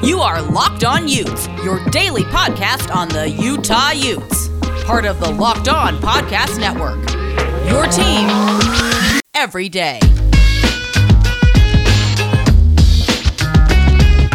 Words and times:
You 0.00 0.20
are 0.20 0.40
Locked 0.40 0.84
On 0.84 1.08
Utes, 1.08 1.48
your 1.64 1.84
daily 1.86 2.22
podcast 2.22 2.94
on 2.94 3.08
the 3.08 3.28
Utah 3.28 3.90
Utes, 3.90 4.48
part 4.84 5.04
of 5.04 5.18
the 5.18 5.28
Locked 5.28 5.66
On 5.66 5.96
Podcast 5.98 6.60
Network. 6.60 6.98
Your 7.68 7.84
team 7.88 8.28
every 9.34 9.68
day. 9.68 9.98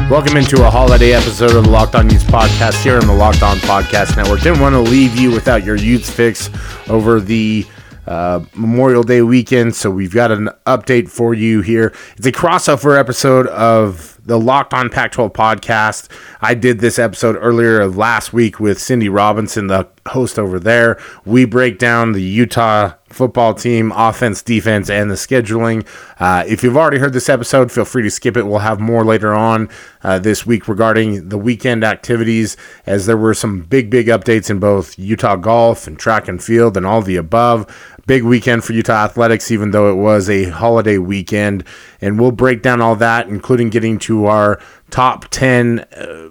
Welcome 0.10 0.36
into 0.36 0.68
a 0.68 0.70
holiday 0.70 1.14
episode 1.14 1.56
of 1.56 1.64
the 1.64 1.70
Locked 1.70 1.96
On 1.96 2.10
Utes 2.10 2.26
podcast 2.26 2.84
here 2.84 2.98
on 2.98 3.08
the 3.08 3.14
Locked 3.14 3.42
On 3.42 3.56
Podcast 3.60 4.18
Network. 4.18 4.42
Didn't 4.42 4.60
want 4.60 4.74
to 4.74 4.82
leave 4.82 5.16
you 5.16 5.32
without 5.32 5.64
your 5.64 5.78
Utes 5.78 6.10
fix 6.10 6.50
over 6.90 7.22
the 7.22 7.66
uh, 8.06 8.44
Memorial 8.54 9.04
Day 9.04 9.22
weekend, 9.22 9.76
so 9.76 9.90
we've 9.90 10.14
got 10.14 10.30
an 10.30 10.50
update 10.68 11.10
for 11.10 11.34
you 11.34 11.62
here. 11.62 11.94
It's 12.18 12.28
a 12.28 12.34
crossover 12.34 13.00
episode 13.00 13.48
of 13.48 14.13
the 14.26 14.40
Locked 14.40 14.74
On 14.74 14.90
Pac 14.90 15.12
12 15.12 15.34
podcast. 15.34 16.10
I 16.42 16.54
did 16.54 16.80
this 16.80 16.98
episode 16.98 17.38
earlier 17.40 17.88
last 17.88 18.34
week 18.34 18.60
with 18.60 18.80
Cindy 18.80 19.10
Robinson, 19.10 19.68
the 19.68 19.88
host 20.08 20.40
over 20.40 20.60
there. 20.60 21.00
We 21.26 21.46
break 21.46 21.80
down 21.80 22.14
the 22.14 22.22
Utah 22.22 22.94
football 23.14 23.54
team, 23.54 23.92
offense, 23.96 24.42
defense, 24.42 24.90
and 24.90 25.10
the 25.10 25.16
scheduling. 25.16 25.88
Uh, 26.20 26.44
if 26.48 26.64
you've 26.64 26.78
already 26.78 26.98
heard 26.98 27.14
this 27.14 27.30
episode, 27.30 27.72
feel 27.72 27.86
free 27.86 28.04
to 28.04 28.10
skip 28.10 28.36
it. 28.36 28.46
We'll 28.46 28.60
have 28.60 28.80
more 28.80 29.06
later 29.06 29.34
on 29.34 29.70
uh, 30.04 30.20
this 30.20 30.46
week 30.46 30.68
regarding 30.68 31.30
the 31.30 31.38
weekend 31.38 31.84
activities, 31.84 32.58
as 32.86 33.06
there 33.06 33.18
were 33.18 33.34
some 33.34 33.62
big, 33.62 33.90
big 33.90 34.08
updates 34.08 34.50
in 34.50 34.60
both 34.60 34.98
Utah 34.98 35.36
golf 35.36 35.88
and 35.88 35.98
track 35.98 36.28
and 36.28 36.44
field 36.44 36.76
and 36.76 36.86
all 36.86 37.02
the 37.02 37.16
above. 37.16 37.66
Big 38.06 38.24
weekend 38.24 38.64
for 38.64 38.74
Utah 38.74 39.06
athletics, 39.06 39.50
even 39.50 39.72
though 39.72 39.90
it 39.90 39.96
was 39.96 40.30
a 40.30 40.46
holiday 40.50 40.98
weekend. 40.98 41.64
And 42.02 42.20
we'll 42.20 42.32
break 42.32 42.62
down 42.62 42.82
all 42.82 42.96
that, 42.98 43.30
including 43.30 43.70
getting 43.70 43.98
to 44.00 44.26
our 44.26 44.60
top 44.90 45.30
10. 45.30 45.80
Uh, 45.80 46.30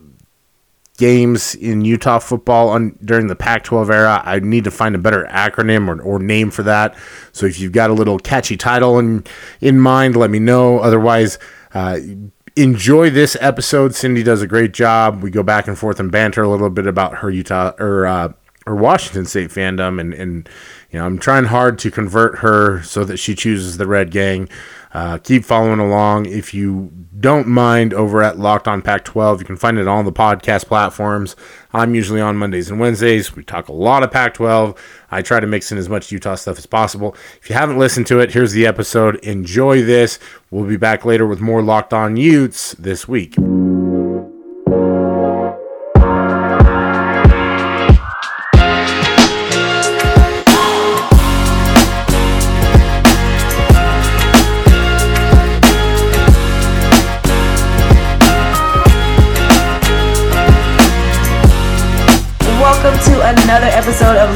games 1.03 1.57
in 1.57 1.85
Utah 1.85 2.21
football 2.21 2.69
on, 2.69 2.97
during 3.05 3.27
the 3.27 3.35
Pac 3.35 3.65
12 3.65 3.91
era. 3.91 4.23
I 4.25 4.39
need 4.39 4.63
to 4.63 4.71
find 4.71 4.95
a 4.95 4.99
better 4.99 5.27
acronym 5.33 5.89
or, 5.89 6.01
or 6.01 6.21
name 6.21 6.53
for 6.53 6.63
that. 6.63 6.95
So 7.33 7.45
if 7.45 7.59
you've 7.59 7.73
got 7.73 7.91
a 7.91 7.93
little 7.93 8.21
catchy 8.21 8.57
title 8.57 9.01
in, 9.01 9.25
in 9.61 9.81
mind, 9.81 10.15
let 10.15 10.31
me 10.31 10.39
know. 10.39 10.79
Otherwise, 10.79 11.41
uh, 11.75 11.99
enjoy 12.55 13.11
this 13.11 13.37
episode. 13.41 13.97
Cindy 13.97 14.23
does 14.23 14.43
a 14.43 14.47
great 14.47 14.73
job. 14.75 15.25
We 15.25 15.33
go 15.33 15.43
back 15.43 15.67
and 15.67 15.77
forth 15.77 15.99
and 15.99 16.09
banter 16.13 16.45
a 16.45 16.49
little 16.49 16.71
bit 16.71 16.87
about 16.87 17.17
her 17.17 17.31
Utah 17.31 17.73
or 17.81 18.07
uh, 18.07 18.33
her 18.65 18.77
Washington 18.77 19.27
State 19.27 19.51
fandom, 19.51 20.01
and 20.01 20.15
and 20.15 20.49
you 20.93 21.01
know 21.01 21.05
I'm 21.05 21.19
trying 21.19 21.47
hard 21.47 21.81
to 21.81 21.91
convert 21.91 22.39
her 22.39 22.81
so 22.85 23.05
that 23.05 23.17
she 23.17 23.35
chooses 23.35 23.77
the 23.77 23.89
Red 23.89 24.13
Gang. 24.13 24.49
Uh, 24.95 25.19
keep 25.19 25.45
following 25.45 25.81
along. 25.81 26.27
If 26.27 26.53
you 26.53 26.91
don't 27.19 27.47
mind, 27.47 27.95
over 27.95 28.23
at 28.23 28.39
Locked 28.39 28.69
On 28.69 28.83
Pac 28.83 29.05
12, 29.05 29.41
you 29.41 29.47
can 29.47 29.57
find 29.57 29.79
it 29.79 29.89
on 29.89 30.05
the 30.05 30.13
podcast 30.13 30.67
platforms. 30.67 31.35
I'm 31.73 31.95
usually 31.95 32.21
on 32.21 32.37
Mondays 32.37 32.71
and 32.71 32.79
Wednesdays. 32.79 33.35
We 33.35 33.43
talk 33.43 33.69
a 33.69 33.73
lot 33.73 34.03
of 34.03 34.11
Pac 34.11 34.35
12. 34.35 34.79
I 35.11 35.23
try 35.23 35.41
to 35.41 35.47
mix 35.47 35.73
in 35.73 35.79
as 35.79 35.89
much 35.89 36.13
Utah 36.13 36.35
stuff 36.35 36.59
as 36.59 36.67
possible. 36.67 37.17
If 37.41 37.49
you 37.49 37.55
haven't 37.55 37.79
listened 37.79 38.07
to 38.09 38.21
it, 38.21 38.33
here's 38.33 38.53
the 38.53 38.67
episode. 38.67 39.17
Enjoy 39.17 39.83
this. 39.83 40.19
We'll 40.51 40.69
be 40.69 40.77
back 40.77 41.05
later 41.05 41.27
with 41.27 41.41
more 41.41 41.63
Locked 41.63 41.95
On 41.95 42.17
Utes 42.17 42.73
this 42.75 43.09
week. 43.09 43.37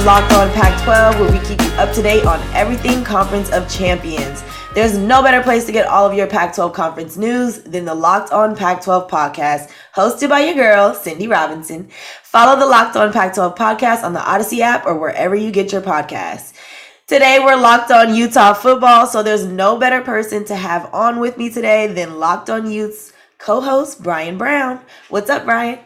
Locked 0.07 0.35
On 0.35 0.49
Pac 0.53 0.85
12, 0.85 1.19
where 1.19 1.33
we 1.33 1.45
keep 1.49 1.61
you 1.61 1.67
up 1.79 1.93
to 1.93 2.01
date 2.01 2.25
on 2.27 2.41
everything 2.55 3.03
Conference 3.03 3.51
of 3.51 3.69
Champions. 3.69 4.45
There's 4.73 4.97
no 4.97 5.21
better 5.21 5.43
place 5.43 5.67
to 5.67 5.73
get 5.73 5.89
all 5.89 6.07
of 6.07 6.15
your 6.15 6.29
Pac 6.29 6.55
12 6.55 6.73
conference 6.73 7.17
news 7.17 7.59
than 7.65 7.85
the 7.85 7.93
Locked 7.93 8.31
On 8.31 8.55
Pac 8.55 8.85
12 8.85 9.11
podcast, 9.11 9.69
hosted 9.97 10.29
by 10.29 10.43
your 10.43 10.55
girl, 10.55 10.95
Cindy 10.95 11.27
Robinson. 11.27 11.89
Follow 12.23 12.57
the 12.57 12.67
Locked 12.67 12.95
On 12.95 13.13
Pac 13.13 13.35
12 13.35 13.57
podcast 13.57 14.05
on 14.05 14.13
the 14.13 14.25
Odyssey 14.25 14.63
app 14.63 14.87
or 14.87 14.97
wherever 14.97 15.35
you 15.35 15.51
get 15.51 15.73
your 15.73 15.83
podcasts. 15.83 16.53
Today, 17.09 17.41
we're 17.41 17.57
locked 17.57 17.91
on 17.91 18.15
Utah 18.15 18.55
football, 18.55 19.09
so 19.09 19.25
there's 19.25 19.45
no 19.45 19.77
better 19.77 20.03
person 20.03 20.45
to 20.45 20.55
have 20.55 20.89
on 20.95 21.19
with 21.19 21.37
me 21.37 21.51
today 21.51 21.89
than 21.89 22.21
Locked 22.21 22.49
On 22.49 22.71
Utes 22.71 23.13
co 23.39 23.61
host 23.61 24.05
Brian 24.05 24.39
Brown. 24.39 24.79
What's 25.09 25.31
up, 25.31 25.45
Brian? 25.45 25.81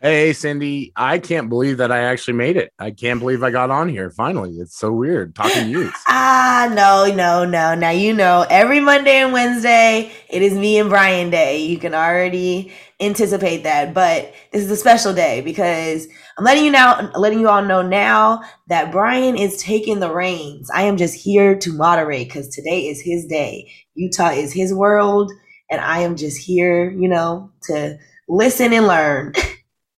Hey, 0.00 0.32
Cindy, 0.32 0.92
I 0.94 1.18
can't 1.18 1.48
believe 1.48 1.78
that 1.78 1.90
I 1.90 2.00
actually 2.04 2.34
made 2.34 2.56
it. 2.56 2.72
I 2.78 2.92
can't 2.92 3.18
believe 3.18 3.42
I 3.42 3.50
got 3.50 3.70
on 3.70 3.88
here 3.88 4.10
finally. 4.10 4.52
It's 4.52 4.78
so 4.78 4.92
weird 4.92 5.34
talking 5.34 5.64
to 5.64 5.70
you. 5.70 5.92
Ah, 6.08 6.68
no, 6.74 7.14
no, 7.14 7.44
no. 7.44 7.74
Now 7.74 7.90
you 7.90 8.12
know 8.12 8.44
every 8.50 8.80
Monday 8.80 9.18
and 9.18 9.32
Wednesday 9.32 10.10
it 10.28 10.42
is 10.42 10.54
me 10.54 10.78
and 10.78 10.90
Brian 10.90 11.30
day. 11.30 11.64
You 11.64 11.78
can 11.78 11.94
already 11.94 12.72
anticipate 13.00 13.62
that, 13.64 13.94
but 13.94 14.34
this 14.52 14.64
is 14.64 14.70
a 14.70 14.76
special 14.76 15.14
day 15.14 15.40
because 15.42 16.08
I'm 16.38 16.44
letting 16.44 16.64
you 16.64 16.70
now, 16.72 17.10
letting 17.16 17.40
you 17.40 17.48
all 17.48 17.62
know 17.62 17.82
now 17.82 18.42
that 18.68 18.92
Brian 18.92 19.36
is 19.36 19.62
taking 19.62 20.00
the 20.00 20.12
reins. 20.12 20.70
I 20.74 20.82
am 20.82 20.96
just 20.96 21.14
here 21.14 21.56
to 21.58 21.72
moderate 21.72 22.28
because 22.28 22.48
today 22.48 22.88
is 22.88 23.00
his 23.00 23.26
day. 23.26 23.70
Utah 23.94 24.30
is 24.30 24.52
his 24.52 24.74
world, 24.74 25.32
and 25.70 25.80
I 25.80 26.00
am 26.00 26.16
just 26.16 26.38
here, 26.38 26.90
you 26.90 27.08
know, 27.08 27.52
to 27.64 27.98
listen 28.28 28.72
and 28.72 28.86
learn. 28.86 29.34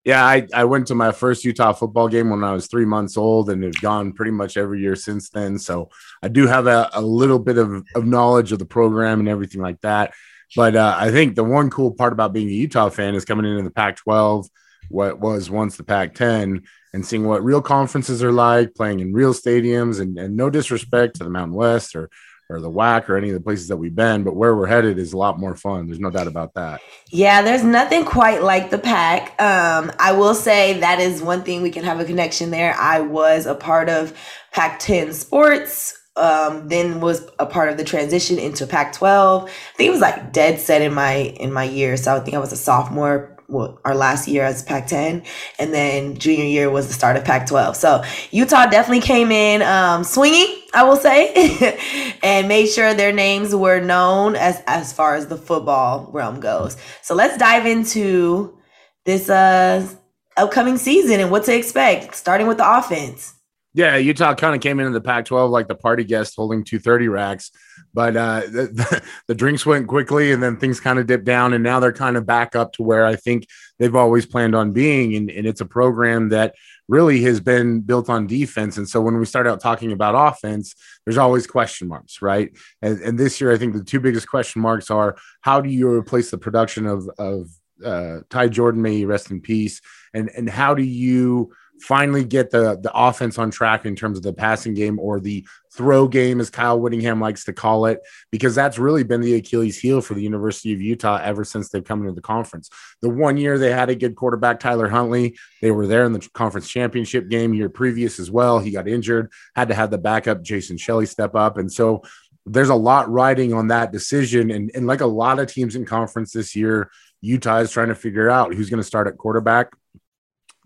Yeah, 0.09 0.25
I, 0.25 0.47
I 0.55 0.65
went 0.65 0.87
to 0.87 0.95
my 0.95 1.13
first 1.13 1.45
Utah 1.45 1.75
football 1.75 2.09
game 2.09 2.31
when 2.31 2.43
I 2.43 2.55
was 2.55 2.67
three 2.67 2.87
months 2.87 3.19
old 3.19 3.51
and 3.51 3.63
have 3.63 3.79
gone 3.83 4.15
pretty 4.15 4.31
much 4.31 4.57
every 4.57 4.81
year 4.81 4.97
since 4.97 5.29
then. 5.29 5.59
So 5.59 5.91
I 6.23 6.29
do 6.29 6.47
have 6.47 6.67
a, 6.67 6.89
a 6.95 7.03
little 7.03 7.39
bit 7.39 7.59
of, 7.59 7.85
of 7.95 8.07
knowledge 8.07 8.51
of 8.51 8.59
the 8.59 8.65
program 8.65 9.21
and 9.21 9.29
everything 9.29 9.61
like 9.61 9.83
that. 9.83 10.15
But 10.57 10.77
uh, 10.77 10.97
I 10.99 11.11
think 11.11 11.35
the 11.35 11.45
one 11.45 11.69
cool 11.69 11.91
part 11.91 12.15
about 12.15 12.33
being 12.33 12.49
a 12.49 12.53
Utah 12.53 12.89
fan 12.89 13.17
is 13.17 13.27
coming 13.27 13.45
into 13.45 13.63
the 13.63 13.71
Pac 13.71 13.97
12, 13.97 14.49
what 14.89 15.21
was 15.21 15.51
once 15.51 15.77
the 15.77 15.85
Pac 15.85 16.15
10, 16.15 16.63
and 16.95 17.07
seeing 17.07 17.27
what 17.27 17.45
real 17.45 17.61
conferences 17.61 18.23
are 18.23 18.33
like, 18.33 18.75
playing 18.75 19.01
in 19.01 19.13
real 19.13 19.35
stadiums. 19.35 20.01
And, 20.01 20.19
and 20.19 20.39
no 20.39 20.49
disrespect 20.49 21.17
to 21.17 21.25
the 21.25 21.29
Mountain 21.29 21.55
West 21.55 21.95
or 21.95 22.09
or 22.51 22.61
the 22.61 22.71
WAC 22.71 23.09
or 23.09 23.17
any 23.17 23.29
of 23.29 23.35
the 23.35 23.41
places 23.41 23.69
that 23.69 23.77
we've 23.77 23.95
been, 23.95 24.25
but 24.25 24.35
where 24.35 24.57
we're 24.57 24.67
headed 24.67 24.99
is 24.99 25.13
a 25.13 25.17
lot 25.17 25.39
more 25.39 25.55
fun. 25.55 25.87
There's 25.87 26.01
no 26.01 26.11
doubt 26.11 26.27
about 26.27 26.55
that. 26.55 26.81
Yeah, 27.11 27.43
there's 27.43 27.63
nothing 27.63 28.05
quite 28.05 28.43
like 28.43 28.71
the 28.71 28.79
pack. 28.79 29.41
Um, 29.41 29.93
I 29.99 30.13
will 30.13 30.35
say 30.35 30.81
that 30.81 30.99
is 30.99 31.23
one 31.23 31.43
thing 31.43 31.63
we 31.63 31.71
can 31.71 31.85
have 31.85 32.01
a 32.01 32.05
connection 32.05 32.51
there. 32.51 32.75
I 32.75 33.01
was 33.01 33.47
a 33.47 33.55
part 33.55 33.89
of 33.89 34.17
Pac 34.53 34.79
10 34.79 35.13
sports. 35.13 35.95
Um, 36.17 36.67
then 36.67 37.01
was 37.01 37.29
a 37.39 37.47
part 37.47 37.69
of 37.69 37.77
the 37.77 37.85
transition 37.85 38.41
into 38.41 38.67
Pac 38.67 38.93
12. 38.93 39.45
I 39.45 39.77
think 39.77 39.87
it 39.87 39.93
was 39.93 40.01
like 40.01 40.33
dead 40.33 40.59
set 40.59 40.83
in 40.83 40.93
my 40.93 41.13
in 41.15 41.53
my 41.53 41.63
year. 41.63 41.97
So 41.97 42.17
I 42.17 42.19
think 42.19 42.35
I 42.35 42.41
was 42.41 42.51
a 42.51 42.57
sophomore 42.57 43.38
well, 43.49 43.81
our 43.83 43.95
last 43.95 44.29
year 44.29 44.45
as 44.45 44.63
Pac 44.63 44.87
10, 44.89 45.23
and 45.59 45.73
then 45.73 46.19
junior 46.19 46.45
year 46.45 46.71
was 46.71 46.87
the 46.87 46.93
start 46.93 47.17
of 47.17 47.25
Pac 47.25 47.47
12. 47.47 47.77
So 47.77 48.03
Utah 48.31 48.67
definitely 48.67 49.01
came 49.01 49.33
in 49.33 49.63
um, 49.63 50.05
swinging, 50.05 50.55
I 50.75 50.85
will 50.85 50.97
say, 50.97 52.19
and 52.23 52.47
made 52.47 52.67
sure 52.67 52.93
their 52.93 53.13
names 53.13 53.55
were 53.55 53.81
known 53.81 54.37
as, 54.37 54.63
as 54.67 54.93
far 54.93 55.15
as 55.15 55.29
the 55.29 55.39
football 55.39 56.11
realm 56.13 56.41
goes. 56.41 56.77
So 57.03 57.15
let's 57.15 57.39
dive 57.39 57.65
into 57.65 58.59
this 59.07 59.31
uh, 59.31 59.89
upcoming 60.37 60.77
season 60.77 61.19
and 61.19 61.31
what 61.31 61.45
to 61.45 61.57
expect, 61.57 62.15
starting 62.15 62.47
with 62.47 62.59
the 62.59 62.79
offense. 62.79 63.35
Yeah, 63.75 63.97
Utah 63.97 64.35
kind 64.35 64.55
of 64.55 64.61
came 64.61 64.81
into 64.81 64.93
the 64.93 65.01
Pac 65.01 65.27
12 65.27 65.51
like 65.51 65.69
the 65.69 65.75
party 65.75 66.05
guest 66.05 66.35
holding 66.37 66.65
230 66.65 67.09
racks 67.09 67.51
but 67.95 68.17
uh, 68.17 68.41
the, 68.51 69.03
the, 69.27 69.35
drinks 69.35 69.65
went 69.65 69.89
quickly 69.89 70.33
and 70.33 70.43
then 70.43 70.57
things 70.57 70.81
kind 70.81 70.99
of 70.99 71.07
dipped 71.07 71.25
down 71.25 71.53
and 71.53 71.65
now 71.65 71.81
they're 71.81 71.93
kind 71.93 72.17
of 72.17 72.27
back 72.27 72.55
up 72.55 72.73
to 72.73 72.83
where 72.83 73.07
i 73.07 73.17
think 73.17 73.47
they've 73.79 73.97
always 73.97 74.27
planned 74.27 74.55
on 74.55 74.73
being 74.73 75.15
and, 75.15 75.31
and 75.31 75.47
it's 75.47 75.61
a 75.61 75.67
program 75.67 76.29
that 76.29 76.55
really 76.89 77.23
has 77.23 77.41
been 77.41 77.81
built 77.81 78.09
on 78.09 78.27
defense 78.27 78.77
and 78.77 78.89
so 78.89 79.01
when 79.01 79.19
we 79.19 79.25
start 79.25 79.47
out 79.47 79.61
talking 79.61 79.93
about 79.93 80.15
offense 80.15 80.75
there's 81.05 81.19
always 81.19 81.47
question 81.47 81.89
marks 81.89 82.23
right? 82.23 82.57
And, 82.83 83.01
and 83.01 83.19
this 83.19 83.41
year 83.41 83.53
i 83.53 83.59
think 83.59 83.75
the 83.75 83.85
two 83.85 84.01
biggest 84.01 84.29
question 84.29 84.63
marks 84.63 84.91
are 84.91 85.17
how 85.41 85.61
do 85.61 85.69
you 85.69 85.91
replace 85.91 86.31
the 86.31 86.39
production 86.39 86.87
of 86.87 87.09
of 87.19 87.49
uh, 87.85 88.21
ty 88.29 88.49
jordan 88.49 88.83
may 88.83 88.97
he 88.97 89.05
rest 89.05 89.31
in 89.31 89.41
peace 89.41 89.81
and 90.13 90.31
and 90.37 90.51
how 90.51 90.75
do 90.75 90.83
you 90.83 91.53
finally 91.81 92.25
get 92.25 92.51
the 92.51 92.79
the 92.81 92.93
offense 92.95 93.39
on 93.39 93.51
track 93.51 93.87
in 93.87 93.97
terms 93.97 94.17
of 94.17 94.25
the 94.25 94.33
passing 94.33 94.75
game 94.75 94.99
or 94.99 95.21
the 95.21 95.47
throw 95.73 96.09
game, 96.09 96.41
as 96.41 96.51
Kyle 96.51 96.81
Whittingham 96.81 97.21
likes 97.21 97.45
to 97.45 97.53
call 97.53 97.87
it, 97.87 98.01
because 98.33 98.55
that's 98.55 98.79
really 98.79 99.05
been 99.05 99.21
the 99.21 99.35
Achilles 99.35 99.79
heel 99.79 100.01
for 100.01 100.15
the 100.15 100.23
University 100.23 100.73
of 100.73 100.81
Utah 100.81 101.21
ever 101.23 101.45
since 101.45 101.69
they've 101.69 101.85
come 101.85 102.01
into 102.01 102.13
the 102.13 102.21
conference. 102.21 102.69
The 103.01 103.09
one 103.09 103.37
year 103.37 103.59
they 103.59 103.71
had 103.71 103.91
a 103.91 103.95
good 103.95 104.17
quarterback, 104.17 104.61
Tyler 104.61 104.89
Huntley, 104.89 105.37
they 105.63 105.71
were 105.71 105.87
there 105.87 106.05
in 106.05 106.13
the 106.13 106.29
conference 106.35 106.69
championship 106.69 107.29
game 107.29 107.55
year 107.55 107.69
previous 107.69 108.19
as 108.19 108.31
well. 108.31 108.59
He 108.59 108.71
got 108.71 108.89
injured, 108.89 109.31
had 109.55 109.69
to 109.69 109.75
have 109.75 109.91
the 109.91 109.99
backup 109.99 110.43
Jason 110.43 110.79
Shelley 110.79 111.07
step 111.07 111.35
up, 111.35 111.59
and 111.59 111.73
so 111.73 112.03
there's 112.51 112.71
a 112.71 112.75
lot 112.75 113.11
riding 113.11 113.53
on 113.53 113.69
that 113.69 113.93
decision. 113.93 114.51
And, 114.51 114.71
and 114.75 114.87
like 114.87 115.03
a 115.03 115.07
lot 115.07 115.39
of 115.39 115.53
teams 115.53 115.77
in 115.77 115.85
conference 115.85 116.33
this 116.33 116.57
year, 116.57 116.91
Utah 117.21 117.59
is 117.59 117.71
trying 117.71 117.89
to 117.89 117.95
figure 117.95 118.31
out 118.31 118.55
who's 118.55 118.71
going 118.71 118.81
to 118.81 118.87
start 118.87 119.07
at 119.07 119.19
quarterback. 119.19 119.71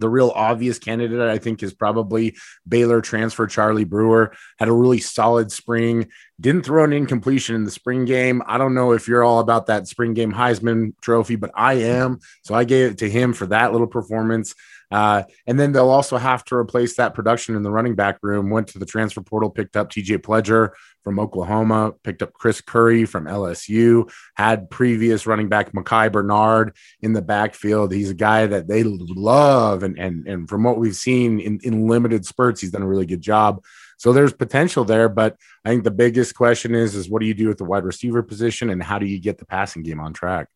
The 0.03 0.09
real 0.09 0.33
obvious 0.35 0.81
candidate, 0.81 1.21
I 1.21 1.39
think, 1.39 1.63
is 1.63 1.73
probably 1.73 2.37
Baylor 2.69 3.01
transfer 3.01 3.47
Charlie 3.47 3.85
Brewer. 3.85 4.35
Had 4.59 4.69
a 4.69 4.73
really 4.73 4.99
solid 4.99 5.53
spring. 5.53 6.09
Didn't 6.41 6.65
throw 6.67 6.83
an 6.83 6.93
incompletion 6.93 7.55
in 7.55 7.63
the 7.63 7.71
spring 7.71 8.05
game. 8.05 8.43
I 8.47 8.59
don't 8.59 8.75
know 8.75 8.93
if 8.93 9.07
you're 9.07 9.23
all 9.23 9.39
about 9.39 9.67
that 9.67 9.87
spring 9.87 10.13
game 10.13 10.33
Heisman 10.33 10.95
trophy, 11.01 11.37
but 11.37 11.53
I 11.55 11.75
am. 11.75 12.19
So 12.43 12.55
I 12.55 12.65
gave 12.65 12.91
it 12.91 12.99
to 12.99 13.09
him 13.09 13.33
for 13.33 13.47
that 13.47 13.71
little 13.71 13.87
performance. 13.87 14.57
Uh, 14.93 15.23
and 15.47 15.59
then 15.59 15.73
they'll 15.73 15.89
also 15.89 16.19
have 16.19 16.45
to 16.45 16.55
replace 16.55 16.97
that 16.97 17.15
production 17.15 17.57
in 17.57 17.63
the 17.63 17.71
running 17.71 17.95
back 17.95 18.19
room. 18.23 18.51
Went 18.51 18.69
to 18.69 18.79
the 18.79 18.87
transfer 18.87 19.23
portal, 19.23 19.49
picked 19.49 19.77
up 19.77 19.91
TJ 19.91 20.19
Pledger 20.19 20.71
from 21.03 21.19
Oklahoma, 21.19 21.93
picked 22.05 22.23
up 22.23 22.35
Chris 22.35 22.61
Curry 22.61 23.07
from 23.07 23.25
LSU, 23.25 24.11
had 24.35 24.71
previous 24.71 25.27
running 25.27 25.49
back 25.49 25.73
Micah 25.73 26.11
Bernard 26.11 26.77
in 27.01 27.15
the 27.15 27.23
backfield. 27.23 27.93
He's 27.93 28.11
a 28.11 28.15
guy 28.15 28.47
that 28.47 28.69
they 28.69 28.85
love. 28.85 29.83
And, 29.83 29.99
and, 29.99 30.29
and 30.29 30.49
from 30.49 30.63
what 30.63 30.79
we've 30.79 30.95
seen 30.95 31.41
in, 31.41 31.59
in 31.63 31.89
limited 31.89 32.27
spurts, 32.27 32.61
he's 32.61 32.71
done 32.71 32.83
a 32.83 32.89
really 32.89 33.07
good 33.07 33.23
job. 33.23 33.65
So 33.97 34.13
there's 34.13 34.33
potential 34.33 34.85
there, 34.85 35.09
but 35.09 35.37
I 35.65 35.71
think 35.71 35.85
the 35.85 35.91
biggest 35.91 36.35
question 36.35 36.75
is 36.75 36.95
is 36.95 37.09
what 37.09 37.21
do 37.21 37.27
you 37.27 37.35
do 37.35 37.49
with 37.49 37.59
the 37.59 37.65
wide 37.65 37.85
receiver 37.85 38.23
position 38.23 38.69
and 38.69 38.83
how 38.83 38.99
do 38.99 39.07
you 39.07 39.21
get 39.21 39.39
the 39.39 39.47
passing 39.47 39.83
game 39.83 40.01
on 40.01 40.13
track? 40.13 40.49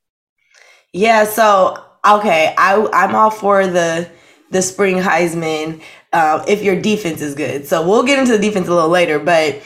Yeah, 0.92 1.24
so 1.24 1.82
okay, 2.04 2.54
I 2.58 2.88
I'm 2.92 3.14
all 3.14 3.30
for 3.30 3.66
the 3.66 4.10
the 4.50 4.62
spring 4.62 4.96
Heisman 4.96 5.82
uh, 6.12 6.44
if 6.48 6.62
your 6.62 6.80
defense 6.80 7.20
is 7.20 7.34
good. 7.34 7.66
So 7.66 7.86
we'll 7.86 8.04
get 8.04 8.18
into 8.18 8.32
the 8.32 8.38
defense 8.38 8.68
a 8.68 8.74
little 8.74 8.88
later, 8.88 9.18
but 9.18 9.62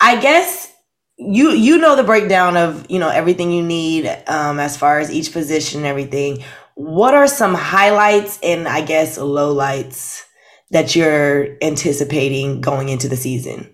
I 0.00 0.20
guess 0.20 0.72
you 1.18 1.50
you 1.50 1.78
know 1.78 1.96
the 1.96 2.04
breakdown 2.04 2.56
of 2.56 2.90
you 2.90 2.98
know 2.98 3.08
everything 3.08 3.52
you 3.52 3.62
need 3.62 4.06
um, 4.26 4.58
as 4.58 4.76
far 4.76 4.98
as 4.98 5.12
each 5.12 5.32
position 5.32 5.80
and 5.80 5.86
everything. 5.86 6.42
What 6.74 7.14
are 7.14 7.28
some 7.28 7.54
highlights 7.54 8.38
and 8.42 8.66
I 8.66 8.82
guess 8.82 9.18
lowlights 9.18 10.22
that 10.70 10.96
you're 10.96 11.58
anticipating 11.62 12.60
going 12.60 12.88
into 12.88 13.08
the 13.08 13.16
season? 13.16 13.71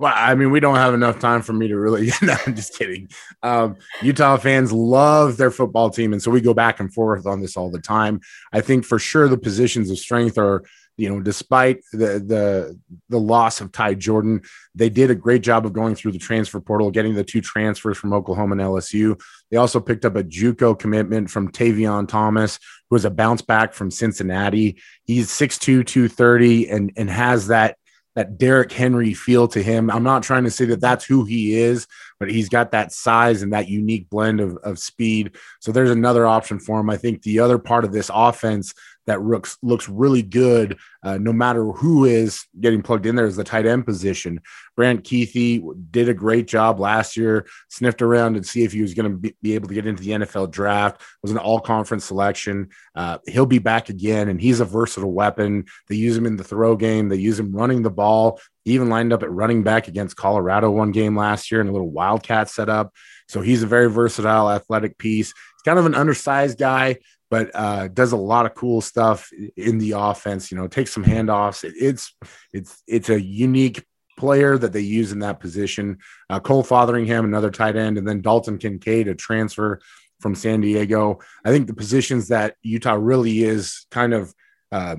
Well, 0.00 0.14
I 0.16 0.34
mean, 0.34 0.50
we 0.50 0.60
don't 0.60 0.76
have 0.76 0.94
enough 0.94 1.18
time 1.18 1.42
for 1.42 1.52
me 1.52 1.68
to 1.68 1.78
really. 1.78 2.10
no, 2.22 2.34
I'm 2.46 2.56
just 2.56 2.74
kidding. 2.78 3.10
Um, 3.42 3.76
Utah 4.00 4.38
fans 4.38 4.72
love 4.72 5.36
their 5.36 5.50
football 5.50 5.90
team, 5.90 6.14
and 6.14 6.22
so 6.22 6.30
we 6.30 6.40
go 6.40 6.54
back 6.54 6.80
and 6.80 6.92
forth 6.92 7.26
on 7.26 7.42
this 7.42 7.54
all 7.54 7.70
the 7.70 7.82
time. 7.82 8.22
I 8.50 8.62
think 8.62 8.86
for 8.86 8.98
sure 8.98 9.28
the 9.28 9.36
positions 9.36 9.90
of 9.90 9.98
strength 9.98 10.38
are, 10.38 10.64
you 10.96 11.10
know, 11.10 11.20
despite 11.20 11.82
the 11.92 12.18
the 12.18 12.78
the 13.10 13.20
loss 13.20 13.60
of 13.60 13.72
Ty 13.72 13.94
Jordan, 13.94 14.40
they 14.74 14.88
did 14.88 15.10
a 15.10 15.14
great 15.14 15.42
job 15.42 15.66
of 15.66 15.74
going 15.74 15.94
through 15.94 16.12
the 16.12 16.18
transfer 16.18 16.62
portal, 16.62 16.90
getting 16.90 17.14
the 17.14 17.22
two 17.22 17.42
transfers 17.42 17.98
from 17.98 18.14
Oklahoma 18.14 18.52
and 18.52 18.62
LSU. 18.62 19.20
They 19.50 19.58
also 19.58 19.80
picked 19.80 20.06
up 20.06 20.16
a 20.16 20.24
JUCO 20.24 20.78
commitment 20.78 21.30
from 21.30 21.52
Tavion 21.52 22.08
Thomas, 22.08 22.58
who 22.88 22.94
was 22.94 23.04
a 23.04 23.10
bounce 23.10 23.42
back 23.42 23.74
from 23.74 23.90
Cincinnati. 23.90 24.80
He's 25.04 25.28
6'2", 25.28 25.84
230, 25.84 26.70
and 26.70 26.90
and 26.96 27.10
has 27.10 27.48
that 27.48 27.76
that 28.20 28.36
Derrick 28.36 28.70
Henry 28.70 29.14
feel 29.14 29.48
to 29.48 29.62
him. 29.62 29.90
I'm 29.90 30.02
not 30.02 30.22
trying 30.22 30.44
to 30.44 30.50
say 30.50 30.66
that 30.66 30.82
that's 30.82 31.06
who 31.06 31.24
he 31.24 31.54
is, 31.54 31.86
but 32.18 32.30
he's 32.30 32.50
got 32.50 32.72
that 32.72 32.92
size 32.92 33.40
and 33.40 33.54
that 33.54 33.66
unique 33.66 34.10
blend 34.10 34.40
of, 34.40 34.58
of 34.58 34.78
speed. 34.78 35.38
So 35.60 35.72
there's 35.72 35.90
another 35.90 36.26
option 36.26 36.58
for 36.58 36.78
him. 36.78 36.90
I 36.90 36.98
think 36.98 37.22
the 37.22 37.40
other 37.40 37.58
part 37.58 37.82
of 37.82 37.92
this 37.92 38.10
offense 38.12 38.74
that 39.06 39.22
looks 39.22 39.56
looks 39.62 39.88
really 39.88 40.22
good, 40.22 40.78
uh, 41.02 41.18
no 41.18 41.32
matter 41.32 41.64
who 41.72 42.04
is 42.04 42.46
getting 42.58 42.82
plugged 42.82 43.06
in 43.06 43.16
there, 43.16 43.26
is 43.26 43.36
the 43.36 43.44
tight 43.44 43.66
end 43.66 43.84
position. 43.84 44.40
Brant 44.76 45.04
Kuithe 45.04 45.62
did 45.90 46.08
a 46.08 46.14
great 46.14 46.46
job 46.46 46.80
last 46.80 47.16
year, 47.16 47.46
sniffed 47.68 48.02
around 48.02 48.36
and 48.36 48.46
see 48.46 48.64
if 48.64 48.72
he 48.72 48.82
was 48.82 48.94
going 48.94 49.10
to 49.10 49.16
be, 49.16 49.36
be, 49.42 49.54
able 49.54 49.68
to 49.68 49.74
get 49.74 49.86
into 49.86 50.02
the 50.02 50.10
NFL 50.10 50.50
draft. 50.50 51.00
Was 51.22 51.32
an 51.32 51.38
all 51.38 51.60
conference 51.60 52.04
selection. 52.04 52.68
Uh, 52.94 53.18
he'll 53.26 53.46
be 53.46 53.58
back 53.58 53.88
again, 53.88 54.28
and 54.28 54.40
he's 54.40 54.60
a 54.60 54.64
versatile 54.64 55.12
weapon. 55.12 55.64
They 55.88 55.96
use 55.96 56.16
him 56.16 56.26
in 56.26 56.36
the 56.36 56.44
throw 56.44 56.76
game. 56.76 57.08
They 57.08 57.16
use 57.16 57.38
him 57.38 57.52
running 57.52 57.82
the 57.82 57.90
ball. 57.90 58.40
He 58.64 58.72
even 58.72 58.88
lined 58.88 59.12
up 59.12 59.22
at 59.22 59.32
running 59.32 59.62
back 59.62 59.88
against 59.88 60.16
Colorado 60.16 60.70
one 60.70 60.92
game 60.92 61.16
last 61.16 61.50
year 61.50 61.60
in 61.60 61.68
a 61.68 61.72
little 61.72 61.90
wildcat 61.90 62.48
setup. 62.48 62.94
So 63.28 63.40
he's 63.40 63.62
a 63.62 63.66
very 63.66 63.90
versatile, 63.90 64.50
athletic 64.50 64.98
piece. 64.98 65.28
He's 65.28 65.62
kind 65.64 65.78
of 65.78 65.86
an 65.86 65.94
undersized 65.94 66.58
guy, 66.58 66.98
but 67.30 67.50
uh, 67.54 67.88
does 67.88 68.12
a 68.12 68.16
lot 68.16 68.44
of 68.44 68.54
cool 68.54 68.80
stuff 68.80 69.30
in 69.56 69.78
the 69.78 69.92
offense. 69.92 70.50
You 70.50 70.58
know, 70.58 70.66
takes 70.66 70.92
some 70.92 71.04
handoffs. 71.04 71.64
It, 71.64 71.74
it's 71.76 72.14
it's 72.52 72.82
it's 72.86 73.08
a 73.08 73.20
unique 73.20 73.84
player 74.18 74.58
that 74.58 74.72
they 74.72 74.80
use 74.80 75.12
in 75.12 75.20
that 75.20 75.40
position. 75.40 75.98
Uh, 76.28 76.40
Cole 76.40 76.62
Fotheringham, 76.62 77.24
another 77.24 77.50
tight 77.50 77.76
end, 77.76 77.96
and 77.96 78.06
then 78.06 78.20
Dalton 78.20 78.58
Kincaid, 78.58 79.08
a 79.08 79.14
transfer 79.14 79.80
from 80.20 80.34
San 80.34 80.60
Diego. 80.60 81.20
I 81.44 81.50
think 81.50 81.66
the 81.66 81.74
positions 81.74 82.28
that 82.28 82.56
Utah 82.62 82.98
really 83.00 83.42
is 83.42 83.86
kind 83.90 84.12
of 84.12 84.34
uh, 84.70 84.96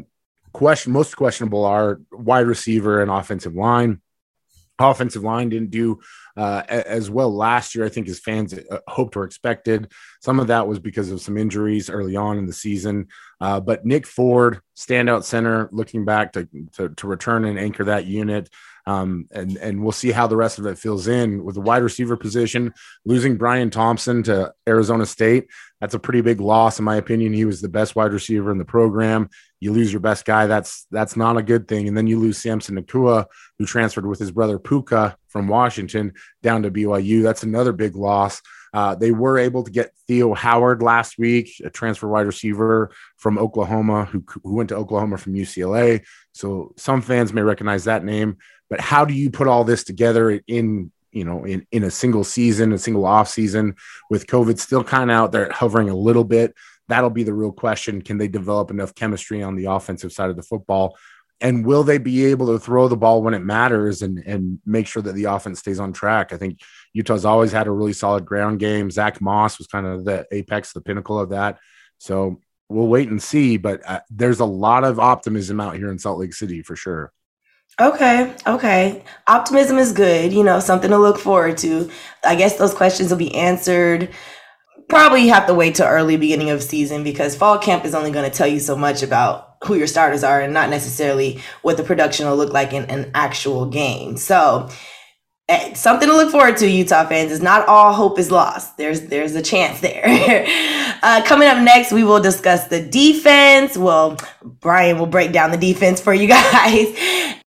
question 0.53 0.91
most 0.91 1.15
questionable 1.15 1.65
are 1.65 2.01
wide 2.11 2.47
receiver 2.47 3.01
and 3.01 3.11
offensive 3.11 3.55
line. 3.55 4.00
Offensive 4.81 5.23
line 5.23 5.49
didn't 5.49 5.71
do 5.71 5.99
uh, 6.37 6.63
as 6.67 7.09
well 7.09 7.33
last 7.33 7.75
year, 7.75 7.85
I 7.85 7.89
think, 7.89 8.07
as 8.07 8.19
fans 8.19 8.53
uh, 8.53 8.79
hoped 8.87 9.15
or 9.15 9.23
expected. 9.23 9.91
Some 10.21 10.39
of 10.39 10.47
that 10.47 10.67
was 10.67 10.79
because 10.79 11.11
of 11.11 11.21
some 11.21 11.37
injuries 11.37 11.89
early 11.89 12.15
on 12.15 12.37
in 12.37 12.45
the 12.45 12.53
season. 12.53 13.07
Uh, 13.39 13.59
but 13.59 13.85
Nick 13.85 14.07
Ford, 14.07 14.61
standout 14.77 15.23
center, 15.23 15.69
looking 15.71 16.05
back 16.05 16.33
to, 16.33 16.47
to, 16.73 16.89
to 16.89 17.07
return 17.07 17.45
and 17.45 17.59
anchor 17.59 17.85
that 17.85 18.05
unit. 18.05 18.49
Um, 18.87 19.27
and 19.31 19.57
and 19.57 19.83
we'll 19.83 19.91
see 19.91 20.11
how 20.11 20.25
the 20.25 20.35
rest 20.35 20.57
of 20.57 20.65
it 20.65 20.77
fills 20.77 21.07
in 21.07 21.43
with 21.43 21.55
the 21.55 21.61
wide 21.61 21.83
receiver 21.83 22.17
position. 22.17 22.73
Losing 23.05 23.37
Bryan 23.37 23.69
Thompson 23.69 24.23
to 24.23 24.53
Arizona 24.67 25.05
State, 25.05 25.47
that's 25.79 25.93
a 25.93 25.99
pretty 25.99 26.21
big 26.21 26.39
loss 26.39 26.79
in 26.79 26.85
my 26.85 26.95
opinion. 26.95 27.33
He 27.33 27.45
was 27.45 27.61
the 27.61 27.69
best 27.69 27.95
wide 27.95 28.13
receiver 28.13 28.51
in 28.51 28.57
the 28.57 28.65
program. 28.65 29.29
You 29.61 29.71
lose 29.71 29.93
your 29.93 30.01
best 30.01 30.25
guy, 30.25 30.47
that's 30.47 30.87
that's 30.91 31.15
not 31.15 31.37
a 31.37 31.43
good 31.43 31.67
thing. 31.67 31.87
And 31.87 31.95
then 31.95 32.07
you 32.07 32.19
lose 32.19 32.39
Samson 32.39 32.75
Nacua, 32.75 33.27
who 33.57 33.65
transferred 33.65 34.07
with 34.07 34.19
his 34.19 34.31
brother 34.31 34.59
Puka 34.59 35.15
from 35.29 35.47
Washington 35.47 36.13
down 36.41 36.63
to 36.63 36.71
BYU. 36.71 37.23
That's 37.23 37.43
another 37.43 37.71
big 37.71 37.95
loss. 37.95 38.41
Uh, 38.73 38.95
they 38.95 39.11
were 39.11 39.37
able 39.37 39.63
to 39.63 39.71
get 39.71 39.93
Theo 40.07 40.33
Howard 40.33 40.81
last 40.81 41.17
week, 41.17 41.61
a 41.63 41.69
transfer 41.69 42.07
wide 42.07 42.25
receiver 42.25 42.91
from 43.17 43.37
Oklahoma, 43.37 44.05
who, 44.05 44.23
who 44.43 44.55
went 44.55 44.69
to 44.69 44.75
Oklahoma 44.75 45.17
from 45.17 45.33
UCLA. 45.33 46.03
So 46.33 46.73
some 46.77 47.01
fans 47.01 47.33
may 47.33 47.41
recognize 47.41 47.83
that 47.83 48.03
name. 48.03 48.37
But 48.69 48.79
how 48.79 49.03
do 49.03 49.13
you 49.13 49.29
put 49.29 49.47
all 49.47 49.63
this 49.63 49.83
together 49.83 50.41
in 50.47 50.91
you 51.11 51.25
know 51.25 51.43
in, 51.43 51.67
in 51.71 51.83
a 51.83 51.91
single 51.91 52.23
season, 52.23 52.71
a 52.71 52.77
single 52.77 53.05
off 53.05 53.27
season 53.27 53.75
with 54.09 54.27
COVID 54.27 54.57
still 54.57 54.83
kind 54.83 55.11
of 55.11 55.17
out 55.17 55.31
there 55.33 55.51
hovering 55.51 55.89
a 55.89 55.95
little 55.95 56.23
bit? 56.23 56.55
That'll 56.91 57.09
be 57.09 57.23
the 57.23 57.33
real 57.33 57.53
question. 57.53 58.01
Can 58.01 58.17
they 58.17 58.27
develop 58.27 58.69
enough 58.69 58.93
chemistry 58.93 59.41
on 59.41 59.55
the 59.55 59.65
offensive 59.65 60.11
side 60.11 60.29
of 60.29 60.35
the 60.35 60.43
football? 60.43 60.97
And 61.39 61.65
will 61.65 61.83
they 61.83 61.99
be 61.99 62.25
able 62.25 62.47
to 62.47 62.59
throw 62.59 62.89
the 62.89 62.97
ball 62.97 63.23
when 63.23 63.33
it 63.33 63.39
matters 63.39 64.01
and, 64.01 64.19
and 64.19 64.59
make 64.65 64.87
sure 64.87 65.01
that 65.01 65.15
the 65.15 65.23
offense 65.23 65.59
stays 65.59 65.79
on 65.79 65.93
track? 65.93 66.33
I 66.33 66.37
think 66.37 66.59
Utah's 66.91 67.23
always 67.23 67.53
had 67.53 67.67
a 67.67 67.71
really 67.71 67.93
solid 67.93 68.25
ground 68.25 68.59
game. 68.59 68.91
Zach 68.91 69.21
Moss 69.21 69.57
was 69.57 69.67
kind 69.67 69.87
of 69.87 70.03
the 70.03 70.27
apex, 70.33 70.73
the 70.73 70.81
pinnacle 70.81 71.17
of 71.17 71.29
that. 71.29 71.59
So 71.97 72.41
we'll 72.67 72.89
wait 72.89 73.07
and 73.07 73.23
see. 73.23 73.55
But 73.55 73.81
uh, 73.87 74.01
there's 74.09 74.41
a 74.41 74.45
lot 74.45 74.83
of 74.83 74.99
optimism 74.99 75.61
out 75.61 75.77
here 75.77 75.91
in 75.91 75.97
Salt 75.97 76.19
Lake 76.19 76.33
City 76.33 76.61
for 76.61 76.75
sure. 76.75 77.13
Okay, 77.79 78.35
okay. 78.45 79.01
Optimism 79.27 79.77
is 79.77 79.93
good, 79.93 80.33
you 80.33 80.43
know, 80.43 80.59
something 80.59 80.89
to 80.91 80.97
look 80.97 81.17
forward 81.17 81.57
to. 81.59 81.89
I 82.21 82.35
guess 82.35 82.57
those 82.57 82.73
questions 82.73 83.09
will 83.09 83.17
be 83.17 83.33
answered. 83.33 84.09
Probably 84.91 85.29
have 85.29 85.47
to 85.47 85.53
wait 85.53 85.75
till 85.75 85.87
early 85.87 86.17
beginning 86.17 86.49
of 86.49 86.61
season 86.61 87.01
because 87.01 87.33
fall 87.33 87.57
camp 87.57 87.85
is 87.85 87.95
only 87.95 88.11
going 88.11 88.29
to 88.29 88.37
tell 88.37 88.45
you 88.45 88.59
so 88.59 88.75
much 88.75 89.03
about 89.03 89.55
who 89.63 89.75
your 89.75 89.87
starters 89.87 90.21
are 90.21 90.41
and 90.41 90.53
not 90.53 90.69
necessarily 90.69 91.39
what 91.61 91.77
the 91.77 91.83
production 91.83 92.27
will 92.27 92.35
look 92.35 92.51
like 92.51 92.73
in 92.73 92.83
an 92.89 93.09
actual 93.13 93.67
game. 93.67 94.17
So, 94.17 94.67
eh, 95.47 95.75
something 95.75 96.09
to 96.09 96.13
look 96.13 96.29
forward 96.29 96.57
to, 96.57 96.67
Utah 96.67 97.07
fans. 97.07 97.31
Is 97.31 97.41
not 97.41 97.69
all 97.69 97.93
hope 97.93 98.19
is 98.19 98.31
lost. 98.31 98.75
There's 98.75 99.03
there's 99.03 99.33
a 99.33 99.41
chance 99.41 99.79
there. 99.79 100.03
uh, 101.03 101.21
coming 101.25 101.47
up 101.47 101.63
next, 101.63 101.93
we 101.93 102.03
will 102.03 102.19
discuss 102.19 102.67
the 102.67 102.81
defense. 102.81 103.77
Well, 103.77 104.17
Brian 104.43 104.99
will 104.99 105.05
break 105.05 105.31
down 105.31 105.51
the 105.51 105.57
defense 105.57 106.01
for 106.01 106.13
you 106.13 106.27
guys, 106.27 107.37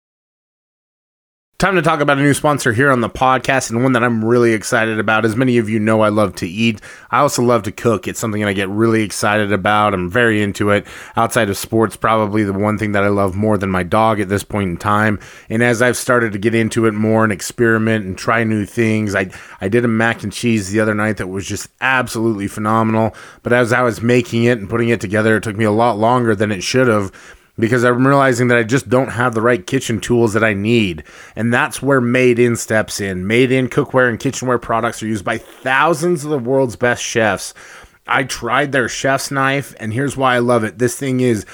Time 1.57 1.77
to 1.77 1.83
talk 1.83 2.01
about 2.01 2.19
a 2.19 2.21
new 2.21 2.35
sponsor 2.35 2.73
here 2.73 2.91
on 2.91 3.01
the 3.01 3.09
podcast 3.09 3.71
and 3.71 3.81
one 3.85 3.93
that 3.93 4.03
I'm 4.03 4.25
really 4.25 4.55
excited 4.55 4.99
about. 4.99 5.25
As 5.25 5.37
many 5.37 5.57
of 5.57 5.71
you 5.71 5.79
know, 5.79 6.01
I 6.01 6.09
love 6.09 6.35
to 6.37 6.49
eat. 6.49 6.81
I 7.13 7.21
also 7.21 7.45
love 7.45 7.63
to 7.63 7.73
cook. 7.73 8.09
It's 8.09 8.19
something 8.19 8.43
that 8.43 8.49
I 8.49 8.55
get 8.55 8.69
really 8.69 9.03
excited 9.03 9.53
about. 9.53 9.95
I'm 9.95 10.11
very 10.11 10.43
into 10.43 10.71
it. 10.71 10.85
Outside 11.15 11.49
of 11.49 11.57
sports, 11.57 11.95
probably 11.95 12.43
the 12.43 12.53
one 12.53 12.77
thing 12.77 12.91
that 12.93 13.05
I 13.05 13.09
love 13.09 13.37
more 13.37 13.57
than 13.57 13.71
my 13.71 13.85
dog 13.85 14.19
at 14.19 14.29
this 14.29 14.43
point 14.43 14.71
in 14.71 14.77
time. 14.77 15.21
And 15.49 15.63
as 15.63 15.81
I've 15.81 15.97
started 15.97 16.33
to 16.33 16.41
get 16.41 16.57
into 16.57 16.87
it 16.87 16.93
more 16.93 17.23
and 17.23 17.33
experiment 17.33 18.05
and 18.05 18.19
try 18.19 18.43
new 18.43 18.67
things, 18.67 19.15
I, 19.15 19.31
I 19.61 19.69
did 19.69 19.85
a 19.85 19.89
mac 19.89 20.25
and 20.25 20.33
cheese 20.33 20.71
the 20.71 20.81
other 20.81 20.95
night 20.95 21.19
that 21.19 21.29
was 21.29 21.47
just 21.47 21.69
absolutely 21.81 22.49
phenomenal. 22.49 23.15
But 23.45 23.53
as 23.53 23.73
I 23.73 23.83
was 23.83 24.03
making 24.03 24.43
it 24.43 24.59
and 24.59 24.69
putting 24.69 24.89
it 24.89 25.01
together, 25.01 25.37
it 25.37 25.45
took 25.45 25.57
me 25.57 25.65
a 25.65 25.71
lot 25.71 25.99
longer 25.99 26.35
than 26.35 26.51
it 26.51 26.65
should 26.65 26.89
have 26.89 27.13
because 27.59 27.85
I'm 27.85 28.07
realizing 28.07 28.49
that 28.49 28.59
I 28.59 28.65
just 28.65 28.89
don't 28.89 29.11
have 29.11 29.35
the 29.35 29.41
right 29.41 29.65
kitchen 29.65 30.01
tools 30.01 30.33
that 30.33 30.45
I 30.45 30.55
need. 30.55 31.05
And 31.37 31.53
that's 31.53 31.83
where 31.83 32.01
Made 32.01 32.39
In 32.39 32.57
steps 32.57 33.01
in. 33.01 33.27
Made 33.27 33.53
In 33.53 33.69
cookware 33.69 34.09
and 34.09 34.19
kitchenware 34.19 34.59
products 34.59 35.03
are 35.03 35.07
used 35.07 35.25
by 35.25 35.39
thousands 35.39 36.25
of 36.25 36.31
the 36.31 36.39
world's 36.39 36.77
best 36.77 37.03
chefs. 37.03 37.55
I 38.07 38.25
tried 38.25 38.73
their 38.73 38.89
chef's 38.89 39.31
knife, 39.31 39.75
and 39.81 39.93
here's 39.93 40.17
why 40.17 40.35
I 40.35 40.41
love 40.41 40.65
it. 40.65 40.79
This 40.79 40.99
thing 40.99 41.21
is 41.21 41.47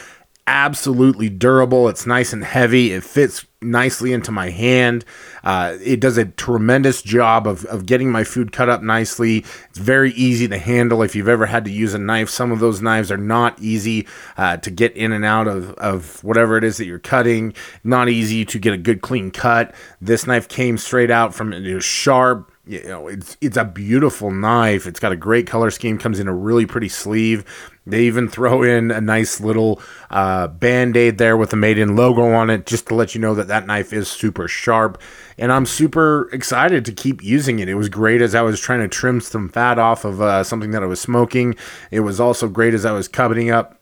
absolutely 0.51 1.29
durable. 1.29 1.89
It's 1.89 2.07
nice 2.07 2.33
and 2.33 2.43
heavy. 2.43 2.93
It 2.93 3.05
fits 3.05 3.47
nicely 3.63 4.13
into 4.13 4.33
my 4.33 4.51
hand. 4.51 5.05
Uh, 5.45 5.77
it 5.81 6.01
does 6.01 6.19
a 6.19 6.25
tremendous 6.25 7.03
job 7.03 7.47
of, 7.47 7.65
of 7.67 7.87
getting 7.87 8.11
my 8.11 8.25
food 8.25 8.51
cut 8.51 8.69
up 8.69 8.83
nicely. 8.83 9.45
It's 9.69 9.79
very 9.79 10.11
easy 10.13 10.49
to 10.49 10.59
handle 10.59 11.03
if 11.03 11.15
you've 11.15 11.29
ever 11.29 11.47
had 11.47 11.65
to 11.67 11.71
use 11.71 11.95
a 11.95 11.99
knife. 11.99 12.29
Some 12.29 12.51
of 12.51 12.59
those 12.59 12.83
knives 12.83 13.13
are 13.13 13.17
not 13.17 13.61
easy 13.61 14.09
uh, 14.37 14.57
to 14.57 14.71
get 14.73 14.97
in 14.97 15.13
and 15.13 15.25
out 15.25 15.47
of, 15.47 15.71
of 15.75 16.23
whatever 16.25 16.57
it 16.57 16.65
is 16.65 16.79
that 16.79 16.87
you're 16.87 16.99
cutting. 16.99 17.55
Not 17.85 18.09
easy 18.09 18.45
to 18.47 18.59
get 18.59 18.75
a 18.75 18.79
good 18.79 19.03
clean 19.03 19.31
cut. 19.31 19.73
This 20.01 20.27
knife 20.27 20.49
came 20.49 20.79
straight 20.79 21.13
out 21.13 21.33
from 21.33 21.53
it 21.53 21.73
was 21.73 21.85
sharp 21.85 22.51
you 22.71 22.85
know, 22.85 23.09
it's 23.09 23.37
it's 23.41 23.57
a 23.57 23.65
beautiful 23.65 24.31
knife. 24.31 24.87
It's 24.87 25.01
got 25.01 25.11
a 25.11 25.17
great 25.17 25.47
color 25.47 25.73
scheme. 25.73 25.99
Comes 25.99 26.21
in 26.21 26.29
a 26.29 26.35
really 26.35 26.67
pretty 26.67 26.89
sleeve. 26.89 27.45
They 27.91 28.05
even 28.05 28.29
throw 28.29 28.63
in 28.63 28.91
a 28.91 29.01
nice 29.01 29.41
little 29.41 29.81
uh, 30.11 30.47
band 30.49 30.97
aid 30.97 31.19
there 31.19 31.37
with 31.37 31.51
the 31.51 31.57
Made 31.57 31.79
in 31.79 31.97
logo 31.97 32.33
on 32.33 32.51
it, 32.51 32.67
just 32.67 32.89
to 32.89 32.95
let 32.95 33.15
you 33.15 33.21
know 33.21 33.35
that 33.35 33.49
that 33.49 33.67
knife 33.67 33.93
is 33.93 34.09
super 34.09 34.49
sharp. 34.49 35.01
And 35.37 35.53
I'm 35.53 35.67
super 35.67 36.29
excited 36.33 36.85
to 36.87 36.93
keep 36.93 37.23
using 37.23 37.59
it. 37.59 37.69
It 37.69 37.75
was 37.75 37.89
great 37.89 38.23
as 38.23 38.35
I 38.35 38.43
was 38.43 38.61
trying 38.61 38.81
to 38.81 38.89
trim 38.89 39.21
some 39.21 39.49
fat 39.49 39.79
off 39.79 40.05
of 40.05 40.21
uh, 40.21 40.45
something 40.45 40.71
that 40.71 40.83
I 40.83 40.87
was 40.87 41.01
smoking. 41.01 41.57
It 41.91 42.01
was 42.01 42.21
also 42.21 42.49
great 42.49 42.75
as 42.75 42.85
I 42.85 42.93
was 42.93 43.09
cutting 43.09 43.51
up 43.51 43.81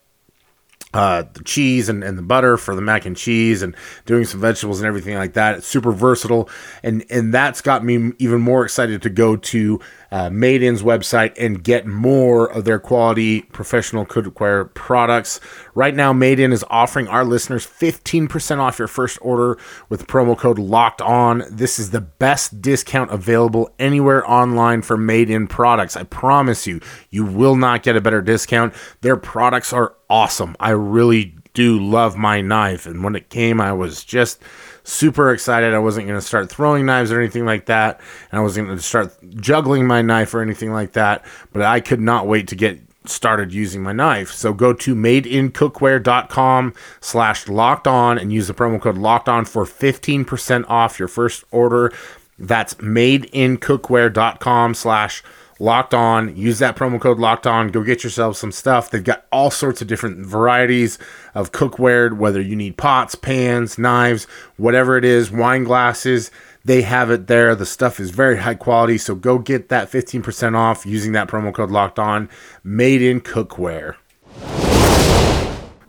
uh, 0.93 1.23
the 1.33 1.43
cheese 1.43 1.87
and, 1.87 2.03
and 2.03 2.17
the 2.17 2.21
butter 2.23 2.57
for 2.57 2.73
the 2.73 2.81
mac 2.81 3.05
and 3.05 3.15
cheese 3.15 3.61
and 3.61 3.75
doing 4.05 4.25
some 4.25 4.41
vegetables 4.41 4.79
and 4.79 4.87
everything 4.87 5.15
like 5.15 5.33
that. 5.33 5.57
It's 5.57 5.67
super 5.67 5.91
versatile. 5.91 6.49
And, 6.81 7.05
and 7.11 7.33
that's 7.33 7.61
got 7.61 7.83
me 7.83 8.11
even 8.17 8.41
more 8.41 8.63
excited 8.63 9.01
to 9.03 9.09
go 9.09 9.35
to 9.35 9.79
uh, 10.11 10.29
Made 10.29 10.63
In's 10.63 10.81
website 10.81 11.33
and 11.37 11.63
get 11.63 11.85
more 11.85 12.51
of 12.51 12.65
their 12.65 12.79
quality 12.79 13.41
professional 13.41 14.05
cookware 14.05 14.73
products. 14.73 15.39
Right 15.75 15.95
now, 15.95 16.13
Made 16.13 16.39
In 16.39 16.51
is 16.51 16.65
offering 16.69 17.07
our 17.07 17.23
listeners 17.23 17.65
15% 17.65 18.57
off 18.57 18.79
your 18.79 18.87
first 18.87 19.17
order 19.21 19.57
with 19.89 20.07
promo 20.07 20.37
code 20.37 20.59
locked 20.59 21.01
on. 21.01 21.43
This 21.49 21.79
is 21.79 21.91
the 21.91 22.01
best 22.01 22.61
discount 22.61 23.11
available 23.11 23.73
anywhere 23.79 24.29
online 24.29 24.81
for 24.81 24.97
Made 24.97 25.29
In 25.29 25.47
products. 25.47 25.95
I 25.95 26.03
promise 26.03 26.65
you, 26.65 26.79
you 27.09 27.25
will 27.25 27.55
not 27.55 27.83
get 27.83 27.95
a 27.95 28.01
better 28.01 28.21
discount. 28.21 28.73
Their 29.01 29.17
products 29.17 29.73
are 29.73 29.95
awesome. 30.09 30.55
I 30.59 30.71
really 30.71 31.35
do 31.53 31.79
love 31.79 32.15
my 32.15 32.41
knife. 32.41 32.85
And 32.85 33.03
when 33.03 33.15
it 33.15 33.29
came, 33.29 33.59
I 33.59 33.73
was 33.73 34.03
just 34.03 34.41
super 34.89 35.31
excited. 35.31 35.73
I 35.73 35.79
wasn't 35.79 36.07
going 36.07 36.19
to 36.19 36.25
start 36.25 36.49
throwing 36.49 36.85
knives 36.85 37.11
or 37.11 37.19
anything 37.19 37.45
like 37.45 37.65
that. 37.65 37.99
And 38.31 38.39
I 38.39 38.41
wasn't 38.41 38.67
going 38.67 38.77
to 38.77 38.83
start 38.83 39.15
juggling 39.35 39.87
my 39.87 40.01
knife 40.01 40.33
or 40.33 40.41
anything 40.41 40.73
like 40.73 40.93
that. 40.93 41.23
But 41.53 41.61
I 41.63 41.79
could 41.79 42.01
not 42.01 42.27
wait 42.27 42.47
to 42.49 42.55
get 42.55 42.79
started 43.05 43.53
using 43.53 43.81
my 43.81 43.93
knife. 43.93 44.31
So 44.31 44.53
go 44.53 44.73
to 44.73 44.95
madeincookware.com 44.95 46.73
slash 47.01 47.47
locked 47.47 47.87
on 47.87 48.17
and 48.17 48.33
use 48.33 48.47
the 48.47 48.53
promo 48.53 48.81
code 48.81 48.97
locked 48.97 49.29
on 49.29 49.45
for 49.45 49.65
15% 49.65 50.65
off 50.67 50.99
your 50.99 51.07
first 51.07 51.43
order. 51.51 51.93
That's 52.37 52.75
madeincookware.com 52.75 54.73
slash 54.73 55.23
locked 55.23 55.38
on. 55.59 56.35
Use 56.35 56.59
that 56.59 56.75
promo 56.75 56.99
code 56.99 57.19
locked 57.19 57.45
on. 57.45 57.69
Go 57.69 57.83
get 57.83 58.03
yourself 58.03 58.37
some 58.37 58.51
stuff. 58.51 58.89
They've 58.89 59.03
got 59.03 59.25
all 59.31 59.51
sorts 59.51 59.81
of 59.81 59.87
different 59.87 60.25
varieties 60.25 60.97
of 61.35 61.51
cookware, 61.51 62.15
whether 62.15 62.41
you 62.41 62.55
need 62.55 62.77
pots, 62.77 63.15
pans, 63.15 63.77
knives, 63.77 64.25
whatever 64.57 64.97
it 64.97 65.05
is, 65.05 65.31
wine 65.31 65.63
glasses. 65.63 66.31
They 66.65 66.81
have 66.83 67.09
it 67.09 67.27
there. 67.27 67.55
The 67.55 67.65
stuff 67.65 67.99
is 67.99 68.11
very 68.11 68.37
high 68.37 68.55
quality. 68.55 68.97
So 68.97 69.15
go 69.15 69.39
get 69.39 69.69
that 69.69 69.91
15% 69.91 70.55
off 70.55 70.85
using 70.85 71.13
that 71.13 71.27
promo 71.27 71.53
code 71.53 71.71
locked 71.71 71.99
on. 71.99 72.29
Made 72.63 73.01
in 73.01 73.21
cookware. 73.21 73.95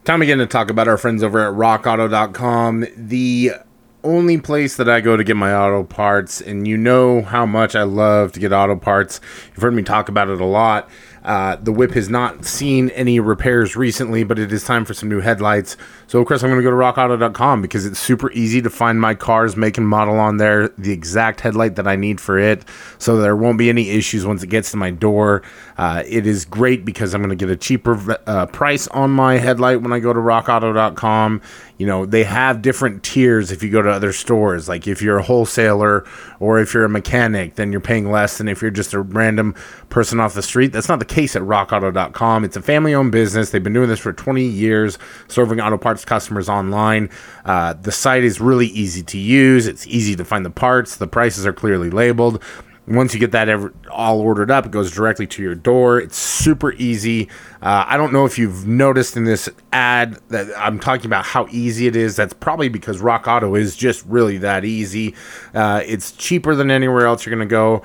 Time 0.05 0.23
again 0.23 0.39
to 0.39 0.47
talk 0.47 0.71
about 0.71 0.89
our 0.89 0.97
friends 0.97 1.23
over 1.23 1.47
at 1.47 1.55
rockauto.com. 1.55 2.87
The 2.97 3.53
only 4.03 4.39
place 4.39 4.77
that 4.77 4.89
I 4.89 5.01
go 5.01 5.17
to 5.17 5.25
get 5.25 5.37
my 5.37 5.55
auto 5.55 5.85
parts, 5.85 6.41
and 6.41 6.67
you 6.67 6.77
know 6.77 7.23
how 7.23 7.47
much 7.47 7.75
I 7.75 7.83
love 7.83 8.33
to 8.33 8.41
get 8.41 8.53
auto 8.53 8.77
parts. 8.77 9.21
You've 9.49 9.63
heard 9.63 9.75
me 9.75 9.83
talk 9.83 10.09
about 10.09 10.29
it 10.29 10.41
a 10.41 10.45
lot. 10.45 10.89
Uh, 11.23 11.57
the 11.57 11.73
whip 11.73 11.93
has 11.93 12.09
not 12.09 12.45
seen 12.47 12.89
any 12.91 13.21
repairs 13.21 13.77
recently, 13.77 14.25
but 14.25 14.39
it 14.39 14.51
is 14.53 14.65
time 14.65 14.85
for 14.85 14.95
some 14.95 15.09
new 15.09 15.21
headlights. 15.21 15.77
So, 16.07 16.19
of 16.19 16.27
course, 16.27 16.43
I'm 16.43 16.49
going 16.49 16.61
to 16.61 16.65
go 16.65 16.71
to 16.71 16.77
rockauto.com 16.77 17.61
because 17.61 17.85
it's 17.85 17.99
super 17.99 18.33
easy 18.33 18.63
to 18.63 18.71
find 18.71 19.01
my 19.01 19.15
car's 19.15 19.57
make 19.57 19.77
and 19.77 19.87
model 19.87 20.19
on 20.19 20.39
there, 20.39 20.69
the 20.79 20.93
exact 20.93 21.41
headlight 21.41 21.77
that 21.77 21.87
I 21.87 21.97
need 21.97 22.21
for 22.21 22.39
it. 22.39 22.65
So 22.99 23.19
there 23.19 23.37
won't 23.37 23.59
be 23.59 23.69
any 23.69 23.91
issues 23.91 24.25
once 24.25 24.43
it 24.43 24.49
gets 24.49 24.71
to 24.71 24.77
my 24.77 24.91
door. 24.91 25.43
Uh, 25.77 26.03
it 26.07 26.27
is 26.27 26.45
great 26.45 26.85
because 26.85 27.15
I'm 27.15 27.21
going 27.21 27.37
to 27.37 27.37
get 27.37 27.53
a 27.53 27.57
cheaper 27.57 28.19
uh, 28.27 28.47
price 28.47 28.89
on 28.89 29.11
my 29.11 29.37
headlight 29.37 29.83
when 29.83 29.93
I 29.93 29.99
go 29.99 30.13
to 30.13 30.21
rockauto.com. 30.21 31.43
You 31.81 31.87
know, 31.87 32.05
they 32.05 32.25
have 32.25 32.61
different 32.61 33.03
tiers 33.03 33.51
if 33.51 33.63
you 33.63 33.71
go 33.71 33.81
to 33.81 33.89
other 33.89 34.13
stores. 34.13 34.69
Like 34.69 34.87
if 34.87 35.01
you're 35.01 35.17
a 35.17 35.23
wholesaler 35.23 36.05
or 36.39 36.59
if 36.59 36.75
you're 36.75 36.85
a 36.85 36.91
mechanic, 36.91 37.55
then 37.55 37.73
you're 37.73 37.81
paying 37.81 38.13
less 38.13 38.37
than 38.37 38.49
if 38.49 38.61
you're 38.61 38.71
just 38.71 38.93
a 38.93 39.01
random 39.01 39.55
person 39.89 40.21
off 40.21 40.35
the 40.35 40.43
street. 40.43 40.75
That's 40.75 40.91
not 40.91 40.99
the 40.99 41.07
case 41.07 41.35
at 41.37 41.41
rockauto.com. 41.41 42.45
It's 42.45 42.59
a 42.59 42.61
family 42.61 42.93
owned 42.93 43.13
business. 43.13 43.49
They've 43.49 43.65
been 43.65 43.73
doing 43.73 43.89
this 43.89 43.99
for 43.99 44.13
20 44.13 44.45
years, 44.45 44.99
serving 45.29 45.59
auto 45.59 45.79
parts 45.79 46.05
customers 46.05 46.51
online. 46.51 47.09
Uh, 47.47 47.73
the 47.73 47.93
site 47.93 48.25
is 48.25 48.43
really 48.43 48.67
easy 48.67 49.03
to 49.05 49.17
use, 49.17 49.67
it's 49.67 49.87
easy 49.87 50.15
to 50.17 50.25
find 50.27 50.45
the 50.45 50.51
parts, 50.51 50.97
the 50.97 51.07
prices 51.07 51.47
are 51.47 51.55
clearly 51.55 51.89
labeled 51.89 52.43
once 52.91 53.15
you 53.15 53.21
get 53.21 53.31
that 53.31 53.49
ever, 53.49 53.73
all 53.91 54.21
ordered 54.21 54.51
up, 54.51 54.67
it 54.67 54.73
goes 54.73 54.91
directly 54.91 55.27
to 55.29 55.43
your 55.43 55.55
door. 55.55 56.01
It's 56.01 56.17
super 56.17 56.73
easy. 56.73 57.29
Uh, 57.63 57.85
I 57.87 57.97
don't 57.97 58.13
know 58.13 58.25
if 58.27 58.37
you've 58.37 58.67
noticed 58.67 59.17
in 59.17 59.25
this 59.25 59.49
ad 59.73 60.19
that 60.29 60.49
I'm 60.59 60.81
talking 60.81 61.07
about 61.07 61.25
how 61.25 61.47
easy 61.51 61.87
it 61.87 61.95
is. 61.95 62.17
That's 62.17 62.33
probably 62.33 62.69
because 62.69 63.01
Rock 63.01 63.29
Auto 63.29 63.55
is 63.55 63.77
just 63.77 64.05
really 64.07 64.39
that 64.39 64.65
easy. 64.65 65.15
Uh, 65.55 65.83
it's 65.87 66.11
cheaper 66.11 66.57
than 66.57 66.71
anywhere 66.71 67.07
else 67.07 67.25
you're 67.25 67.35
going 67.35 67.49
to 67.49 67.51
go. 67.51 67.83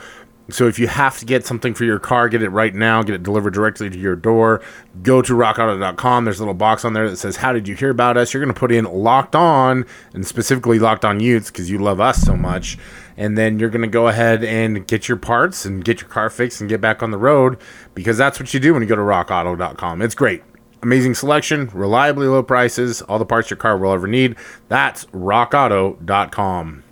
So 0.50 0.68
if 0.68 0.78
you 0.78 0.88
have 0.88 1.18
to 1.20 1.26
get 1.26 1.46
something 1.46 1.74
for 1.74 1.86
your 1.86 1.98
car, 1.98 2.30
get 2.30 2.44
it 2.44 2.50
right 2.50 2.74
now, 2.74 3.02
get 3.02 3.16
it 3.16 3.24
delivered 3.24 3.54
directly 3.54 3.90
to 3.90 3.98
your 3.98 4.16
door. 4.16 4.62
Go 5.02 5.22
to 5.22 5.34
rockauto.com. 5.34 6.26
There's 6.26 6.40
a 6.40 6.44
little 6.44 6.54
box 6.54 6.86
on 6.86 6.94
there 6.94 7.10
that 7.10 7.18
says, 7.18 7.38
How 7.38 7.52
did 7.52 7.68
you 7.68 7.76
hear 7.76 7.90
about 7.90 8.16
us? 8.16 8.34
You're 8.34 8.44
going 8.44 8.54
to 8.54 8.60
put 8.60 8.72
in 8.72 8.86
locked 8.86 9.36
on 9.36 9.86
and 10.14 10.26
specifically 10.26 10.78
locked 10.78 11.04
on 11.04 11.20
Utes 11.20 11.50
because 11.50 11.70
you 11.72 11.80
love 11.80 12.00
us 12.00 12.22
so 12.22 12.38
much 12.38 12.78
and 13.18 13.38
then 13.38 13.60
you're 13.60 13.70
going 13.70 13.82
to 13.82 13.88
go 13.88 14.08
ahead 14.08 14.44
and 14.44 14.86
get 14.88 15.08
your 15.08 15.18
parts 15.18 15.66
and 15.66 15.84
get 15.84 16.02
your 16.02 16.10
car 16.10 16.30
fixed 16.30 16.62
and 16.62 16.70
get 16.70 16.82
back 16.82 17.02
on 17.02 17.12
the 17.12 17.18
road 17.18 17.58
because 17.94 18.18
that's 18.18 18.40
what 18.40 18.54
you 18.54 18.60
do 18.60 18.74
when 18.74 18.82
you 18.82 18.88
go 18.88 18.96
to 18.96 19.02
rockauto.com. 19.02 20.02
It's 20.02 20.16
great. 20.16 20.44
Amazing 20.84 21.16
selection, 21.16 21.70
reliably 21.74 22.28
low 22.28 22.44
prices, 22.44 23.02
all 23.04 23.18
the 23.18 23.26
parts 23.26 23.50
your 23.50 23.58
car 23.58 23.78
will 23.78 23.92
ever 23.92 24.08
need. 24.08 24.36
That's 24.68 25.06
rockauto.com. 25.06 26.85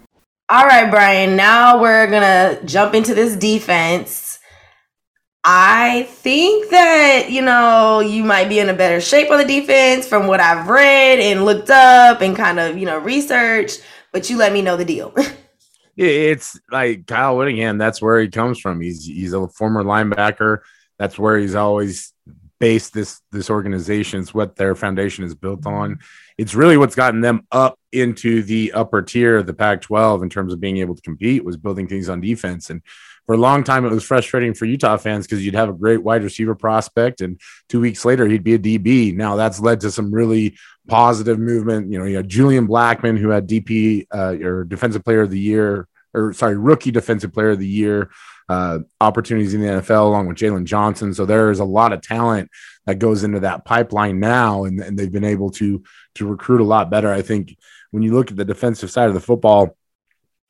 All 0.54 0.68
right, 0.68 0.88
Brian, 0.88 1.36
now 1.36 1.82
we're 1.82 2.06
to 2.12 2.60
jump 2.64 2.94
into 2.94 3.16
this 3.16 3.36
defense. 3.36 4.38
I 5.44 6.04
think 6.04 6.70
that, 6.70 7.32
you 7.32 7.42
know, 7.42 8.02
you 8.02 8.24
might 8.24 8.50
be 8.50 8.60
in 8.60 8.70
a 8.70 8.74
better 8.76 9.02
shape 9.02 9.32
on 9.32 9.40
the 9.40 9.46
defense 9.46 10.08
from 10.08 10.28
what 10.28 10.40
I've 10.40 10.68
read 10.68 11.20
and 11.20 11.44
looked 11.44 11.72
up 11.72 12.22
and 12.22 12.36
kind 12.36 12.60
of, 12.60 12.78
you 12.78 12.86
know, 12.86 13.00
researched, 13.00 13.82
but 14.12 14.30
you 14.30 14.38
let 14.38 14.54
me 14.54 14.62
know 14.62 14.78
the 14.78 14.86
deal. 14.86 15.12
it's 15.98 16.60
like 16.72 17.08
Kyle 17.08 17.36
Whittingham. 17.36 17.80
That's 17.80 18.00
where 18.00 18.22
he 18.22 18.28
comes 18.28 18.60
from. 18.60 18.80
He's 18.80 19.04
he's 19.04 19.34
a 19.34 19.48
former 19.48 19.84
linebacker. 19.84 20.60
That's 21.00 21.18
where 21.18 21.40
he's 21.40 21.56
always 21.56 22.14
based 22.60 22.94
this 22.94 23.22
this 23.32 23.50
organization. 23.50 24.20
It's 24.20 24.36
what 24.36 24.56
their 24.56 24.76
foundation 24.76 25.24
is 25.24 25.34
built 25.34 25.66
on. 25.66 25.98
It's 26.38 26.56
really 26.56 26.78
what's 26.78 26.96
gotten 26.96 27.22
them 27.22 27.48
up 27.52 27.80
into 27.92 28.44
the 28.44 28.72
upper 28.74 29.02
tier 29.02 29.38
of 29.38 29.46
the 29.46 29.54
Pac-12 29.54 30.24
in 30.24 30.30
terms 30.30 30.54
of 30.54 30.60
being 30.60 30.78
able 30.78 30.96
to 30.96 31.02
compete. 31.02 31.44
Was 31.44 31.58
building 31.58 31.88
things 31.88 32.10
on 32.10 32.22
defense 32.22 32.70
and. 32.70 32.82
For 33.26 33.36
a 33.36 33.38
long 33.38 33.64
time, 33.64 33.86
it 33.86 33.90
was 33.90 34.04
frustrating 34.04 34.54
for 34.54 34.66
Utah 34.66 34.98
fans 34.98 35.26
because 35.26 35.46
you'd 35.46 35.56
have 35.56 35.70
a 35.70 35.74
great 35.74 36.04
wide 36.04 36.24
receiver 36.24 36.56
prospect, 36.56 37.22
and 37.22 37.40
two 37.70 37.80
weeks 37.80 38.04
later, 38.04 38.28
he'd 38.28 38.44
be 38.44 38.56
a 38.56 38.60
DB. 38.60 39.16
Now 39.16 39.38
that's 39.38 39.62
led 39.62 39.80
to 39.80 39.92
some 39.92 40.14
really 40.14 40.58
positive 40.90 41.40
movement. 41.40 41.90
You 41.90 42.00
know, 42.00 42.06
you 42.06 42.18
had 42.18 42.28
Julian 42.28 42.68
Blackmon, 42.68 43.18
who 43.18 43.30
had 43.30 43.48
DP 43.48 44.08
uh, 44.14 44.46
or 44.46 44.66
Defensive 44.66 45.06
Player 45.06 45.22
of 45.22 45.30
the 45.30 45.40
Year, 45.40 45.88
or 46.14 46.34
sorry, 46.34 46.58
Rookie 46.58 46.92
Defensive 46.92 47.34
Player 47.34 47.52
of 47.52 47.60
the 47.60 47.68
Year 47.68 48.12
uh, 48.50 48.80
opportunities 49.00 49.54
in 49.54 49.62
the 49.62 49.68
NFL, 49.68 50.06
along 50.06 50.28
with 50.28 50.38
Jaylon 50.38 50.66
Johnson. 50.66 51.14
So 51.14 51.26
there 51.26 51.50
is 51.50 51.60
a 51.60 51.66
lot 51.66 51.94
of 51.94 52.02
talent 52.02 52.50
that 52.86 53.00
goes 53.00 53.24
into 53.24 53.40
that 53.42 53.66
pipeline 53.66 54.20
now, 54.20 54.66
and, 54.66 54.80
and 54.80 54.98
they've 54.98 55.12
been 55.12 55.24
able 55.24 55.50
to 55.52 55.84
to 56.16 56.28
recruit 56.28 56.62
a 56.62 56.66
lot 56.66 56.90
better. 56.90 57.12
I 57.12 57.22
think 57.22 57.58
when 57.92 58.04
you 58.04 58.14
look 58.14 58.32
at 58.32 58.38
the 58.38 58.46
defensive 58.46 58.92
side 58.92 59.08
of 59.08 59.14
the 59.14 59.20
football. 59.20 59.78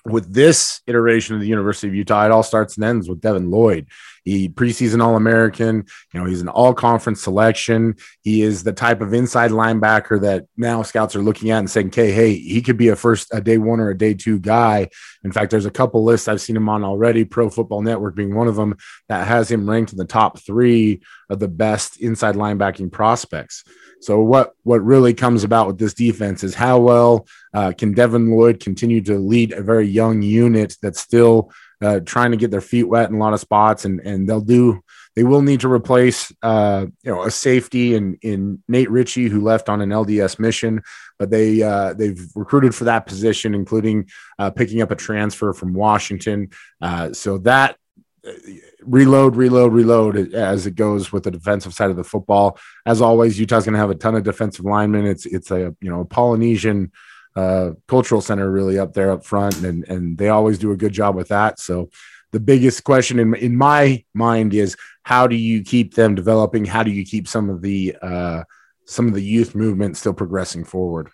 With 0.05 0.33
this 0.33 0.81
iteration 0.85 1.35
of 1.35 1.41
the 1.41 1.47
University 1.47 1.87
of 1.87 1.95
Utah, 1.95 2.25
it 2.25 2.31
all 2.31 2.43
starts 2.43 2.75
and 2.75 2.83
ends 2.83 3.07
with 3.07 3.21
Devin 3.21 3.49
Lloyd. 3.49 3.87
He 4.25 4.49
preseason 4.49 5.01
All 5.01 5.15
American. 5.15 5.85
You 6.13 6.19
know, 6.19 6.25
he's 6.25 6.41
an 6.41 6.49
All 6.49 6.73
Conference 6.73 7.21
selection. 7.21 7.95
He 8.21 8.41
is 8.41 8.63
the 8.63 8.73
type 8.73 9.01
of 9.01 9.13
inside 9.13 9.51
linebacker 9.51 10.21
that 10.21 10.45
now 10.57 10.81
scouts 10.81 11.15
are 11.15 11.21
looking 11.21 11.51
at 11.51 11.59
and 11.59 11.69
saying, 11.69 11.87
"Okay, 11.87 12.11
hey, 12.11 12.33
he 12.33 12.61
could 12.61 12.77
be 12.77 12.89
a 12.89 12.95
first, 12.95 13.29
a 13.33 13.41
day 13.41 13.57
one 13.57 13.79
or 13.79 13.89
a 13.89 13.97
day 13.97 14.13
two 14.13 14.39
guy." 14.39 14.89
In 15.23 15.31
fact, 15.31 15.51
there's 15.51 15.65
a 15.65 15.71
couple 15.71 16.03
lists 16.03 16.27
I've 16.27 16.41
seen 16.41 16.57
him 16.57 16.69
on 16.69 16.83
already. 16.83 17.25
Pro 17.25 17.49
Football 17.49 17.81
Network 17.81 18.15
being 18.15 18.35
one 18.35 18.47
of 18.47 18.55
them 18.55 18.75
that 19.09 19.27
has 19.27 19.49
him 19.49 19.69
ranked 19.69 19.91
in 19.91 19.97
the 19.97 20.05
top 20.05 20.39
three 20.39 21.01
of 21.29 21.39
the 21.39 21.47
best 21.47 21.97
inside 22.01 22.35
linebacking 22.35 22.91
prospects. 22.91 23.63
So 24.03 24.19
what 24.19 24.53
what 24.63 24.83
really 24.83 25.13
comes 25.13 25.43
about 25.43 25.67
with 25.67 25.77
this 25.77 25.93
defense 25.93 26.43
is 26.43 26.53
how 26.53 26.79
well 26.79 27.27
uh, 27.53 27.71
can 27.77 27.93
Devin 27.93 28.29
Lloyd 28.29 28.59
continue 28.59 29.01
to 29.01 29.17
lead 29.17 29.53
a 29.53 29.61
very 29.61 29.87
young 29.87 30.21
unit 30.21 30.75
that's 30.81 30.99
still 30.99 31.51
uh, 31.81 31.99
trying 32.01 32.31
to 32.31 32.37
get 32.37 32.51
their 32.51 32.61
feet 32.61 32.83
wet 32.83 33.09
in 33.09 33.15
a 33.15 33.19
lot 33.19 33.33
of 33.33 33.39
spots, 33.39 33.85
and 33.85 33.99
and 34.01 34.27
they'll 34.27 34.41
do 34.41 34.83
they 35.15 35.23
will 35.23 35.41
need 35.41 35.59
to 35.61 35.71
replace 35.71 36.31
uh, 36.41 36.85
you 37.03 37.11
know 37.11 37.23
a 37.23 37.31
safety 37.31 37.95
in 37.95 38.17
in 38.21 38.63
Nate 38.67 38.89
Ritchie 38.89 39.29
who 39.29 39.41
left 39.41 39.69
on 39.69 39.81
an 39.81 39.89
LDS 39.89 40.39
mission, 40.39 40.81
but 41.19 41.29
they 41.29 41.61
uh, 41.61 41.93
they've 41.93 42.27
recruited 42.35 42.73
for 42.73 42.85
that 42.85 43.05
position, 43.05 43.53
including 43.53 44.09
uh, 44.39 44.49
picking 44.49 44.81
up 44.81 44.91
a 44.91 44.95
transfer 44.95 45.53
from 45.53 45.73
Washington. 45.73 46.49
Uh, 46.81 47.13
so 47.13 47.37
that 47.39 47.77
reload, 48.81 49.35
reload, 49.35 49.73
reload 49.73 50.33
as 50.33 50.65
it 50.65 50.75
goes 50.75 51.11
with 51.11 51.23
the 51.23 51.31
defensive 51.31 51.73
side 51.73 51.89
of 51.89 51.97
the 51.97 52.03
football. 52.03 52.57
As 52.85 53.01
always, 53.01 53.39
Utah's 53.39 53.65
going 53.65 53.73
to 53.73 53.79
have 53.79 53.89
a 53.89 53.95
ton 53.95 54.15
of 54.15 54.23
defensive 54.23 54.65
linemen. 54.65 55.05
It's 55.05 55.25
it's 55.25 55.51
a 55.51 55.75
you 55.81 55.89
know 55.89 56.05
Polynesian 56.05 56.91
uh, 57.35 57.71
cultural 57.87 58.21
center 58.21 58.49
really 58.49 58.79
up 58.79 58.93
there 58.93 59.11
up 59.11 59.25
front, 59.25 59.61
and 59.63 59.87
and 59.89 60.17
they 60.17 60.29
always 60.29 60.57
do 60.57 60.71
a 60.71 60.77
good 60.77 60.93
job 60.93 61.15
with 61.15 61.29
that. 61.29 61.59
So 61.59 61.89
the 62.31 62.39
biggest 62.39 62.83
question 62.83 63.19
in 63.19 63.35
in 63.35 63.57
my 63.57 64.03
mind 64.13 64.53
is 64.53 64.75
how 65.03 65.27
do 65.27 65.35
you 65.35 65.63
keep 65.63 65.95
them 65.95 66.15
developing? 66.15 66.65
How 66.65 66.83
do 66.83 66.91
you 66.91 67.05
keep 67.05 67.27
some 67.27 67.49
of 67.49 67.61
the 67.61 67.95
uh, 68.01 68.43
some 68.85 69.07
of 69.07 69.13
the 69.13 69.23
youth 69.23 69.55
movement 69.55 69.97
still 69.97 70.13
progressing 70.13 70.63
forward? 70.63 71.09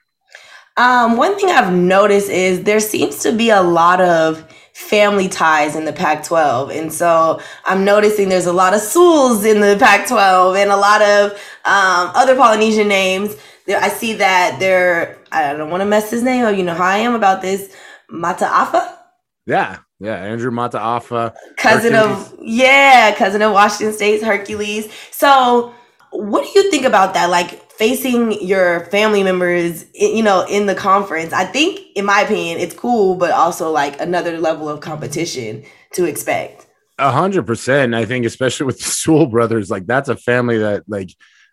Um, 0.77 1.17
one 1.17 1.37
thing 1.37 1.49
I've 1.49 1.73
noticed 1.73 2.29
is 2.29 2.63
there 2.63 2.79
seems 2.79 3.19
to 3.23 3.33
be 3.33 3.49
a 3.49 3.61
lot 3.61 3.99
of 3.99 4.45
family 4.79 5.27
ties 5.27 5.75
in 5.75 5.85
the 5.85 5.93
Pac 5.93 6.23
12. 6.23 6.71
And 6.71 6.91
so 6.91 7.39
I'm 7.65 7.83
noticing 7.83 8.29
there's 8.29 8.45
a 8.45 8.53
lot 8.53 8.73
of 8.73 8.79
Sewells 8.79 9.43
in 9.43 9.59
the 9.59 9.75
Pac 9.77 10.07
12 10.07 10.55
and 10.55 10.71
a 10.71 10.77
lot 10.77 11.01
of 11.01 11.31
um, 11.65 12.11
other 12.15 12.35
Polynesian 12.35 12.87
names. 12.87 13.35
I 13.67 13.89
see 13.89 14.13
that 14.13 14.57
they're, 14.59 15.19
I 15.31 15.53
don't 15.53 15.69
want 15.69 15.81
to 15.81 15.85
mess 15.85 16.09
his 16.09 16.23
name 16.23 16.45
up. 16.45 16.55
You 16.55 16.63
know 16.63 16.73
how 16.73 16.85
I 16.85 16.97
am 16.97 17.13
about 17.13 17.41
this. 17.41 17.75
Mataafa? 18.09 18.95
Yeah. 19.45 19.79
Yeah. 19.99 20.15
Andrew 20.15 20.49
Mataafa. 20.49 21.35
Cousin 21.57 21.93
Hercules. 21.93 22.33
of, 22.33 22.39
yeah, 22.41 23.13
cousin 23.15 23.41
of 23.41 23.51
Washington 23.51 23.93
State's 23.93 24.23
Hercules. 24.23 24.91
So 25.11 25.73
what 26.11 26.45
do 26.45 26.59
you 26.59 26.71
think 26.71 26.85
about 26.85 27.13
that? 27.13 27.29
Like, 27.29 27.68
facing 27.79 28.45
your 28.45 28.81
family 28.87 29.23
members, 29.23 29.85
you 29.93 30.21
know, 30.21 30.45
in 30.49 30.65
the 30.65 30.75
conference. 30.75 31.31
I 31.31 31.45
think, 31.45 31.79
in 31.95 32.03
my 32.03 32.19
opinion, 32.19 32.59
it's 32.59 32.75
cool, 32.75 33.15
but 33.15 33.31
also 33.31 33.71
like 33.71 33.99
another 34.01 34.37
level 34.37 34.67
of 34.67 34.81
competition 34.81 35.63
to 35.93 36.03
expect. 36.03 36.67
A 36.99 37.09
hundred 37.09 37.47
percent. 37.47 37.95
I 37.95 38.03
think, 38.03 38.25
especially 38.25 38.65
with 38.65 38.79
the 38.83 38.83
Sewell 38.83 39.27
brothers, 39.27 39.71
like 39.71 39.87
that's 39.87 40.09
a 40.09 40.17
family 40.17 40.57
that, 40.57 40.83
like, 40.89 41.11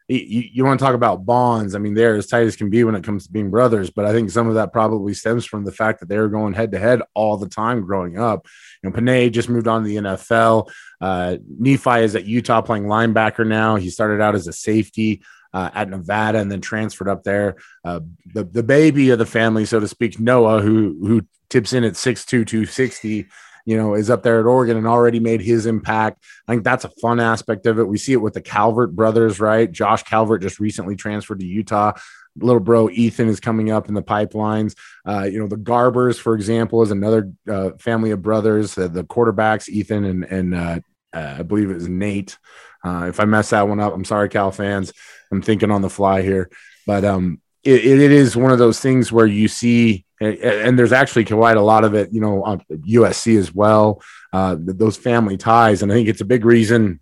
you, 0.09 0.45
you 0.53 0.65
want 0.65 0.79
to 0.79 0.85
talk 0.85 0.95
about 0.95 1.27
bonds. 1.27 1.75
I 1.77 1.79
mean, 1.79 1.95
they're 1.95 2.17
as 2.17 2.27
tight 2.27 2.47
as 2.47 2.57
can 2.57 2.71
be 2.71 2.83
when 2.83 2.95
it 2.97 3.05
comes 3.05 3.27
to 3.27 3.33
being 3.33 3.51
brothers, 3.51 3.91
but 3.91 4.05
I 4.05 4.13
think 4.13 4.31
some 4.31 4.49
of 4.49 4.55
that 4.55 4.73
probably 4.73 5.15
stems 5.15 5.45
from 5.45 5.65
the 5.65 5.73
fact 5.73 6.01
that 6.01 6.09
they 6.09 6.19
were 6.19 6.29
going 6.29 6.55
head 6.55 6.73
to 6.73 6.79
head 6.79 7.03
all 7.15 7.37
the 7.37 7.49
time 7.49 7.83
growing 7.83 8.19
up. 8.19 8.47
You 8.83 8.91
know, 8.91 8.97
Penei 8.97 9.33
just 9.33 9.49
moved 9.49 9.67
on 9.69 9.83
to 9.83 9.89
the 9.89 9.97
NFL. 9.97 10.71
Uh, 11.01 11.39
Nephi 11.59 12.01
is 12.03 12.15
at 12.15 12.25
Utah 12.25 12.63
playing 12.63 12.85
linebacker 12.85 13.47
now. 13.47 13.77
He 13.77 13.91
started 13.91 14.21
out 14.21 14.35
as 14.35 14.47
a 14.47 14.53
safety 14.53 15.23
uh, 15.53 15.71
at 15.75 15.89
Nevada 15.89 16.39
and 16.39 16.51
then 16.51 16.61
transferred 16.61 17.09
up 17.09 17.25
there. 17.25 17.57
Uh, 17.85 18.01
the 18.35 18.45
the 18.45 18.63
baby 18.63 19.11
of 19.11 19.19
the 19.19 19.27
family, 19.27 19.65
so 19.65 19.81
to 19.81 19.89
speak, 19.89 20.19
Noah, 20.21 20.61
who 20.61 20.99
who 21.07 21.23
tips 21.49 21.73
in 21.73 21.85
at 21.85 21.97
six 21.97 22.25
two 22.25 22.45
two 22.45 22.67
sixty 22.67 23.27
you 23.69 23.77
know, 23.77 23.95
is 23.95 24.11
up 24.11 24.23
there 24.23 24.39
at 24.39 24.47
Oregon 24.47 24.77
and 24.77 24.87
already 24.87 25.19
made 25.19 25.41
his 25.41 25.67
impact. 25.67 26.23
I 26.47 26.53
think 26.53 26.63
that's 26.63 26.85
a 26.85 26.89
fun 27.03 27.19
aspect 27.19 27.67
of 27.67 27.81
it. 27.81 27.89
We 27.89 27.99
see 27.99 28.13
it 28.13 28.21
with 28.23 28.35
the 28.35 28.41
Calvert 28.41 28.95
brothers, 28.95 29.41
right? 29.41 29.69
Josh 29.69 30.05
Calvert 30.05 30.43
just 30.43 30.61
recently 30.61 30.95
transferred 30.95 31.41
to 31.41 31.45
Utah 31.45 31.95
little 32.39 32.61
bro 32.61 32.91
Ethan 32.91 33.29
is 33.29 33.41
coming 33.41 33.71
up 33.71 33.89
in 33.89 33.95
the 33.95 34.03
pipelines. 34.03 34.77
Uh, 35.07 35.25
you 35.25 35.39
know, 35.39 35.47
the 35.47 35.57
Garbers, 35.57 36.19
for 36.19 36.35
example, 36.35 36.83
is 36.83 36.91
another 36.91 37.33
uh, 37.51 37.71
family 37.79 38.11
of 38.11 38.23
brothers. 38.23 38.75
The 38.75 38.89
quarterbacks, 38.89 39.69
Ethan 39.69 40.05
and 40.05 40.25
and 40.25 40.55
uh, 40.55 40.81
uh 41.13 41.37
I 41.39 41.43
believe 41.43 41.71
it 41.71 41.75
was 41.75 41.89
Nate. 41.89 42.39
Uh, 42.85 43.07
if 43.09 43.19
I 43.19 43.25
mess 43.25 43.51
that 43.51 43.69
one 43.69 43.81
up, 43.81 43.95
I'm 43.95 44.05
sorry, 44.05 44.29
Cal 44.29 44.53
fans. 44.53 44.93
I'm 45.31 45.43
thinking 45.43 45.71
on 45.71 45.83
the 45.83 45.91
fly 45.91 46.23
here, 46.23 46.51
but 46.87 47.05
um, 47.05 47.41
it, 47.65 47.85
it 47.85 48.13
is 48.13 48.37
one 48.37 48.53
of 48.53 48.59
those 48.59 48.81
things 48.81 49.11
where 49.11 49.27
you 49.27 49.49
see, 49.49 50.05
and 50.21 50.79
there's 50.79 50.93
actually 50.93 51.25
quite 51.25 51.57
a 51.57 51.63
lot 51.63 51.85
of 51.85 51.95
it, 51.95 52.13
you 52.13 52.21
know, 52.21 52.43
on 52.45 52.63
USC 52.71 53.39
as 53.39 53.55
well. 53.55 54.03
Uh, 54.33 54.57
those 54.59 54.97
family 54.97 55.37
ties, 55.37 55.83
and 55.83 55.91
I 55.91 55.97
think 55.97 56.09
it's 56.09 56.21
a 56.21 56.27
big 56.27 56.45
reason 56.45 57.01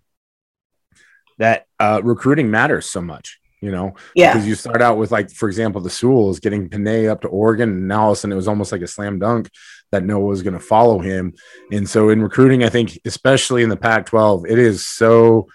that 1.37 1.67
uh, 1.79 2.01
recruiting 2.03 2.49
matters 2.49 2.85
so 2.85 3.01
much. 3.01 3.39
You 3.61 3.71
know, 3.71 3.95
yeah. 4.15 4.33
Because 4.33 4.47
you 4.47 4.53
start 4.53 4.81
out 4.81 4.97
with 4.97 5.11
like, 5.11 5.31
for 5.31 5.47
example, 5.47 5.81
the 5.81 5.89
Sewells 5.89 6.39
getting 6.39 6.69
Penei 6.69 7.09
up 7.09 7.21
to 7.21 7.27
Oregon, 7.29 7.69
and 7.69 7.87
now 7.87 8.03
all 8.03 8.11
of 8.11 8.17
a 8.17 8.19
sudden 8.19 8.33
it 8.33 8.35
was 8.35 8.47
almost 8.47 8.71
like 8.71 8.81
a 8.81 8.87
slam 8.87 9.17
dunk 9.17 9.49
that 9.91 10.03
Noah 10.03 10.25
was 10.25 10.43
going 10.43 10.53
to 10.53 10.59
follow 10.59 10.99
him. 10.99 11.33
And 11.71 11.89
so 11.89 12.09
in 12.09 12.21
recruiting, 12.21 12.63
I 12.63 12.69
think 12.69 12.99
especially 13.05 13.63
in 13.63 13.69
the 13.69 13.77
Pac-12, 13.77 14.49
it 14.49 14.59
is 14.59 14.85
so 14.85 15.47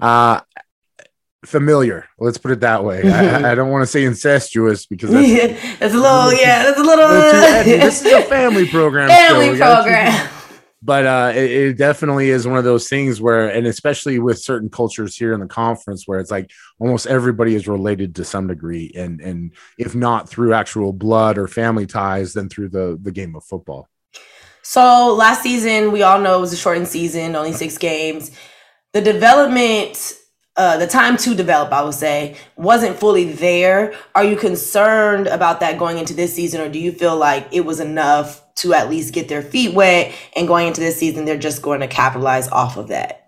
uh, 0.00 0.40
familiar. 1.46 2.08
Let's 2.18 2.38
put 2.38 2.50
it 2.50 2.60
that 2.60 2.84
way. 2.84 3.10
I, 3.10 3.52
I, 3.52 3.54
don't 3.54 3.70
want 3.70 3.82
to 3.82 3.86
say 3.86 4.04
incestuous 4.04 4.86
because 4.86 5.10
that's, 5.10 5.28
yeah, 5.28 5.76
that's 5.78 5.94
a 5.94 5.98
little, 5.98 6.32
yeah, 6.32 6.64
that's 6.64 6.78
a 6.78 6.82
little. 6.82 7.08
this 7.64 8.04
is 8.04 8.12
a 8.12 8.22
family 8.22 8.68
program. 8.68 9.08
Family 9.08 9.56
program. 9.56 10.28
but 10.82 11.06
uh, 11.06 11.32
it, 11.34 11.50
it, 11.50 11.78
definitely 11.78 12.30
is 12.30 12.46
one 12.46 12.58
of 12.58 12.64
those 12.64 12.88
things 12.88 13.20
where, 13.20 13.48
and 13.48 13.66
especially 13.66 14.18
with 14.18 14.38
certain 14.38 14.68
cultures 14.68 15.16
here 15.16 15.32
in 15.32 15.40
the 15.40 15.46
conference, 15.46 16.06
where 16.06 16.20
it's 16.20 16.30
like 16.30 16.50
almost 16.78 17.06
everybody 17.06 17.54
is 17.54 17.66
related 17.68 18.16
to 18.16 18.24
some 18.24 18.46
degree, 18.48 18.92
and 18.94 19.20
and 19.20 19.52
if 19.78 19.94
not 19.94 20.28
through 20.28 20.52
actual 20.52 20.92
blood 20.92 21.38
or 21.38 21.48
family 21.48 21.86
ties, 21.86 22.34
then 22.34 22.48
through 22.48 22.68
the 22.68 22.98
the 23.00 23.12
game 23.12 23.34
of 23.36 23.44
football. 23.44 23.88
So 24.62 25.14
last 25.14 25.42
season, 25.42 25.92
we 25.92 26.02
all 26.02 26.20
know 26.20 26.38
it 26.38 26.40
was 26.40 26.52
a 26.52 26.56
shortened 26.56 26.88
season, 26.88 27.36
only 27.36 27.52
six 27.52 27.78
games. 27.78 28.32
The 28.92 29.00
development 29.00 30.14
uh, 30.56 30.78
the 30.78 30.86
time 30.86 31.16
to 31.18 31.34
develop, 31.34 31.72
I 31.72 31.82
would 31.82 31.94
say, 31.94 32.36
wasn't 32.56 32.98
fully 32.98 33.32
there. 33.32 33.94
Are 34.14 34.24
you 34.24 34.36
concerned 34.36 35.26
about 35.26 35.60
that 35.60 35.78
going 35.78 35.98
into 35.98 36.14
this 36.14 36.34
season, 36.34 36.60
or 36.60 36.68
do 36.68 36.78
you 36.78 36.92
feel 36.92 37.16
like 37.16 37.46
it 37.52 37.60
was 37.66 37.80
enough 37.80 38.42
to 38.56 38.72
at 38.72 38.88
least 38.88 39.12
get 39.12 39.28
their 39.28 39.42
feet 39.42 39.74
wet 39.74 40.14
and 40.34 40.48
going 40.48 40.66
into 40.66 40.80
this 40.80 40.96
season, 40.96 41.26
they're 41.26 41.36
just 41.36 41.60
going 41.60 41.80
to 41.80 41.86
capitalize 41.86 42.48
off 42.48 42.76
of 42.76 42.88
that? 42.88 43.25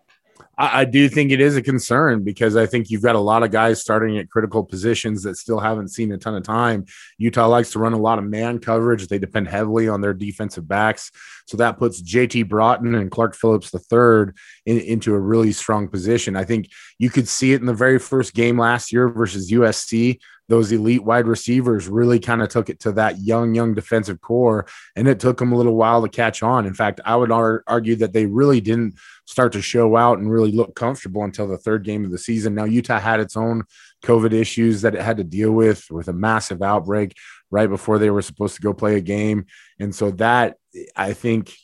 I, 0.58 0.80
I 0.80 0.84
do 0.84 1.08
think 1.08 1.30
it 1.30 1.40
is 1.40 1.56
a 1.56 1.62
concern 1.62 2.24
because 2.24 2.56
I 2.56 2.66
think 2.66 2.90
you've 2.90 3.02
got 3.02 3.16
a 3.16 3.20
lot 3.20 3.42
of 3.42 3.50
guys 3.50 3.80
starting 3.80 4.18
at 4.18 4.28
critical 4.28 4.64
positions 4.64 5.22
that 5.22 5.36
still 5.36 5.60
haven't 5.60 5.88
seen 5.88 6.12
a 6.12 6.18
ton 6.18 6.34
of 6.34 6.42
time. 6.42 6.84
Utah 7.16 7.46
likes 7.46 7.70
to 7.70 7.78
run 7.78 7.92
a 7.92 7.98
lot 7.98 8.18
of 8.18 8.24
man 8.24 8.58
coverage. 8.58 9.06
They 9.06 9.18
depend 9.18 9.48
heavily 9.48 9.88
on 9.88 10.00
their 10.00 10.14
defensive 10.14 10.68
backs. 10.68 11.10
So 11.46 11.56
that 11.56 11.78
puts 11.78 12.02
JT 12.02 12.48
Broughton 12.48 12.94
and 12.94 13.10
Clark 13.10 13.34
Phillips 13.34 13.72
III 13.72 14.32
in, 14.66 14.78
into 14.80 15.14
a 15.14 15.20
really 15.20 15.52
strong 15.52 15.88
position. 15.88 16.36
I 16.36 16.44
think 16.44 16.68
you 16.98 17.08
could 17.08 17.28
see 17.28 17.52
it 17.52 17.60
in 17.60 17.66
the 17.66 17.72
very 17.72 17.98
first 17.98 18.34
game 18.34 18.58
last 18.58 18.92
year 18.92 19.08
versus 19.08 19.50
USC 19.50 20.18
those 20.48 20.72
elite 20.72 21.04
wide 21.04 21.26
receivers 21.26 21.88
really 21.88 22.18
kind 22.18 22.42
of 22.42 22.48
took 22.48 22.70
it 22.70 22.80
to 22.80 22.92
that 22.92 23.18
young, 23.18 23.54
young 23.54 23.74
defensive 23.74 24.20
core. 24.20 24.66
And 24.96 25.06
it 25.06 25.20
took 25.20 25.38
them 25.38 25.52
a 25.52 25.56
little 25.56 25.74
while 25.74 26.02
to 26.02 26.08
catch 26.08 26.42
on. 26.42 26.66
In 26.66 26.74
fact, 26.74 27.00
I 27.04 27.16
would 27.16 27.30
ar- 27.30 27.62
argue 27.66 27.96
that 27.96 28.12
they 28.12 28.26
really 28.26 28.61
didn't 28.61 28.94
start 29.26 29.52
to 29.52 29.62
show 29.62 29.96
out 29.96 30.18
and 30.18 30.30
really 30.30 30.52
look 30.52 30.74
comfortable 30.74 31.22
until 31.22 31.46
the 31.46 31.58
third 31.58 31.84
game 31.84 32.04
of 32.04 32.11
the 32.11 32.18
season. 32.18 32.54
Now, 32.54 32.64
Utah 32.64 32.98
had 32.98 33.20
its 33.20 33.37
own 33.37 33.64
COVID 34.04 34.32
issues 34.32 34.82
that 34.82 34.94
it 34.94 35.02
had 35.02 35.18
to 35.18 35.24
deal 35.24 35.52
with, 35.52 35.84
with 35.90 36.08
a 36.08 36.14
massive 36.14 36.62
outbreak 36.62 37.14
right 37.50 37.68
before 37.68 37.98
they 37.98 38.11
were 38.11 38.22
supposed 38.22 38.56
to 38.56 38.62
go 38.62 38.72
play 38.72 38.96
a 38.96 39.00
game. 39.02 39.46
And 39.78 39.94
so 39.94 40.12
that, 40.12 40.56
I 40.96 41.12
think, 41.12 41.54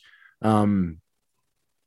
um, 0.41 0.99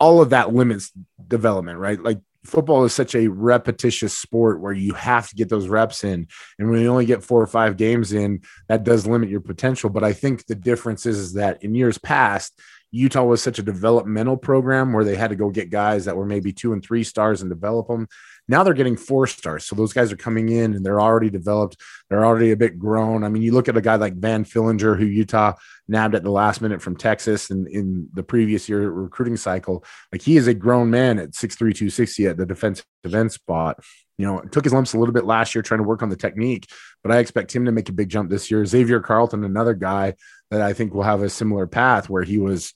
all 0.00 0.22
of 0.22 0.30
that 0.30 0.54
limits 0.54 0.92
development, 1.26 1.78
right? 1.78 2.00
Like 2.00 2.20
football 2.44 2.84
is 2.84 2.92
such 2.92 3.14
a 3.14 3.28
repetitious 3.28 4.16
sport 4.16 4.60
where 4.60 4.72
you 4.72 4.94
have 4.94 5.28
to 5.28 5.34
get 5.34 5.48
those 5.48 5.68
reps 5.68 6.04
in. 6.04 6.28
And 6.58 6.70
when 6.70 6.80
you 6.80 6.88
only 6.88 7.06
get 7.06 7.24
four 7.24 7.42
or 7.42 7.46
five 7.46 7.76
games 7.76 8.12
in, 8.12 8.42
that 8.68 8.84
does 8.84 9.06
limit 9.06 9.28
your 9.28 9.40
potential. 9.40 9.90
But 9.90 10.04
I 10.04 10.12
think 10.12 10.46
the 10.46 10.54
difference 10.54 11.06
is, 11.06 11.18
is 11.18 11.32
that 11.34 11.62
in 11.62 11.74
years 11.74 11.98
past, 11.98 12.58
Utah 12.90 13.24
was 13.24 13.42
such 13.42 13.58
a 13.58 13.62
developmental 13.62 14.36
program 14.36 14.92
where 14.92 15.04
they 15.04 15.16
had 15.16 15.30
to 15.30 15.36
go 15.36 15.50
get 15.50 15.70
guys 15.70 16.06
that 16.06 16.16
were 16.16 16.24
maybe 16.24 16.52
two 16.52 16.72
and 16.72 16.82
three 16.82 17.04
stars 17.04 17.42
and 17.42 17.50
develop 17.50 17.88
them. 17.88 18.08
Now 18.48 18.62
they're 18.62 18.74
getting 18.74 18.96
four 18.96 19.26
stars. 19.26 19.66
So 19.66 19.76
those 19.76 19.92
guys 19.92 20.10
are 20.10 20.16
coming 20.16 20.48
in 20.48 20.74
and 20.74 20.84
they're 20.84 21.00
already 21.00 21.28
developed. 21.28 21.76
They're 22.08 22.24
already 22.24 22.50
a 22.50 22.56
bit 22.56 22.78
grown. 22.78 23.22
I 23.22 23.28
mean, 23.28 23.42
you 23.42 23.52
look 23.52 23.68
at 23.68 23.76
a 23.76 23.82
guy 23.82 23.96
like 23.96 24.16
Van 24.16 24.44
Fillinger, 24.44 24.98
who 24.98 25.04
Utah 25.04 25.54
nabbed 25.86 26.14
at 26.14 26.22
the 26.22 26.30
last 26.30 26.60
minute 26.60 26.80
from 26.80 26.96
Texas 26.96 27.50
and 27.50 27.68
in 27.68 28.08
the 28.14 28.22
previous 28.22 28.68
year 28.68 28.90
recruiting 28.90 29.36
cycle. 29.36 29.84
Like 30.10 30.22
he 30.22 30.36
is 30.36 30.46
a 30.46 30.54
grown 30.54 30.90
man 30.90 31.18
at 31.18 31.32
6'3, 31.32 31.58
260 31.58 32.26
at 32.26 32.36
the 32.36 32.46
defensive 32.46 32.86
end 33.12 33.32
spot. 33.32 33.80
You 34.16 34.26
know, 34.26 34.40
took 34.40 34.64
his 34.64 34.72
lumps 34.72 34.94
a 34.94 34.98
little 34.98 35.14
bit 35.14 35.26
last 35.26 35.54
year 35.54 35.62
trying 35.62 35.78
to 35.78 35.86
work 35.86 36.02
on 36.02 36.08
the 36.08 36.16
technique, 36.16 36.68
but 37.04 37.12
I 37.12 37.18
expect 37.18 37.54
him 37.54 37.66
to 37.66 37.72
make 37.72 37.88
a 37.88 37.92
big 37.92 38.08
jump 38.08 38.30
this 38.30 38.50
year. 38.50 38.66
Xavier 38.66 39.00
Carlton, 39.00 39.44
another 39.44 39.74
guy 39.74 40.14
that 40.50 40.60
I 40.60 40.72
think 40.72 40.92
will 40.92 41.04
have 41.04 41.22
a 41.22 41.30
similar 41.30 41.66
path 41.66 42.10
where 42.10 42.24
he 42.24 42.38
was 42.38 42.74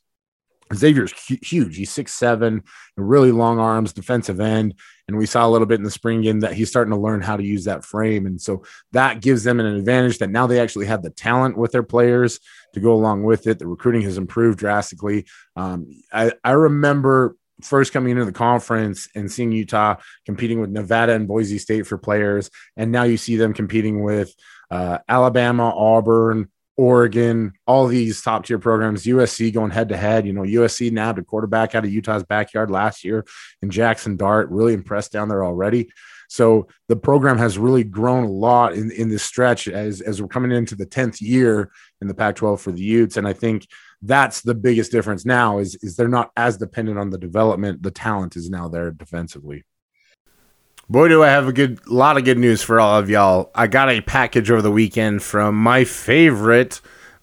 Xavier's 0.74 1.12
huge. 1.12 1.76
He's 1.76 1.90
six 1.90 2.14
seven, 2.14 2.62
really 2.96 3.32
long 3.32 3.58
arms, 3.58 3.92
defensive 3.92 4.40
end, 4.40 4.74
and 5.08 5.16
we 5.16 5.26
saw 5.26 5.46
a 5.46 5.50
little 5.50 5.66
bit 5.66 5.78
in 5.78 5.84
the 5.84 5.90
spring 5.90 6.22
game 6.22 6.40
that 6.40 6.54
he's 6.54 6.68
starting 6.68 6.92
to 6.92 7.00
learn 7.00 7.20
how 7.20 7.36
to 7.36 7.44
use 7.44 7.64
that 7.64 7.84
frame, 7.84 8.26
and 8.26 8.40
so 8.40 8.62
that 8.92 9.20
gives 9.20 9.44
them 9.44 9.60
an 9.60 9.66
advantage 9.66 10.18
that 10.18 10.30
now 10.30 10.46
they 10.46 10.60
actually 10.60 10.86
have 10.86 11.02
the 11.02 11.10
talent 11.10 11.56
with 11.56 11.72
their 11.72 11.82
players 11.82 12.40
to 12.74 12.80
go 12.80 12.92
along 12.92 13.22
with 13.22 13.46
it. 13.46 13.58
The 13.58 13.66
recruiting 13.66 14.02
has 14.02 14.18
improved 14.18 14.58
drastically. 14.58 15.26
Um, 15.56 15.90
I, 16.12 16.32
I 16.44 16.52
remember 16.52 17.36
first 17.62 17.92
coming 17.92 18.10
into 18.10 18.24
the 18.24 18.32
conference 18.32 19.08
and 19.14 19.30
seeing 19.30 19.52
Utah 19.52 19.96
competing 20.26 20.60
with 20.60 20.70
Nevada 20.70 21.12
and 21.12 21.28
Boise 21.28 21.58
State 21.58 21.86
for 21.86 21.98
players, 21.98 22.50
and 22.76 22.92
now 22.92 23.04
you 23.04 23.16
see 23.16 23.36
them 23.36 23.54
competing 23.54 24.02
with 24.02 24.34
uh, 24.70 24.98
Alabama, 25.08 25.72
Auburn, 25.74 26.48
Oregon, 26.76 27.52
all 27.66 27.86
these 27.86 28.22
top 28.22 28.46
tier 28.46 28.58
programs, 28.58 29.04
USC 29.04 29.52
going 29.52 29.70
head 29.70 29.90
to 29.90 29.96
head. 29.96 30.26
You 30.26 30.32
know, 30.32 30.42
USC 30.42 30.90
nabbed 30.90 31.18
a 31.18 31.22
quarterback 31.22 31.74
out 31.74 31.84
of 31.84 31.92
Utah's 31.92 32.24
backyard 32.24 32.70
last 32.70 33.04
year, 33.04 33.26
and 33.60 33.70
Jackson 33.70 34.16
Dart 34.16 34.50
really 34.50 34.74
impressed 34.74 35.12
down 35.12 35.28
there 35.28 35.44
already. 35.44 35.90
So 36.28 36.68
the 36.88 36.96
program 36.96 37.36
has 37.36 37.58
really 37.58 37.84
grown 37.84 38.24
a 38.24 38.30
lot 38.30 38.72
in, 38.72 38.90
in 38.90 39.10
this 39.10 39.22
stretch 39.22 39.68
as, 39.68 40.00
as 40.00 40.22
we're 40.22 40.28
coming 40.28 40.50
into 40.50 40.74
the 40.74 40.86
10th 40.86 41.20
year 41.20 41.70
in 42.00 42.08
the 42.08 42.14
Pac 42.14 42.36
12 42.36 42.58
for 42.58 42.72
the 42.72 42.80
Utes. 42.80 43.18
And 43.18 43.28
I 43.28 43.34
think 43.34 43.66
that's 44.00 44.40
the 44.40 44.54
biggest 44.54 44.90
difference 44.92 45.26
now 45.26 45.58
is, 45.58 45.74
is 45.82 45.94
they're 45.94 46.08
not 46.08 46.30
as 46.34 46.56
dependent 46.56 46.98
on 46.98 47.10
the 47.10 47.18
development. 47.18 47.82
The 47.82 47.90
talent 47.90 48.36
is 48.36 48.48
now 48.48 48.68
there 48.68 48.90
defensively. 48.92 49.64
Boy, 50.90 51.08
do 51.08 51.22
I 51.22 51.28
have 51.28 51.46
a 51.46 51.52
good 51.52 51.86
lot 51.86 52.18
of 52.18 52.24
good 52.24 52.38
news 52.38 52.60
for 52.62 52.80
all 52.80 52.98
of 52.98 53.08
y'all. 53.08 53.50
I 53.54 53.66
got 53.66 53.88
a 53.88 54.00
package 54.00 54.50
over 54.50 54.60
the 54.60 54.70
weekend 54.70 55.22
from 55.22 55.54
my 55.54 55.84
favorite 55.84 56.80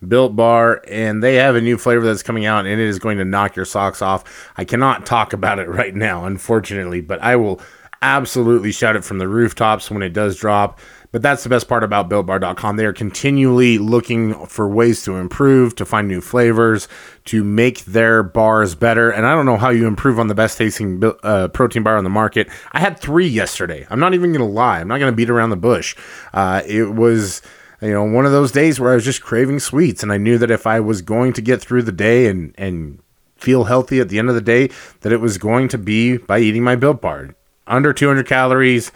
Built 0.08 0.36
Bar, 0.36 0.82
and 0.88 1.22
they 1.22 1.36
have 1.36 1.56
a 1.56 1.62
new 1.62 1.78
flavor 1.78 2.06
that's 2.06 2.24
coming 2.24 2.46
out, 2.46 2.66
and 2.66 2.80
it 2.80 2.88
is 2.88 3.00
going 3.00 3.18
to 3.18 3.26
knock 3.26 3.56
your 3.56 3.66
socks 3.66 4.02
off. 4.02 4.52
I 4.56 4.64
cannot 4.64 5.06
talk 5.06 5.34
about 5.34 5.60
it 5.60 5.68
right 5.68 5.94
now, 5.94 6.26
unfortunately, 6.26 7.02
but 7.02 7.22
I 7.22 7.36
will 7.36 7.62
absolutely 8.02 8.72
shout 8.72 8.96
it 8.96 9.04
from 9.04 9.18
the 9.18 9.28
rooftops 9.28 9.92
when 9.92 10.02
it 10.02 10.14
does 10.14 10.38
drop. 10.38 10.80
But 11.12 11.24
that's 11.24 11.42
the 11.42 11.50
best 11.50 11.68
part 11.68 11.84
about 11.84 12.08
builtbar.com. 12.08 12.78
They 12.78 12.86
are 12.86 12.94
continually 12.94 13.80
looking 13.80 14.46
for 14.46 14.70
ways 14.70 15.04
to 15.06 15.16
improve, 15.16 15.74
to 15.76 15.86
find 15.86 16.08
new 16.08 16.22
flavors, 16.22 16.88
to 17.26 17.44
make 17.44 17.84
their 17.86 18.22
bars 18.22 18.76
better. 18.76 19.10
And 19.10 19.26
I 19.26 19.34
don't 19.34 19.48
know 19.48 19.58
how 19.58 19.70
you 19.70 19.88
improve 19.88 20.20
on 20.20 20.28
the 20.28 20.36
best 20.36 20.58
tasting 20.60 21.02
uh, 21.24 21.48
protein 21.48 21.82
bar 21.82 21.98
on 21.98 22.04
the 22.04 22.12
market. 22.12 22.48
I 22.74 22.80
had 22.80 23.00
three 23.00 23.28
yesterday. 23.28 23.88
I'm 23.90 24.00
not 24.00 24.14
even 24.14 24.32
going 24.32 24.48
to 24.48 24.54
lie. 24.54 24.80
I'm 24.80 24.88
not 24.88 25.00
going 25.00 25.12
to 25.12 25.16
beat 25.16 25.32
around 25.32 25.50
the 25.50 25.58
bush. 25.58 25.96
Uh, 26.32 26.62
it 26.68 26.94
was 26.94 27.42
you 27.82 27.92
know 27.92 28.04
one 28.04 28.26
of 28.28 28.32
those 28.32 28.52
days 28.52 28.80
where 28.80 28.92
I 28.92 28.96
was 28.96 29.06
just 29.06 29.24
craving 29.24 29.60
sweets, 29.60 30.04
and 30.04 30.12
I 30.12 30.18
knew 30.18 30.38
that 30.38 30.52
if 30.52 30.68
I 30.68 30.80
was 30.80 31.02
going 31.02 31.34
to 31.34 31.42
get 31.42 31.60
through 31.60 31.84
the 31.84 31.92
day 31.92 32.28
and 32.28 32.54
and 32.56 33.00
feel 33.36 33.64
healthy 33.64 34.00
at 34.00 34.10
the 34.10 34.20
end 34.20 34.30
of 34.30 34.36
the 34.36 34.42
day, 34.42 34.70
that 35.02 35.12
it 35.12 35.22
was 35.22 35.40
going 35.40 35.70
to 35.70 35.78
be 35.78 36.18
by 36.18 36.40
eating 36.40 36.64
my 36.64 36.76
built 36.76 37.02
bar. 37.02 37.36
Under 37.70 37.94
200 37.94 38.28
calories, 38.28 38.92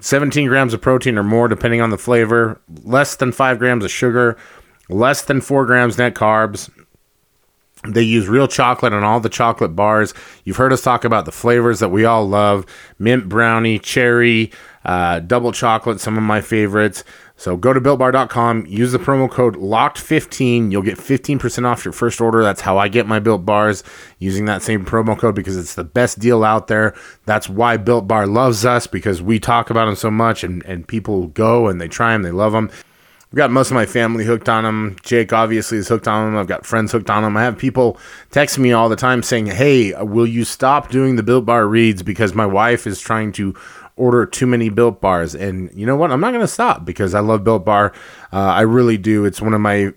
17 0.00 0.48
grams 0.48 0.72
of 0.72 0.80
protein 0.80 1.18
or 1.18 1.22
more, 1.22 1.48
depending 1.48 1.80
on 1.80 1.90
the 1.90 1.98
flavor, 1.98 2.60
less 2.84 3.16
than 3.16 3.32
5 3.32 3.58
grams 3.58 3.84
of 3.84 3.90
sugar, 3.90 4.36
less 4.88 5.22
than 5.22 5.40
4 5.40 5.66
grams 5.66 5.98
net 5.98 6.14
carbs. 6.14 6.70
They 7.86 8.02
use 8.02 8.28
real 8.28 8.48
chocolate 8.48 8.94
on 8.94 9.04
all 9.04 9.20
the 9.20 9.28
chocolate 9.28 9.76
bars. 9.76 10.14
You've 10.44 10.56
heard 10.56 10.72
us 10.72 10.80
talk 10.80 11.04
about 11.04 11.26
the 11.26 11.32
flavors 11.32 11.80
that 11.80 11.90
we 11.90 12.06
all 12.06 12.26
love 12.26 12.64
mint 12.98 13.28
brownie, 13.28 13.78
cherry, 13.78 14.52
uh, 14.86 15.20
double 15.20 15.52
chocolate, 15.52 16.00
some 16.00 16.16
of 16.16 16.22
my 16.22 16.40
favorites. 16.40 17.04
So 17.36 17.56
go 17.56 17.72
to 17.72 17.80
builtbar.com, 17.80 18.66
use 18.66 18.92
the 18.92 18.98
promo 18.98 19.28
code 19.28 19.56
LOCKED15. 19.56 20.70
You'll 20.70 20.82
get 20.82 20.98
15% 20.98 21.66
off 21.66 21.84
your 21.84 21.92
first 21.92 22.20
order. 22.20 22.42
That's 22.42 22.60
how 22.60 22.78
I 22.78 22.86
get 22.88 23.06
my 23.06 23.18
built 23.18 23.44
bars 23.44 23.82
using 24.18 24.44
that 24.44 24.62
same 24.62 24.84
promo 24.84 25.18
code 25.18 25.34
because 25.34 25.56
it's 25.56 25.74
the 25.74 25.84
best 25.84 26.20
deal 26.20 26.44
out 26.44 26.68
there. 26.68 26.94
That's 27.26 27.48
why 27.48 27.76
Built 27.76 28.06
Bar 28.06 28.28
loves 28.28 28.64
us 28.64 28.86
because 28.86 29.20
we 29.20 29.40
talk 29.40 29.68
about 29.68 29.86
them 29.86 29.96
so 29.96 30.12
much 30.12 30.44
and, 30.44 30.64
and 30.64 30.86
people 30.86 31.26
go 31.28 31.66
and 31.66 31.80
they 31.80 31.88
try 31.88 32.12
them, 32.12 32.22
they 32.22 32.30
love 32.30 32.52
them. 32.52 32.70
I've 33.34 33.38
got 33.38 33.50
most 33.50 33.68
of 33.68 33.74
my 33.74 33.84
family 33.84 34.24
hooked 34.24 34.48
on 34.48 34.62
them. 34.62 34.94
Jake 35.02 35.32
obviously 35.32 35.78
is 35.78 35.88
hooked 35.88 36.06
on 36.06 36.26
them. 36.26 36.40
I've 36.40 36.46
got 36.46 36.64
friends 36.64 36.92
hooked 36.92 37.10
on 37.10 37.24
them. 37.24 37.36
I 37.36 37.42
have 37.42 37.58
people 37.58 37.98
text 38.30 38.60
me 38.60 38.70
all 38.70 38.88
the 38.88 38.94
time 38.94 39.24
saying, 39.24 39.46
Hey, 39.46 39.92
will 40.04 40.28
you 40.28 40.44
stop 40.44 40.88
doing 40.88 41.16
the 41.16 41.24
Built 41.24 41.44
Bar 41.44 41.66
reads 41.66 42.04
because 42.04 42.32
my 42.32 42.46
wife 42.46 42.86
is 42.86 43.00
trying 43.00 43.32
to 43.32 43.52
order 43.96 44.26
too 44.26 44.46
many 44.46 44.68
built 44.68 45.00
bars. 45.00 45.34
And 45.34 45.70
you 45.74 45.86
know 45.86 45.96
what? 45.96 46.10
I'm 46.10 46.20
not 46.20 46.32
going 46.32 46.40
to 46.40 46.48
stop 46.48 46.84
because 46.84 47.14
I 47.14 47.20
love 47.20 47.44
built 47.44 47.64
bar. 47.64 47.92
Uh, 48.32 48.38
I 48.38 48.62
really 48.62 48.96
do. 48.98 49.24
It's 49.24 49.40
one 49.40 49.54
of 49.54 49.60
my 49.60 49.92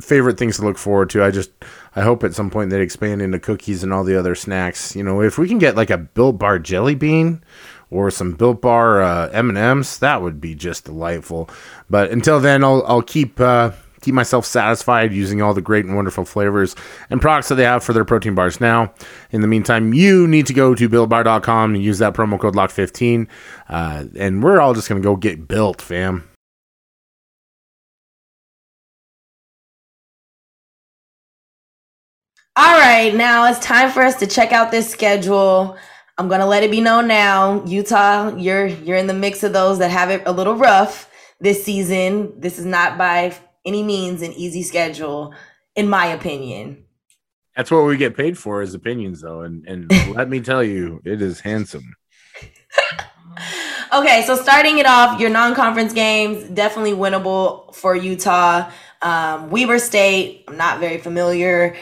favorite 0.00 0.38
things 0.38 0.56
to 0.56 0.64
look 0.64 0.78
forward 0.78 1.10
to. 1.10 1.24
I 1.24 1.30
just 1.30 1.50
I 1.94 2.02
hope 2.02 2.24
at 2.24 2.34
some 2.34 2.50
point 2.50 2.70
they 2.70 2.80
expand 2.80 3.22
into 3.22 3.38
cookies 3.38 3.82
and 3.82 3.92
all 3.92 4.04
the 4.04 4.18
other 4.18 4.34
snacks. 4.34 4.96
You 4.96 5.02
know, 5.02 5.20
if 5.20 5.38
we 5.38 5.48
can 5.48 5.58
get 5.58 5.76
like 5.76 5.90
a 5.90 5.98
built 5.98 6.38
bar 6.38 6.58
jelly 6.58 6.94
bean 6.94 7.42
or 7.90 8.10
some 8.10 8.32
built 8.32 8.62
bar 8.62 9.02
uh, 9.02 9.28
M&Ms, 9.30 9.98
that 9.98 10.22
would 10.22 10.40
be 10.40 10.54
just 10.54 10.84
delightful. 10.84 11.50
But 11.88 12.10
until 12.10 12.40
then, 12.40 12.64
I'll 12.64 12.84
I'll 12.86 13.02
keep 13.02 13.40
uh, 13.40 13.72
keep 14.00 14.14
myself 14.14 14.46
satisfied 14.46 15.12
using 15.12 15.42
all 15.42 15.54
the 15.54 15.60
great 15.60 15.84
and 15.84 15.96
wonderful 15.96 16.24
flavors 16.24 16.74
and 17.10 17.20
products 17.20 17.48
that 17.48 17.56
they 17.56 17.64
have 17.64 17.84
for 17.84 17.92
their 17.92 18.04
protein 18.04 18.34
bars. 18.34 18.60
Now, 18.60 18.92
in 19.30 19.40
the 19.40 19.46
meantime, 19.46 19.92
you 19.92 20.26
need 20.26 20.46
to 20.46 20.54
go 20.54 20.74
to 20.74 20.88
builtbar.com 20.88 21.74
and 21.74 21.82
use 21.82 21.98
that 21.98 22.14
promo 22.14 22.38
code 22.38 22.54
LOCK15. 22.54 23.28
Uh, 23.68 24.04
and 24.16 24.42
we're 24.42 24.60
all 24.60 24.74
just 24.74 24.88
going 24.88 25.00
to 25.00 25.06
go 25.06 25.16
get 25.16 25.46
built, 25.46 25.80
fam. 25.80 26.30
All 32.56 32.78
right, 32.78 33.14
now 33.14 33.46
it's 33.48 33.60
time 33.60 33.90
for 33.90 34.02
us 34.02 34.16
to 34.16 34.26
check 34.26 34.52
out 34.52 34.70
this 34.70 34.90
schedule. 34.90 35.78
I'm 36.18 36.28
gonna 36.28 36.44
let 36.44 36.62
it 36.62 36.70
be 36.70 36.82
known 36.82 37.08
now, 37.08 37.64
Utah, 37.64 38.36
you're 38.36 38.66
you're 38.66 38.98
in 38.98 39.06
the 39.06 39.14
mix 39.14 39.42
of 39.42 39.54
those 39.54 39.78
that 39.78 39.90
have 39.90 40.10
it 40.10 40.22
a 40.26 40.32
little 40.32 40.54
rough 40.54 41.08
this 41.40 41.64
season. 41.64 42.38
This 42.38 42.58
is 42.58 42.66
not 42.66 42.98
by 42.98 43.34
any 43.64 43.82
means 43.82 44.22
an 44.22 44.32
easy 44.32 44.62
schedule, 44.62 45.34
in 45.76 45.88
my 45.88 46.06
opinion. 46.06 46.84
That's 47.56 47.70
what 47.70 47.84
we 47.84 47.96
get 47.96 48.16
paid 48.16 48.38
for 48.38 48.62
as 48.62 48.74
opinions, 48.74 49.20
though, 49.20 49.42
and 49.42 49.66
and 49.66 49.90
let 50.14 50.28
me 50.28 50.40
tell 50.40 50.62
you, 50.62 51.00
it 51.04 51.20
is 51.20 51.40
handsome. 51.40 51.94
okay, 53.92 54.22
so 54.26 54.36
starting 54.36 54.78
it 54.78 54.86
off, 54.86 55.20
your 55.20 55.30
non-conference 55.30 55.92
games 55.92 56.48
definitely 56.48 56.92
winnable 56.92 57.74
for 57.74 57.94
Utah. 57.94 58.70
Um, 59.02 59.50
Weber 59.50 59.78
State, 59.78 60.44
I'm 60.48 60.56
not 60.56 60.80
very 60.80 60.98
familiar. 60.98 61.76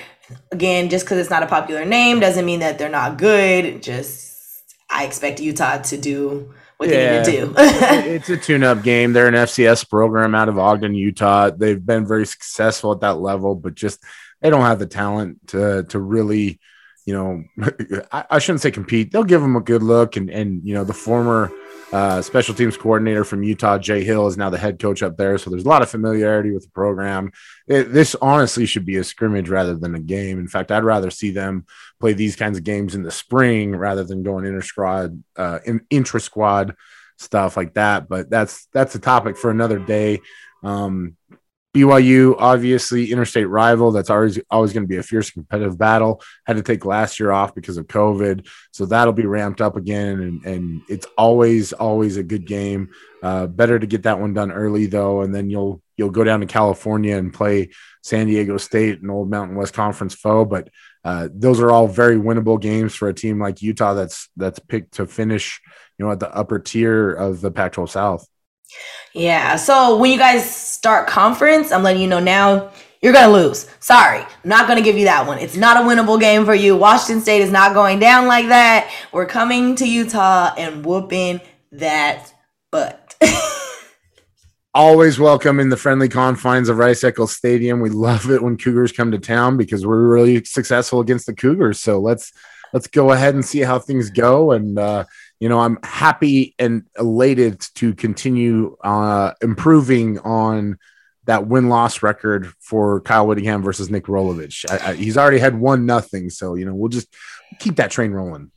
Again, 0.53 0.89
just 0.89 1.05
because 1.05 1.19
it's 1.19 1.31
not 1.31 1.43
a 1.43 1.47
popular 1.47 1.85
name 1.85 2.21
doesn't 2.21 2.45
mean 2.45 2.61
that 2.61 2.79
they're 2.79 2.89
not 2.89 3.17
good. 3.17 3.83
Just 3.83 4.75
I 4.91 5.05
expect 5.05 5.41
Utah 5.41 5.79
to 5.79 5.97
do 5.97 6.55
what 6.79 6.89
yeah, 6.89 7.23
they 7.23 7.33
need 7.33 7.39
to 7.41 7.47
do. 7.47 7.55
it's 7.57 8.29
a 8.31 8.37
tune-up 8.37 8.83
game. 8.83 9.13
They're 9.13 9.27
an 9.27 9.35
FCS 9.35 9.89
program 9.91 10.35
out 10.35 10.49
of 10.49 10.59
Ogden, 10.59 10.95
Utah. 10.95 11.51
They've 11.51 11.85
been 11.85 12.07
very 12.07 12.25
successful 12.25 12.93
at 12.93 13.01
that 13.01 13.19
level, 13.19 13.57
but 13.57 13.75
just 13.75 14.03
they 14.41 14.49
don't 14.49 14.63
have 14.63 14.79
the 14.79 14.87
talent 14.87 15.49
to 15.49 15.83
to 15.85 15.99
really, 15.99 16.61
you 17.05 17.15
know, 17.15 17.45
I, 18.13 18.25
I 18.31 18.39
shouldn't 18.39 18.61
say 18.61 18.71
compete. 18.71 19.11
They'll 19.11 19.25
give 19.25 19.43
them 19.43 19.57
a 19.57 19.61
good 19.61 19.83
look, 19.83 20.17
and 20.17 20.31
and 20.31 20.65
you 20.65 20.75
know 20.75 20.85
the 20.85 20.95
former 20.95 21.53
uh, 21.93 22.21
special 22.23 22.55
teams 22.55 22.77
coordinator 22.77 23.25
from 23.25 23.43
Utah, 23.43 23.79
Jay 23.79 24.05
Hill, 24.05 24.27
is 24.27 24.37
now 24.37 24.51
the 24.51 24.59
head 24.59 24.79
coach 24.79 25.03
up 25.03 25.17
there. 25.17 25.39
So 25.39 25.51
there's 25.51 25.65
a 25.65 25.69
lot 25.69 25.83
of 25.83 25.91
familiarity 25.91 26.51
with 26.51 26.65
the 26.65 26.71
program. 26.71 27.33
It, 27.67 27.93
this 27.93 28.15
honestly 28.21 28.67
should 28.67 28.85
be 28.85 28.97
a 28.97 29.05
scrimmage 29.05 29.49
rather 29.49 29.75
than 29.75 29.95
a 29.95 30.01
game. 30.01 30.39
In 30.39 30.49
fact, 30.49 30.71
I'd 30.71 30.85
rather 30.85 31.11
see 31.11 31.31
them 31.31 31.67
play 32.01 32.13
these 32.13 32.37
kinds 32.37 32.59
of 32.59 32.65
games 32.65 32.95
in 32.95 33.03
the 33.03 33.11
spring 33.11 33.75
rather 33.75 34.05
than 34.05 34.23
going 34.23 34.45
inter 34.45 34.63
squad, 34.63 35.23
uh, 35.37 35.61
in, 35.65 35.81
intra 35.91 36.21
squad 36.21 36.77
stuff 37.19 37.57
like 37.57 37.75
that. 37.75 38.09
But 38.09 38.31
that's 38.31 38.67
that's 38.73 38.95
a 38.95 39.01
topic 39.01 39.37
for 39.37 39.51
another 39.51 39.79
day. 39.79 40.21
Um, 40.63 41.17
BYU, 41.79 42.35
obviously, 42.39 43.13
interstate 43.13 43.49
rival. 43.49 43.93
That's 43.93 44.11
always 44.11 44.39
always 44.51 44.73
going 44.73 44.85
to 44.85 44.89
be 44.89 44.97
a 44.97 45.03
fierce 45.03 45.31
competitive 45.31 45.79
battle. 45.79 46.23
Had 46.47 46.57
to 46.57 46.63
take 46.63 46.85
last 46.85 47.21
year 47.21 47.31
off 47.31 47.55
because 47.55 47.77
of 47.77 47.87
COVID, 47.87 48.49
so 48.73 48.87
that'll 48.87 49.13
be 49.13 49.27
ramped 49.27 49.61
up 49.61 49.77
again. 49.77 50.21
And, 50.21 50.45
and 50.45 50.83
it's 50.89 51.07
always 51.17 51.73
always 51.73 52.17
a 52.17 52.23
good 52.23 52.47
game. 52.47 52.91
Uh, 53.23 53.47
better 53.47 53.79
to 53.79 53.87
get 53.87 54.05
that 54.05 54.21
one 54.21 54.35
done 54.35 54.53
early 54.53 54.87
though, 54.87 55.23
and 55.23 55.35
then 55.35 55.51
you'll 55.51 55.83
you'll 55.97 56.11
go 56.11 56.25
down 56.25 56.41
to 56.41 56.47
California 56.47 57.17
and 57.17 57.33
play 57.33 57.71
San 58.03 58.27
Diego 58.27 58.57
State, 58.57 59.03
an 59.03 59.11
old 59.11 59.31
Mountain 59.31 59.57
West 59.57 59.75
Conference 59.75 60.15
foe. 60.15 60.45
But 60.45 60.71
uh, 61.05 61.29
those 61.33 61.61
are 61.61 61.71
all 61.71 61.87
very 61.87 62.17
winnable 62.17 62.61
games 62.61 62.95
for 62.95 63.09
a 63.09 63.15
team 63.15 63.41
like 63.41 63.63
Utah 63.63 63.95
that's 63.95 64.29
that's 64.37 64.59
picked 64.59 64.95
to 64.95 65.07
finish, 65.07 65.61
you 65.99 66.05
know, 66.05 66.13
at 66.13 66.21
the 66.21 66.35
upper 66.35 66.59
tier 66.59 67.13
of 67.13 67.41
the 67.41 67.51
Pac-12 67.51 67.89
South. 67.89 68.29
Yeah. 69.15 69.57
So 69.57 69.97
when 69.97 70.11
you 70.13 70.19
guys 70.19 70.49
start 70.49 71.09
conference, 71.09 71.73
I'm 71.73 71.83
letting 71.83 72.03
you 72.03 72.09
know 72.09 72.21
now 72.21 72.71
you're 73.01 73.13
going 73.13 73.27
to 73.27 73.33
lose. 73.33 73.69
Sorry. 73.81 74.21
I'm 74.21 74.29
not 74.45 74.67
going 74.67 74.79
to 74.79 74.85
give 74.85 74.97
you 74.97 75.05
that 75.05 75.27
one. 75.27 75.39
It's 75.39 75.57
not 75.57 75.77
a 75.77 75.87
winnable 75.87 76.21
game 76.21 76.45
for 76.45 76.55
you. 76.55 76.77
Washington 76.77 77.23
State 77.23 77.43
is 77.43 77.51
not 77.51 77.75
going 77.75 77.99
down 77.99 78.27
like 78.27 78.49
that. 78.49 78.93
We're 79.13 79.27
coming 79.27 79.77
to 79.77 79.89
Utah 79.89 80.55
and 80.57 80.85
whooping 80.85 81.41
that 81.73 82.33
butt. 82.71 83.17
Always 84.75 85.19
welcome 85.19 85.61
in 85.61 85.71
the 85.71 85.77
friendly 85.77 86.09
confines 86.09 86.69
of 86.69 86.79
Rice 86.79 87.03
Eccles 87.03 87.35
Stadium. 87.35 87.81
We 87.81 87.91
love 87.91 88.31
it 88.31 88.43
when 88.43 88.57
Cougars 88.57 88.93
come 88.93 89.11
to 89.13 89.19
town 89.19 89.57
because 89.57 89.87
we're 89.87 90.09
really 90.09 90.45
successful 90.45 91.01
against 91.01 91.27
the 91.27 91.35
Cougars. 91.35 91.81
So 91.81 92.01
let's 92.01 92.33
let's 92.73 92.87
go 92.87 93.13
ahead 93.13 93.35
and 93.35 93.45
see 93.45 93.61
how 93.61 93.79
things 93.79 94.11
go 94.11 94.53
and 94.53 94.79
uh, 94.79 95.05
you 95.41 95.49
know, 95.49 95.61
I'm 95.61 95.79
happy 95.83 96.55
and 96.59 96.85
elated 96.99 97.61
to 97.77 97.95
continue 97.95 98.77
uh, 98.83 99.33
improving 99.41 100.19
on 100.21 100.79
that 101.27 101.47
win 101.47 101.69
loss 101.69 102.03
record 102.03 102.51
for 102.59 103.03
Kyle 103.03 103.27
Whittingham 103.27 103.63
versus 103.63 103.91
Nick 103.91 104.05
Rolovich. 104.05 104.65
I, 104.71 104.91
I, 104.91 104.95
he's 104.95 105.19
already 105.19 105.39
had 105.39 105.59
one 105.59 105.87
nothing, 105.87 106.31
so 106.31 106.55
you 106.55 106.65
know 106.65 106.75
we'll 106.75 106.89
just 106.89 107.15
keep 107.59 107.77
that 107.77 107.91
train 107.91 108.13
rolling. 108.13 108.51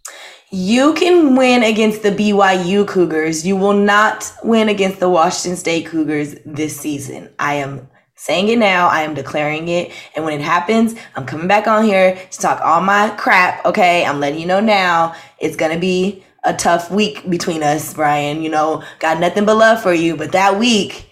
You 0.50 0.94
can 0.94 1.36
win 1.36 1.64
against 1.64 2.02
the 2.02 2.12
BYU 2.12 2.88
Cougars. 2.88 3.46
You 3.46 3.56
will 3.56 3.74
not 3.74 4.34
win 4.44 4.70
against 4.70 5.00
the 5.00 5.10
Washington 5.10 5.58
State 5.58 5.86
Cougars 5.86 6.36
this 6.46 6.78
season. 6.78 7.30
I 7.40 7.56
am 7.56 7.90
saying 8.16 8.50
it 8.50 8.60
now. 8.60 8.88
I 8.88 9.02
am 9.02 9.14
declaring 9.14 9.68
it. 9.68 9.92
And 10.16 10.24
when 10.24 10.40
it 10.40 10.44
happens, 10.44 10.94
I'm 11.16 11.26
coming 11.26 11.48
back 11.48 11.68
on 11.68 11.84
here 11.86 12.16
to 12.16 12.40
talk 12.40 12.62
all 12.62 12.80
my 12.82 13.10
crap. 13.18 13.66
Okay. 13.66 14.06
I'm 14.06 14.20
letting 14.20 14.40
you 14.40 14.46
know 14.46 14.60
now. 14.60 15.16
It's 15.40 15.56
going 15.56 15.72
to 15.74 15.80
be 15.80 16.24
a 16.44 16.54
tough 16.54 16.92
week 16.92 17.30
between 17.30 17.64
us, 17.64 17.94
Brian. 17.94 18.42
You 18.42 18.50
know, 18.50 18.84
got 19.00 19.20
nothing 19.20 19.46
but 19.46 19.58
love 19.58 19.82
for 19.82 19.94
you, 19.94 20.16
but 20.16 20.32
that 20.32 20.60
week 20.60 21.10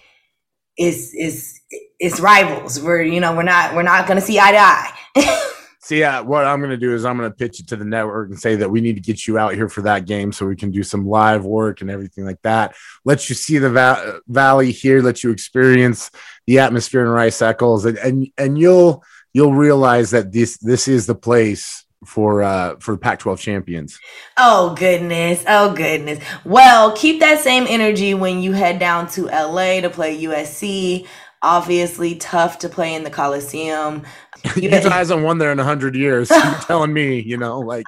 is 0.77 1.13
is 1.13 1.59
it's 1.99 2.19
rivals. 2.19 2.81
We're 2.81 3.03
you 3.03 3.19
know 3.19 3.35
we're 3.35 3.43
not 3.43 3.75
we're 3.75 3.83
not 3.83 4.07
gonna 4.07 4.21
see 4.21 4.39
eye 4.39 4.51
to 4.51 4.57
eye. 4.57 5.45
So 5.89 5.95
yeah, 5.95 6.19
uh, 6.19 6.23
what 6.23 6.45
I'm 6.45 6.59
going 6.59 6.69
to 6.69 6.77
do 6.77 6.93
is 6.93 7.03
I'm 7.03 7.17
going 7.17 7.31
to 7.31 7.35
pitch 7.35 7.59
it 7.59 7.67
to 7.69 7.75
the 7.75 7.83
network 7.83 8.29
and 8.29 8.39
say 8.39 8.55
that 8.57 8.69
we 8.69 8.79
need 8.79 8.93
to 8.93 9.01
get 9.01 9.25
you 9.25 9.39
out 9.39 9.55
here 9.55 9.67
for 9.67 9.81
that 9.81 10.05
game 10.05 10.31
so 10.31 10.45
we 10.45 10.55
can 10.55 10.69
do 10.69 10.83
some 10.83 11.07
live 11.07 11.45
work 11.45 11.81
and 11.81 11.89
everything 11.89 12.25
like 12.25 12.39
that. 12.43 12.75
Let 13.05 13.27
you 13.27 13.33
see 13.33 13.57
the 13.57 13.71
va- 13.71 14.19
valley 14.27 14.71
here, 14.71 15.01
let 15.01 15.23
you 15.23 15.31
experience 15.31 16.11
the 16.45 16.59
atmosphere 16.59 17.01
in 17.01 17.07
Rice 17.07 17.41
Eccles, 17.41 17.85
and 17.85 17.97
and 17.97 18.27
and 18.37 18.59
you'll 18.59 19.03
you'll 19.33 19.55
realize 19.55 20.11
that 20.11 20.31
this 20.31 20.57
this 20.57 20.87
is 20.87 21.07
the 21.07 21.15
place 21.15 21.85
for 22.05 22.41
uh 22.41 22.75
for 22.79 22.97
Pac-12 22.97 23.39
champions. 23.39 23.99
Oh 24.37 24.73
goodness. 24.75 25.43
Oh 25.47 25.73
goodness. 25.73 26.23
Well, 26.45 26.95
keep 26.95 27.19
that 27.19 27.39
same 27.41 27.65
energy 27.67 28.13
when 28.13 28.41
you 28.41 28.53
head 28.53 28.79
down 28.79 29.07
to 29.09 29.25
LA 29.25 29.81
to 29.81 29.89
play 29.89 30.21
USC. 30.23 31.07
Obviously 31.41 32.15
tough 32.15 32.59
to 32.59 32.69
play 32.69 32.93
in 32.93 33.03
the 33.03 33.09
Coliseum. 33.09 34.03
Utah 34.55 34.89
hasn't 34.89 35.23
won 35.23 35.37
there 35.37 35.51
in 35.51 35.59
a 35.59 35.63
hundred 35.63 35.95
years. 35.95 36.29
You're 36.31 36.55
telling 36.61 36.93
me, 36.93 37.19
you 37.19 37.37
know, 37.37 37.59
like, 37.59 37.85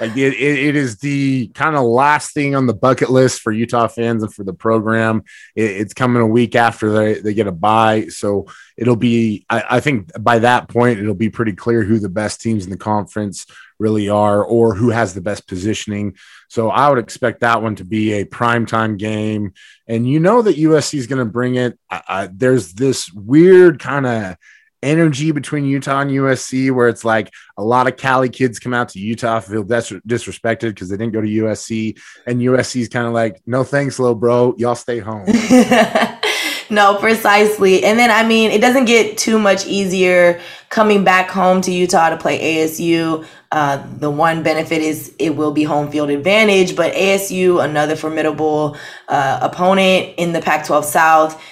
like 0.00 0.16
it, 0.16 0.34
it, 0.34 0.58
it 0.58 0.76
is 0.76 0.98
the 0.98 1.48
kind 1.48 1.76
of 1.76 1.84
last 1.84 2.34
thing 2.34 2.54
on 2.54 2.66
the 2.66 2.74
bucket 2.74 3.10
list 3.10 3.40
for 3.40 3.52
Utah 3.52 3.86
fans 3.88 4.22
and 4.22 4.32
for 4.32 4.44
the 4.44 4.52
program. 4.52 5.24
It, 5.54 5.70
it's 5.70 5.94
coming 5.94 6.22
a 6.22 6.26
week 6.26 6.54
after 6.54 6.90
they, 6.90 7.20
they 7.20 7.34
get 7.34 7.46
a 7.46 7.52
bye, 7.52 8.08
so 8.08 8.46
it'll 8.76 8.96
be. 8.96 9.46
I, 9.48 9.64
I 9.70 9.80
think 9.80 10.10
by 10.22 10.40
that 10.40 10.68
point, 10.68 10.98
it'll 10.98 11.14
be 11.14 11.30
pretty 11.30 11.52
clear 11.52 11.82
who 11.82 11.98
the 11.98 12.08
best 12.08 12.40
teams 12.40 12.64
in 12.64 12.70
the 12.70 12.76
conference 12.76 13.46
really 13.78 14.08
are, 14.08 14.42
or 14.42 14.74
who 14.74 14.90
has 14.90 15.14
the 15.14 15.20
best 15.20 15.46
positioning. 15.46 16.16
So 16.48 16.70
I 16.70 16.88
would 16.88 16.98
expect 16.98 17.40
that 17.40 17.62
one 17.62 17.76
to 17.76 17.84
be 17.84 18.14
a 18.14 18.24
primetime 18.24 18.98
game, 18.98 19.54
and 19.86 20.08
you 20.08 20.20
know 20.20 20.42
that 20.42 20.56
USC 20.56 20.94
is 20.94 21.06
going 21.06 21.24
to 21.24 21.30
bring 21.30 21.56
it. 21.56 21.78
I, 21.90 22.02
I, 22.08 22.28
there's 22.32 22.72
this 22.72 23.10
weird 23.12 23.78
kind 23.78 24.06
of 24.06 24.36
energy 24.86 25.32
between 25.32 25.64
Utah 25.64 26.00
and 26.00 26.10
USC 26.12 26.70
where 26.70 26.88
it's 26.88 27.04
like 27.04 27.32
a 27.56 27.64
lot 27.64 27.88
of 27.88 27.96
Cali 27.96 28.28
kids 28.28 28.58
come 28.60 28.72
out 28.72 28.88
to 28.90 29.00
Utah 29.00 29.40
feel 29.40 29.64
dis- 29.64 29.90
disrespected 30.06 30.70
because 30.70 30.88
they 30.88 30.96
didn't 30.96 31.12
go 31.12 31.20
to 31.20 31.28
USC 31.28 31.98
and 32.26 32.40
USC's 32.40 32.88
kind 32.88 33.06
of 33.06 33.12
like 33.12 33.42
no 33.46 33.64
thanks 33.64 33.98
little 33.98 34.14
bro 34.14 34.54
y'all 34.56 34.76
stay 34.76 35.00
home. 35.00 35.26
no, 36.70 36.96
precisely. 36.98 37.84
And 37.84 37.98
then 37.98 38.10
I 38.10 38.26
mean, 38.26 38.50
it 38.50 38.60
doesn't 38.60 38.84
get 38.84 39.18
too 39.18 39.38
much 39.38 39.66
easier 39.66 40.40
coming 40.68 41.04
back 41.04 41.30
home 41.30 41.60
to 41.62 41.72
Utah 41.72 42.10
to 42.10 42.16
play 42.16 42.56
ASU. 42.56 43.26
Uh, 43.52 43.84
the 43.98 44.10
one 44.10 44.42
benefit 44.42 44.82
is 44.82 45.14
it 45.18 45.36
will 45.36 45.52
be 45.52 45.64
home 45.64 45.90
field 45.90 46.10
advantage, 46.10 46.76
but 46.76 46.92
ASU, 46.94 47.64
another 47.64 47.96
formidable 47.96 48.76
uh, 49.08 49.38
opponent 49.42 50.14
in 50.16 50.32
the 50.32 50.40
Pac 50.40 50.66
12 50.66 50.84
South. 50.84 51.42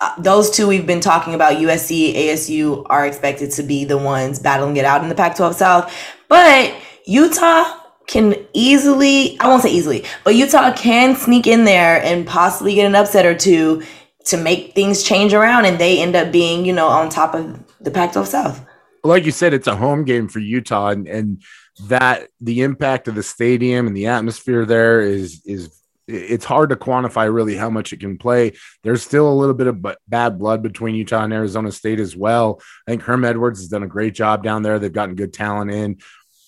Uh, 0.00 0.20
those 0.20 0.50
two 0.50 0.68
we've 0.68 0.86
been 0.86 1.00
talking 1.00 1.34
about 1.34 1.54
USC, 1.54 2.14
ASU 2.14 2.84
are 2.90 3.06
expected 3.06 3.50
to 3.52 3.62
be 3.62 3.84
the 3.84 3.98
ones 3.98 4.38
battling 4.38 4.76
it 4.76 4.84
out 4.84 5.02
in 5.02 5.08
the 5.08 5.14
Pac 5.14 5.36
12 5.36 5.54
South. 5.54 5.94
But 6.28 6.74
Utah 7.06 7.80
can 8.06 8.34
easily, 8.52 9.38
I 9.40 9.48
won't 9.48 9.62
say 9.62 9.70
easily, 9.72 10.04
but 10.24 10.34
Utah 10.34 10.72
can 10.74 11.16
sneak 11.16 11.46
in 11.46 11.64
there 11.64 12.02
and 12.02 12.26
possibly 12.26 12.74
get 12.74 12.86
an 12.86 12.94
upset 12.94 13.26
or 13.26 13.34
two 13.34 13.82
to 14.26 14.36
make 14.36 14.74
things 14.74 15.02
change 15.02 15.32
around 15.32 15.64
and 15.64 15.78
they 15.78 16.00
end 16.00 16.14
up 16.14 16.32
being, 16.32 16.64
you 16.64 16.72
know, 16.72 16.88
on 16.88 17.08
top 17.08 17.34
of 17.34 17.64
the 17.80 17.90
Pac 17.90 18.12
12 18.12 18.28
South. 18.28 18.66
Like 19.02 19.24
you 19.24 19.32
said, 19.32 19.54
it's 19.54 19.68
a 19.68 19.76
home 19.76 20.04
game 20.04 20.28
for 20.28 20.40
Utah 20.40 20.88
and, 20.88 21.06
and 21.06 21.42
that 21.84 22.28
the 22.40 22.62
impact 22.62 23.08
of 23.08 23.14
the 23.14 23.22
stadium 23.22 23.86
and 23.86 23.96
the 23.96 24.06
atmosphere 24.06 24.64
there 24.64 25.00
is 25.00 25.42
is 25.44 25.70
it's 26.08 26.44
hard 26.44 26.70
to 26.70 26.76
quantify 26.76 27.32
really 27.32 27.56
how 27.56 27.70
much 27.70 27.92
it 27.92 28.00
can 28.00 28.18
play. 28.18 28.52
There's 28.82 29.02
still 29.02 29.30
a 29.30 29.34
little 29.34 29.54
bit 29.54 29.66
of 29.66 29.84
bad 30.08 30.38
blood 30.38 30.62
between 30.62 30.94
Utah 30.94 31.24
and 31.24 31.32
Arizona 31.32 31.72
State 31.72 32.00
as 32.00 32.16
well. 32.16 32.60
I 32.86 32.92
think 32.92 33.02
Herm 33.02 33.24
Edwards 33.24 33.60
has 33.60 33.68
done 33.68 33.82
a 33.82 33.88
great 33.88 34.14
job 34.14 34.42
down 34.42 34.62
there. 34.62 34.78
They've 34.78 34.92
gotten 34.92 35.16
good 35.16 35.32
talent 35.32 35.70
in. 35.70 35.98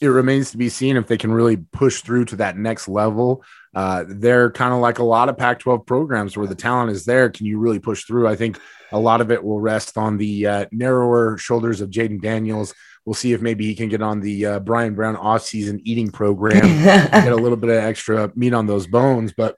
It 0.00 0.08
remains 0.08 0.52
to 0.52 0.58
be 0.58 0.68
seen 0.68 0.96
if 0.96 1.08
they 1.08 1.18
can 1.18 1.32
really 1.32 1.56
push 1.56 2.02
through 2.02 2.26
to 2.26 2.36
that 2.36 2.56
next 2.56 2.86
level. 2.86 3.42
Uh, 3.74 4.04
they're 4.06 4.50
kind 4.50 4.72
of 4.72 4.78
like 4.78 5.00
a 5.00 5.04
lot 5.04 5.28
of 5.28 5.36
Pac 5.36 5.58
12 5.58 5.84
programs 5.86 6.36
where 6.36 6.46
the 6.46 6.54
talent 6.54 6.92
is 6.92 7.04
there. 7.04 7.30
Can 7.30 7.46
you 7.46 7.58
really 7.58 7.80
push 7.80 8.04
through? 8.04 8.28
I 8.28 8.36
think 8.36 8.60
a 8.92 8.98
lot 8.98 9.20
of 9.20 9.32
it 9.32 9.42
will 9.42 9.60
rest 9.60 9.98
on 9.98 10.16
the 10.16 10.46
uh, 10.46 10.66
narrower 10.70 11.36
shoulders 11.36 11.80
of 11.80 11.90
Jayden 11.90 12.20
Daniels. 12.22 12.74
We'll 13.08 13.14
see 13.14 13.32
if 13.32 13.40
maybe 13.40 13.64
he 13.64 13.74
can 13.74 13.88
get 13.88 14.02
on 14.02 14.20
the 14.20 14.44
uh, 14.44 14.60
Brian 14.60 14.94
Brown 14.94 15.16
offseason 15.16 15.80
eating 15.84 16.10
program, 16.10 16.60
get 16.84 17.32
a 17.32 17.36
little 17.36 17.56
bit 17.56 17.70
of 17.70 17.76
extra 17.76 18.30
meat 18.34 18.52
on 18.52 18.66
those 18.66 18.86
bones. 18.86 19.32
But 19.34 19.56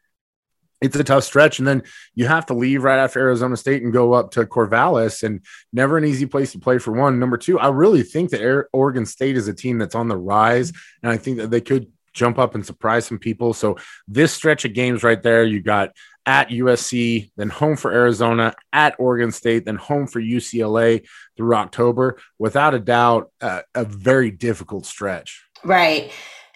it's 0.80 0.94
a 0.94 1.02
tough 1.02 1.24
stretch. 1.24 1.58
And 1.58 1.66
then 1.66 1.82
you 2.14 2.28
have 2.28 2.46
to 2.46 2.54
leave 2.54 2.84
right 2.84 3.00
after 3.00 3.18
Arizona 3.18 3.56
State 3.56 3.82
and 3.82 3.92
go 3.92 4.12
up 4.12 4.30
to 4.30 4.46
Corvallis, 4.46 5.24
and 5.24 5.44
never 5.72 5.98
an 5.98 6.04
easy 6.04 6.26
place 6.26 6.52
to 6.52 6.60
play 6.60 6.78
for 6.78 6.92
one. 6.92 7.18
Number 7.18 7.36
two, 7.36 7.58
I 7.58 7.70
really 7.70 8.04
think 8.04 8.30
that 8.30 8.66
Oregon 8.72 9.04
State 9.04 9.36
is 9.36 9.48
a 9.48 9.52
team 9.52 9.78
that's 9.78 9.96
on 9.96 10.06
the 10.06 10.16
rise, 10.16 10.72
and 11.02 11.10
I 11.10 11.16
think 11.16 11.38
that 11.38 11.50
they 11.50 11.60
could 11.60 11.90
jump 12.12 12.38
up 12.38 12.54
and 12.54 12.64
surprise 12.64 13.04
some 13.04 13.18
people. 13.18 13.52
So 13.52 13.78
this 14.06 14.32
stretch 14.32 14.64
of 14.64 14.74
games 14.74 15.02
right 15.02 15.20
there, 15.20 15.42
you 15.42 15.60
got 15.60 15.90
at 16.26 16.48
USC, 16.48 17.30
then 17.36 17.48
home 17.48 17.76
for 17.76 17.92
Arizona, 17.92 18.54
at 18.72 18.94
Oregon 18.98 19.32
State, 19.32 19.64
then 19.64 19.76
home 19.76 20.06
for 20.06 20.20
UCLA 20.20 21.06
through 21.36 21.54
October. 21.54 22.18
Without 22.38 22.74
a 22.74 22.78
doubt, 22.78 23.30
uh, 23.40 23.62
a 23.74 23.84
very 23.84 24.30
difficult 24.30 24.86
stretch. 24.86 25.44
Right. 25.64 26.12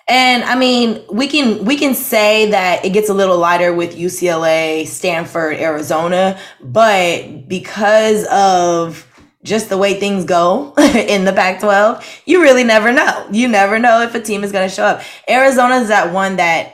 And 0.07 0.45
I 0.45 0.55
mean, 0.55 1.03
we 1.11 1.27
can 1.29 1.65
we 1.65 1.79
can 1.79 1.95
say 1.95 2.51
that 2.51 2.85
it 2.85 2.91
gets 2.91 3.09
a 3.09 3.15
little 3.15 3.39
lighter 3.39 3.73
with 3.73 3.97
UCLA, 3.97 4.87
Stanford, 4.87 5.57
Arizona, 5.57 6.39
but 6.61 7.49
because 7.49 8.27
of 8.27 9.11
just 9.45 9.69
the 9.69 9.79
way 9.79 9.99
things 9.99 10.25
go 10.25 10.75
in 10.79 11.25
the 11.25 11.33
Pac 11.33 11.61
12, 11.61 12.23
you 12.27 12.43
really 12.43 12.65
never 12.65 12.93
know. 12.93 13.27
You 13.31 13.47
never 13.47 13.79
know 13.79 14.03
if 14.03 14.15
a 14.15 14.21
team 14.21 14.43
is 14.43 14.53
going 14.53 14.69
to 14.69 14.75
show 14.75 14.85
up. 14.85 15.03
Arizona 15.29 15.77
is 15.77 15.89
that 15.89 16.13
one 16.13 16.37
that 16.37 16.74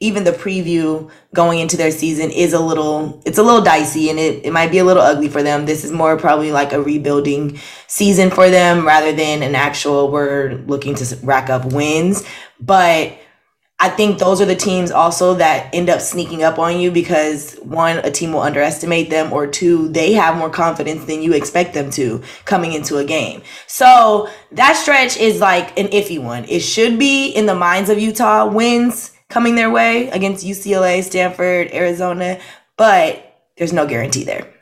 even 0.00 0.24
the 0.24 0.32
preview 0.32 1.10
going 1.34 1.58
into 1.58 1.76
their 1.76 1.90
season 1.90 2.30
is 2.30 2.52
a 2.52 2.60
little 2.60 3.22
it's 3.26 3.38
a 3.38 3.42
little 3.42 3.60
dicey 3.60 4.10
and 4.10 4.18
it, 4.18 4.44
it 4.44 4.52
might 4.52 4.70
be 4.70 4.78
a 4.78 4.84
little 4.84 5.02
ugly 5.02 5.28
for 5.28 5.42
them 5.42 5.66
this 5.66 5.84
is 5.84 5.92
more 5.92 6.16
probably 6.16 6.50
like 6.50 6.72
a 6.72 6.82
rebuilding 6.82 7.58
season 7.86 8.30
for 8.30 8.48
them 8.50 8.86
rather 8.86 9.12
than 9.12 9.42
an 9.42 9.54
actual 9.54 10.10
we're 10.10 10.54
looking 10.66 10.94
to 10.94 11.16
rack 11.22 11.50
up 11.50 11.64
wins 11.72 12.24
but 12.60 13.16
I 13.82 13.88
think 13.88 14.18
those 14.18 14.42
are 14.42 14.46
the 14.46 14.54
teams 14.54 14.90
also 14.90 15.32
that 15.34 15.74
end 15.74 15.88
up 15.88 16.02
sneaking 16.02 16.42
up 16.42 16.58
on 16.58 16.78
you 16.78 16.90
because 16.90 17.54
one, 17.62 17.96
a 18.00 18.10
team 18.10 18.34
will 18.34 18.42
underestimate 18.42 19.08
them, 19.08 19.32
or 19.32 19.46
two, 19.46 19.88
they 19.88 20.12
have 20.12 20.36
more 20.36 20.50
confidence 20.50 21.06
than 21.06 21.22
you 21.22 21.32
expect 21.32 21.72
them 21.72 21.90
to 21.92 22.22
coming 22.44 22.74
into 22.74 22.98
a 22.98 23.06
game. 23.06 23.40
So 23.66 24.28
that 24.52 24.76
stretch 24.76 25.16
is 25.16 25.40
like 25.40 25.78
an 25.78 25.88
iffy 25.88 26.22
one. 26.22 26.44
It 26.44 26.60
should 26.60 26.98
be 26.98 27.30
in 27.30 27.46
the 27.46 27.54
minds 27.54 27.88
of 27.88 27.98
Utah 27.98 28.46
wins 28.46 29.09
coming 29.30 29.54
their 29.54 29.70
way 29.70 30.08
against 30.10 30.44
UCLA, 30.44 31.02
Stanford, 31.02 31.70
Arizona, 31.72 32.38
but 32.76 33.46
there's 33.56 33.72
no 33.72 33.86
guarantee 33.86 34.24
there. 34.24 34.52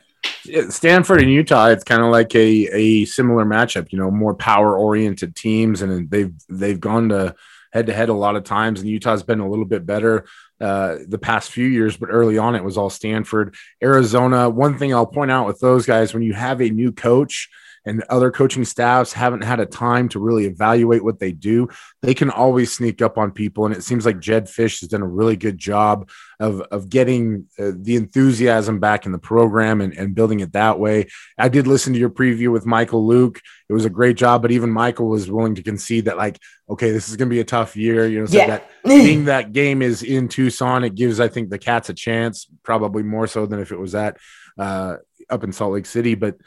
Stanford 0.69 1.21
and 1.21 1.31
Utah, 1.31 1.67
it's 1.67 1.83
kind 1.83 2.01
of 2.01 2.11
like 2.11 2.33
a, 2.35 2.67
a 2.71 3.05
similar 3.05 3.45
matchup, 3.45 3.91
you 3.91 3.99
know, 3.99 4.09
more 4.09 4.33
power 4.33 4.77
oriented 4.77 5.35
teams, 5.35 5.81
and 5.81 6.09
they've 6.09 6.33
they've 6.49 6.79
gone 6.79 7.09
to 7.09 7.35
head 7.71 7.87
to 7.87 7.93
head 7.93 8.09
a 8.09 8.13
lot 8.13 8.35
of 8.35 8.43
times, 8.43 8.79
and 8.79 8.89
Utah's 8.89 9.23
been 9.23 9.39
a 9.39 9.49
little 9.49 9.65
bit 9.65 9.85
better 9.85 10.25
uh, 10.59 10.97
the 11.07 11.19
past 11.19 11.51
few 11.51 11.65
years, 11.65 11.97
but 11.97 12.09
early 12.11 12.37
on 12.37 12.55
it 12.55 12.63
was 12.63 12.77
all 12.77 12.89
Stanford, 12.89 13.55
Arizona. 13.81 14.49
One 14.49 14.77
thing 14.77 14.93
I'll 14.93 15.05
point 15.05 15.31
out 15.31 15.47
with 15.47 15.59
those 15.59 15.85
guys 15.85 16.13
when 16.13 16.23
you 16.23 16.33
have 16.33 16.61
a 16.61 16.69
new 16.69 16.91
coach 16.91 17.49
and 17.85 18.03
other 18.09 18.31
coaching 18.31 18.65
staffs 18.65 19.13
haven't 19.13 19.43
had 19.43 19.59
a 19.59 19.65
time 19.65 20.09
to 20.09 20.19
really 20.19 20.45
evaluate 20.45 21.03
what 21.03 21.19
they 21.19 21.31
do, 21.31 21.69
they 22.01 22.13
can 22.13 22.29
always 22.29 22.71
sneak 22.71 23.01
up 23.01 23.17
on 23.17 23.31
people. 23.31 23.65
And 23.65 23.75
it 23.75 23.83
seems 23.83 24.05
like 24.05 24.19
Jedd 24.19 24.45
Fisch 24.45 24.81
has 24.81 24.89
done 24.89 25.01
a 25.01 25.07
really 25.07 25.35
good 25.35 25.57
job 25.57 26.09
of, 26.39 26.61
of 26.61 26.89
getting 26.89 27.47
uh, 27.57 27.71
the 27.75 27.95
enthusiasm 27.95 28.79
back 28.79 29.05
in 29.05 29.11
the 29.11 29.19
program 29.19 29.81
and, 29.81 29.93
and 29.93 30.15
building 30.15 30.39
it 30.39 30.53
that 30.53 30.79
way. 30.79 31.07
I 31.37 31.49
did 31.49 31.67
listen 31.67 31.93
to 31.93 31.99
your 31.99 32.09
preview 32.09 32.51
with 32.51 32.65
Michael 32.65 33.05
Luke. 33.05 33.41
It 33.67 33.73
was 33.73 33.85
a 33.85 33.89
great 33.89 34.17
job, 34.17 34.41
but 34.41 34.51
even 34.51 34.71
Michael 34.71 35.07
was 35.07 35.29
willing 35.29 35.55
to 35.55 35.63
concede 35.63 36.05
that, 36.05 36.17
like, 36.17 36.39
okay, 36.69 36.91
this 36.91 37.09
is 37.09 37.15
going 37.15 37.29
to 37.29 37.33
be 37.33 37.39
a 37.39 37.45
tough 37.45 37.75
year. 37.75 38.07
You 38.07 38.21
know, 38.21 38.25
so 38.25 38.37
yeah. 38.37 38.47
that 38.47 38.69
being 38.85 39.25
that 39.25 39.51
game 39.51 39.81
is 39.81 40.03
in 40.03 40.27
Tucson, 40.27 40.83
it 40.83 40.95
gives, 40.95 41.19
I 41.19 41.27
think, 41.27 41.49
the 41.49 41.59
Cats 41.59 41.89
a 41.89 41.93
chance, 41.93 42.47
probably 42.63 43.03
more 43.03 43.27
so 43.27 43.45
than 43.45 43.59
if 43.59 43.71
it 43.71 43.79
was 43.79 43.95
at 43.95 44.17
uh, 44.57 44.97
up 45.29 45.43
in 45.43 45.51
Salt 45.51 45.73
Lake 45.73 45.85
City. 45.85 46.15
But 46.15 46.37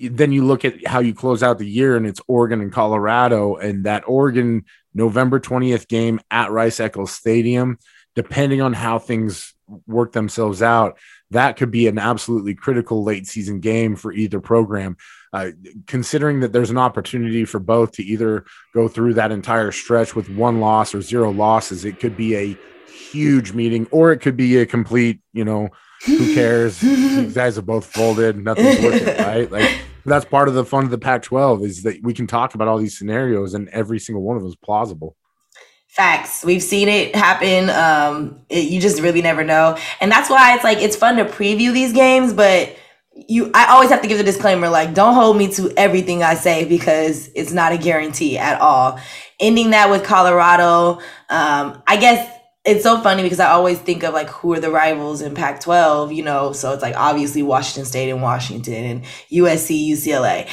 then 0.00 0.32
you 0.32 0.44
look 0.44 0.64
at 0.64 0.86
how 0.86 1.00
you 1.00 1.14
close 1.14 1.42
out 1.42 1.58
the 1.58 1.68
year 1.68 1.96
and 1.96 2.06
it's 2.06 2.20
Oregon 2.26 2.60
and 2.60 2.72
Colorado 2.72 3.56
and 3.56 3.84
that 3.84 4.04
Oregon 4.06 4.64
November 4.94 5.38
20th 5.38 5.88
game 5.88 6.20
at 6.30 6.50
Rice 6.50 6.80
Eccles 6.80 7.12
Stadium, 7.12 7.78
depending 8.14 8.62
on 8.62 8.72
how 8.72 8.98
things 8.98 9.54
work 9.86 10.12
themselves 10.12 10.62
out, 10.62 10.98
that 11.30 11.56
could 11.56 11.70
be 11.70 11.86
an 11.86 11.98
absolutely 11.98 12.54
critical 12.54 13.04
late 13.04 13.26
season 13.26 13.60
game 13.60 13.94
for 13.94 14.12
either 14.12 14.40
program. 14.40 14.96
Uh, 15.32 15.50
considering 15.86 16.40
that 16.40 16.52
there's 16.52 16.70
an 16.70 16.78
opportunity 16.78 17.44
for 17.44 17.60
both 17.60 17.92
to 17.92 18.02
either 18.02 18.44
go 18.74 18.88
through 18.88 19.14
that 19.14 19.30
entire 19.30 19.70
stretch 19.70 20.16
with 20.16 20.28
one 20.28 20.58
loss 20.58 20.92
or 20.92 21.00
zero 21.00 21.30
losses, 21.30 21.84
it 21.84 22.00
could 22.00 22.16
be 22.16 22.34
a 22.34 22.58
huge 22.90 23.52
meeting 23.52 23.86
or 23.92 24.10
it 24.10 24.18
could 24.18 24.36
be 24.36 24.56
a 24.58 24.66
complete, 24.66 25.20
you 25.32 25.44
know, 25.44 25.68
who 26.04 26.34
cares? 26.34 26.80
These 26.80 27.34
guys 27.34 27.56
have 27.56 27.66
both 27.66 27.86
folded, 27.86 28.42
nothing's 28.42 28.82
working, 28.82 29.06
right? 29.06 29.50
Like 29.50 29.70
that's 30.04 30.24
part 30.24 30.48
of 30.48 30.54
the 30.54 30.64
fun 30.64 30.84
of 30.84 30.90
the 30.90 30.98
Pac 30.98 31.22
12 31.22 31.62
is 31.62 31.82
that 31.82 32.02
we 32.02 32.14
can 32.14 32.26
talk 32.26 32.54
about 32.54 32.68
all 32.68 32.78
these 32.78 32.96
scenarios 32.96 33.54
and 33.54 33.68
every 33.70 33.98
single 33.98 34.22
one 34.22 34.36
of 34.36 34.42
them 34.42 34.48
is 34.48 34.56
plausible. 34.56 35.16
Facts. 35.88 36.44
We've 36.44 36.62
seen 36.62 36.88
it 36.88 37.16
happen. 37.16 37.68
Um, 37.70 38.40
it, 38.48 38.70
you 38.70 38.80
just 38.80 39.02
really 39.02 39.22
never 39.22 39.42
know. 39.42 39.76
And 40.00 40.10
that's 40.10 40.30
why 40.30 40.54
it's 40.54 40.64
like, 40.64 40.78
it's 40.78 40.96
fun 40.96 41.16
to 41.16 41.24
preview 41.24 41.72
these 41.72 41.92
games, 41.92 42.32
but 42.32 42.76
you, 43.12 43.50
I 43.54 43.72
always 43.72 43.90
have 43.90 44.00
to 44.02 44.08
give 44.08 44.18
the 44.18 44.24
disclaimer, 44.24 44.68
like, 44.68 44.94
don't 44.94 45.14
hold 45.14 45.36
me 45.36 45.52
to 45.54 45.72
everything 45.76 46.22
I 46.22 46.34
say 46.34 46.64
because 46.64 47.28
it's 47.34 47.52
not 47.52 47.72
a 47.72 47.76
guarantee 47.76 48.38
at 48.38 48.60
all. 48.60 49.00
Ending 49.40 49.70
that 49.70 49.90
with 49.90 50.04
Colorado, 50.04 51.00
um, 51.28 51.82
I 51.86 51.96
guess 51.98 52.39
it's 52.70 52.84
so 52.84 53.00
funny 53.00 53.24
because 53.24 53.40
I 53.40 53.50
always 53.50 53.80
think 53.80 54.04
of 54.04 54.14
like 54.14 54.28
who 54.28 54.52
are 54.52 54.60
the 54.60 54.70
rivals 54.70 55.22
in 55.22 55.34
Pac 55.34 55.60
12, 55.60 56.12
you 56.12 56.22
know, 56.22 56.52
so 56.52 56.72
it's 56.72 56.82
like 56.82 56.94
obviously 56.96 57.42
Washington 57.42 57.84
State 57.84 58.10
and 58.10 58.22
Washington 58.22 58.84
and 58.84 59.04
USC, 59.32 59.88
UCLA. 59.90 60.48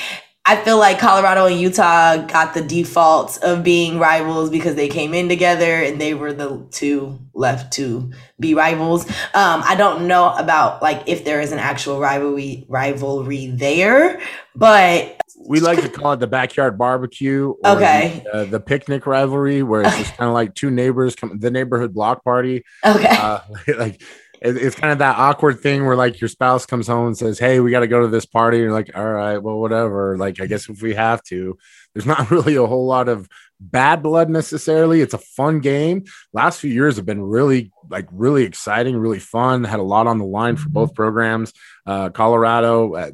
I 0.50 0.56
feel 0.56 0.80
like 0.80 0.98
Colorado 0.98 1.46
and 1.46 1.60
Utah 1.60 2.18
got 2.26 2.54
the 2.54 2.62
default 2.62 3.38
of 3.44 3.64
being 3.64 4.00
rivals 4.00 4.50
because 4.50 4.76
they 4.76 4.88
came 4.88 5.14
in 5.14 5.28
together 5.28 5.84
and 5.84 6.00
they 6.00 6.14
were 6.14 6.32
the 6.32 6.66
two 6.72 7.20
left 7.34 7.74
to 7.74 8.12
be 8.40 8.54
rivals. 8.54 9.06
Um, 9.10 9.62
I 9.66 9.76
don't 9.78 10.08
know 10.08 10.34
about 10.34 10.82
like 10.82 11.04
if 11.06 11.26
there 11.26 11.42
is 11.42 11.52
an 11.52 11.60
actual 11.60 12.00
rivalry 12.00 12.66
rivalry 12.70 13.48
there, 13.48 14.22
but 14.56 15.22
we 15.48 15.62
like 15.62 15.82
to 15.82 15.90
call 15.90 16.14
it 16.14 16.20
the 16.20 16.28
backyard 16.28 16.78
barbecue. 16.78 17.54
okay. 17.64 18.22
The, 18.26 18.34
uh, 18.34 18.46
the, 18.46 18.60
picnic 18.60 19.06
rivalry, 19.06 19.64
where 19.64 19.84
it's 19.84 19.98
just 19.98 20.18
kind 20.18 20.28
of 20.28 20.34
like 20.34 20.54
two 20.54 20.70
neighbors 20.70 21.16
come, 21.16 21.40
the 21.40 21.50
neighborhood 21.50 21.94
block 21.94 22.24
party. 22.24 22.64
Okay. 22.86 23.08
Uh, 23.10 23.40
like 23.78 24.02
it, 24.42 24.58
it's 24.58 24.76
kind 24.76 24.92
of 24.92 25.00
that 25.00 25.18
awkward 25.18 25.62
thing 25.62 25.86
where 25.86 25.96
like 25.96 26.20
your 26.20 26.28
spouse 26.28 26.66
comes 26.66 26.88
home 26.88 27.08
and 27.08 27.18
says, 27.18 27.40
"Hey, 27.40 27.60
we 27.60 27.72
got 27.72 27.80
to 27.80 27.88
go 27.88 28.02
to 28.02 28.08
this 28.08 28.26
party." 28.26 28.58
You're 28.58 28.74
like, 28.74 28.92
"All 28.96 29.06
right, 29.06 29.38
well, 29.38 29.60
whatever." 29.60 30.18
Like, 30.18 30.42
I 30.42 30.46
guess 30.46 30.70
if 30.70 30.82
we 30.82 30.94
have 30.96 31.24
to, 31.24 31.58
there's 31.94 32.06
not 32.06 32.30
really 32.32 32.56
a 32.56 32.66
whole 32.66 32.86
lot 32.86 33.08
of 33.08 33.28
bad 33.60 34.04
blood 34.04 34.30
necessarily. 34.30 35.02
It's 35.02 35.14
a 35.14 35.20
fun 35.20 35.60
game. 35.60 36.04
Last 36.34 36.60
few 36.60 36.72
years 36.72 36.98
have 36.98 37.06
been 37.06 37.22
really 37.22 37.72
like 37.90 38.08
really 38.12 38.44
exciting, 38.44 38.98
really 38.98 39.20
fun. 39.20 39.64
Had 39.64 39.80
a 39.80 39.84
lot 39.84 40.08
on 40.08 40.20
the 40.20 40.26
line 40.26 40.58
for 40.58 40.70
both 40.70 40.94
programs. 40.94 41.54
Uh, 41.86 42.10
Colorado 42.10 42.94
uh, 42.94 43.12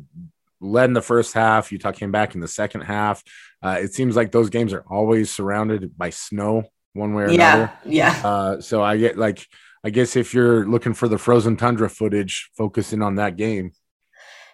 led 0.64 0.86
in 0.86 0.94
the 0.94 1.02
first 1.02 1.34
half. 1.34 1.72
Utah 1.72 1.92
came 1.92 2.12
back 2.12 2.36
in 2.36 2.42
the 2.42 2.48
second 2.48 2.82
half. 2.82 3.24
Uh, 3.62 3.78
it 3.80 3.94
seems 3.94 4.16
like 4.16 4.32
those 4.32 4.50
games 4.50 4.74
are 4.74 4.84
always 4.90 5.30
surrounded 5.30 5.98
by 5.98 6.10
snow, 6.10 6.64
one 6.94 7.14
way 7.14 7.24
or 7.24 7.30
yeah, 7.30 7.56
another. 7.56 7.74
Yeah. 7.86 8.16
Yeah. 8.16 8.28
Uh, 8.28 8.62
so 8.62 8.82
I 8.82 8.98
get 8.98 9.18
like, 9.18 9.46
I 9.84 9.90
guess 9.90 10.16
if 10.16 10.34
you're 10.34 10.66
looking 10.66 10.94
for 10.94 11.08
the 11.08 11.18
frozen 11.18 11.58
tundra 11.58 11.90
footage, 11.90 12.50
focusing 12.58 13.02
on 13.02 13.16
that 13.16 13.36
game. 13.36 13.74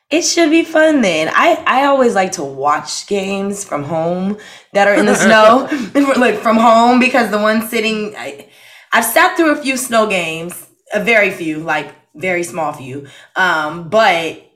It 0.10 0.24
should 0.24 0.50
be 0.50 0.64
fun 0.64 1.02
then. 1.02 1.32
I, 1.32 1.64
I 1.68 1.86
always 1.86 2.16
like 2.16 2.32
to 2.34 2.44
watch 2.44 3.06
games 3.06 3.64
from 3.64 3.84
home 3.84 4.38
that 4.74 4.88
are 4.88 4.96
in 4.96 5.06
the 5.06 5.14
snow, 5.14 5.70
like 6.20 6.40
from 6.40 6.58
home, 6.58 7.00
because 7.00 7.30
the 7.30 7.38
one 7.38 7.68
sitting, 7.68 8.16
I, 8.18 8.50
I've 8.92 9.06
sat 9.06 9.38
through 9.38 9.52
a 9.52 9.56
few 9.62 9.78
snow 9.78 10.08
games, 10.08 10.68
a 10.92 11.04
very 11.04 11.30
few, 11.30 11.60
like 11.60 11.94
very 12.16 12.42
small 12.42 12.74
few. 12.74 13.08
Um, 13.36 13.90
but 13.90 14.49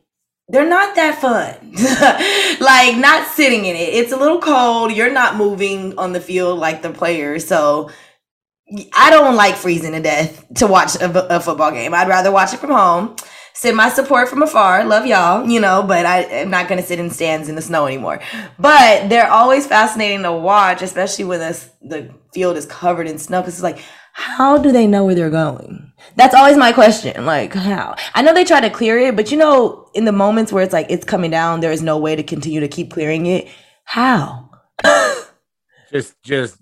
they're 0.53 0.69
not 0.69 0.95
that 0.95 1.19
fun. 1.19 1.55
like 2.61 2.95
not 2.97 3.27
sitting 3.29 3.65
in 3.65 3.75
it. 3.75 3.95
It's 3.95 4.11
a 4.11 4.15
little 4.15 4.39
cold. 4.39 4.91
You're 4.91 5.11
not 5.11 5.35
moving 5.35 5.97
on 5.97 6.13
the 6.13 6.21
field 6.21 6.59
like 6.59 6.83
the 6.83 6.91
players. 6.91 7.47
So 7.47 7.89
I 8.93 9.09
don't 9.09 9.35
like 9.35 9.55
freezing 9.55 9.93
to 9.93 9.99
death 9.99 10.45
to 10.57 10.67
watch 10.67 10.95
a, 10.95 11.35
a, 11.35 11.39
football 11.39 11.71
game. 11.71 11.95
I'd 11.95 12.07
rather 12.07 12.31
watch 12.31 12.53
it 12.53 12.59
from 12.59 12.69
home. 12.69 13.15
Send 13.55 13.75
my 13.75 13.89
support 13.89 14.29
from 14.29 14.43
afar. 14.43 14.85
Love 14.85 15.07
y'all, 15.07 15.47
you 15.49 15.59
know, 15.59 15.81
but 15.81 16.05
I, 16.05 16.19
am 16.21 16.51
not 16.51 16.67
going 16.67 16.79
to 16.79 16.85
sit 16.85 16.99
in 16.99 17.09
stands 17.09 17.49
in 17.49 17.55
the 17.55 17.61
snow 17.61 17.87
anymore. 17.87 18.21
But 18.59 19.09
they're 19.09 19.31
always 19.31 19.65
fascinating 19.65 20.21
to 20.21 20.31
watch, 20.31 20.83
especially 20.83 21.25
when 21.25 21.39
the, 21.39 21.65
the 21.81 22.13
field 22.31 22.57
is 22.57 22.67
covered 22.67 23.07
in 23.07 23.17
snow 23.17 23.41
because 23.41 23.55
it's 23.55 23.63
like, 23.63 23.79
how 24.13 24.60
do 24.60 24.71
they 24.71 24.86
know 24.86 25.06
where 25.06 25.15
they're 25.15 25.32
going? 25.32 25.91
That's 26.15 26.36
always 26.36 26.56
my 26.56 26.71
question. 26.71 27.26
Like, 27.26 27.54
how? 27.54 27.95
I 28.13 28.21
know 28.21 28.34
they 28.34 28.45
try 28.45 28.62
to 28.62 28.69
clear 28.69 28.99
it, 28.99 29.15
but 29.15 29.32
you 29.32 29.38
know, 29.38 29.89
in 29.95 30.06
the 30.06 30.12
moments 30.12 30.54
where 30.54 30.63
it's 30.63 30.71
like 30.71 30.86
it's 30.89 31.04
coming 31.04 31.32
down, 31.32 31.60
there 31.60 31.71
is 31.71 31.82
no 31.82 31.97
way 31.97 32.15
to 32.15 32.21
continue 32.21 32.60
to 32.60 32.67
keep 32.67 32.91
clearing 32.91 33.26
it. 33.26 33.49
How? 33.86 34.52
just, 35.91 36.21
just 36.21 36.58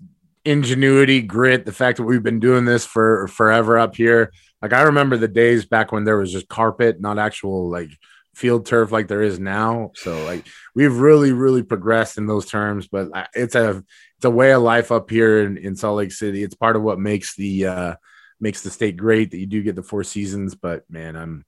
ingenuity, 0.46 1.20
grit. 1.20 1.66
The 1.66 1.72
fact 1.72 1.98
that 1.98 2.04
we've 2.04 2.22
been 2.22 2.40
doing 2.40 2.64
this 2.64 2.86
for 2.86 3.28
forever 3.28 3.78
up 3.78 3.96
here. 3.96 4.32
Like, 4.62 4.72
I 4.72 4.82
remember 4.82 5.18
the 5.18 5.28
days 5.28 5.66
back 5.66 5.92
when 5.92 6.04
there 6.04 6.16
was 6.16 6.32
just 6.32 6.48
carpet, 6.48 7.02
not 7.02 7.18
actual 7.18 7.70
like 7.70 7.90
field 8.34 8.64
turf 8.64 8.90
like 8.92 9.08
there 9.08 9.22
is 9.22 9.38
now. 9.38 9.90
So, 9.94 10.24
like, 10.24 10.46
we've 10.74 10.96
really, 10.96 11.32
really 11.32 11.62
progressed 11.62 12.16
in 12.16 12.26
those 12.26 12.46
terms. 12.46 12.88
But 12.88 13.14
uh, 13.14 13.26
it's 13.34 13.54
a 13.54 13.84
it's 14.22 14.26
a 14.28 14.30
way 14.30 14.52
of 14.52 14.62
life 14.62 14.92
up 14.92 15.10
here 15.10 15.40
in, 15.40 15.56
in 15.56 15.74
Salt 15.74 15.96
Lake 15.96 16.12
City. 16.12 16.44
It's 16.44 16.54
part 16.54 16.76
of 16.76 16.82
what 16.82 17.00
makes 17.00 17.34
the 17.34 17.66
uh, 17.66 17.94
makes 18.38 18.62
the 18.62 18.70
state 18.70 18.96
great 18.96 19.32
that 19.32 19.38
you 19.38 19.46
do 19.46 19.64
get 19.64 19.74
the 19.74 19.82
four 19.82 20.04
seasons. 20.04 20.54
But 20.54 20.88
man, 20.88 21.16
I'm 21.16 21.44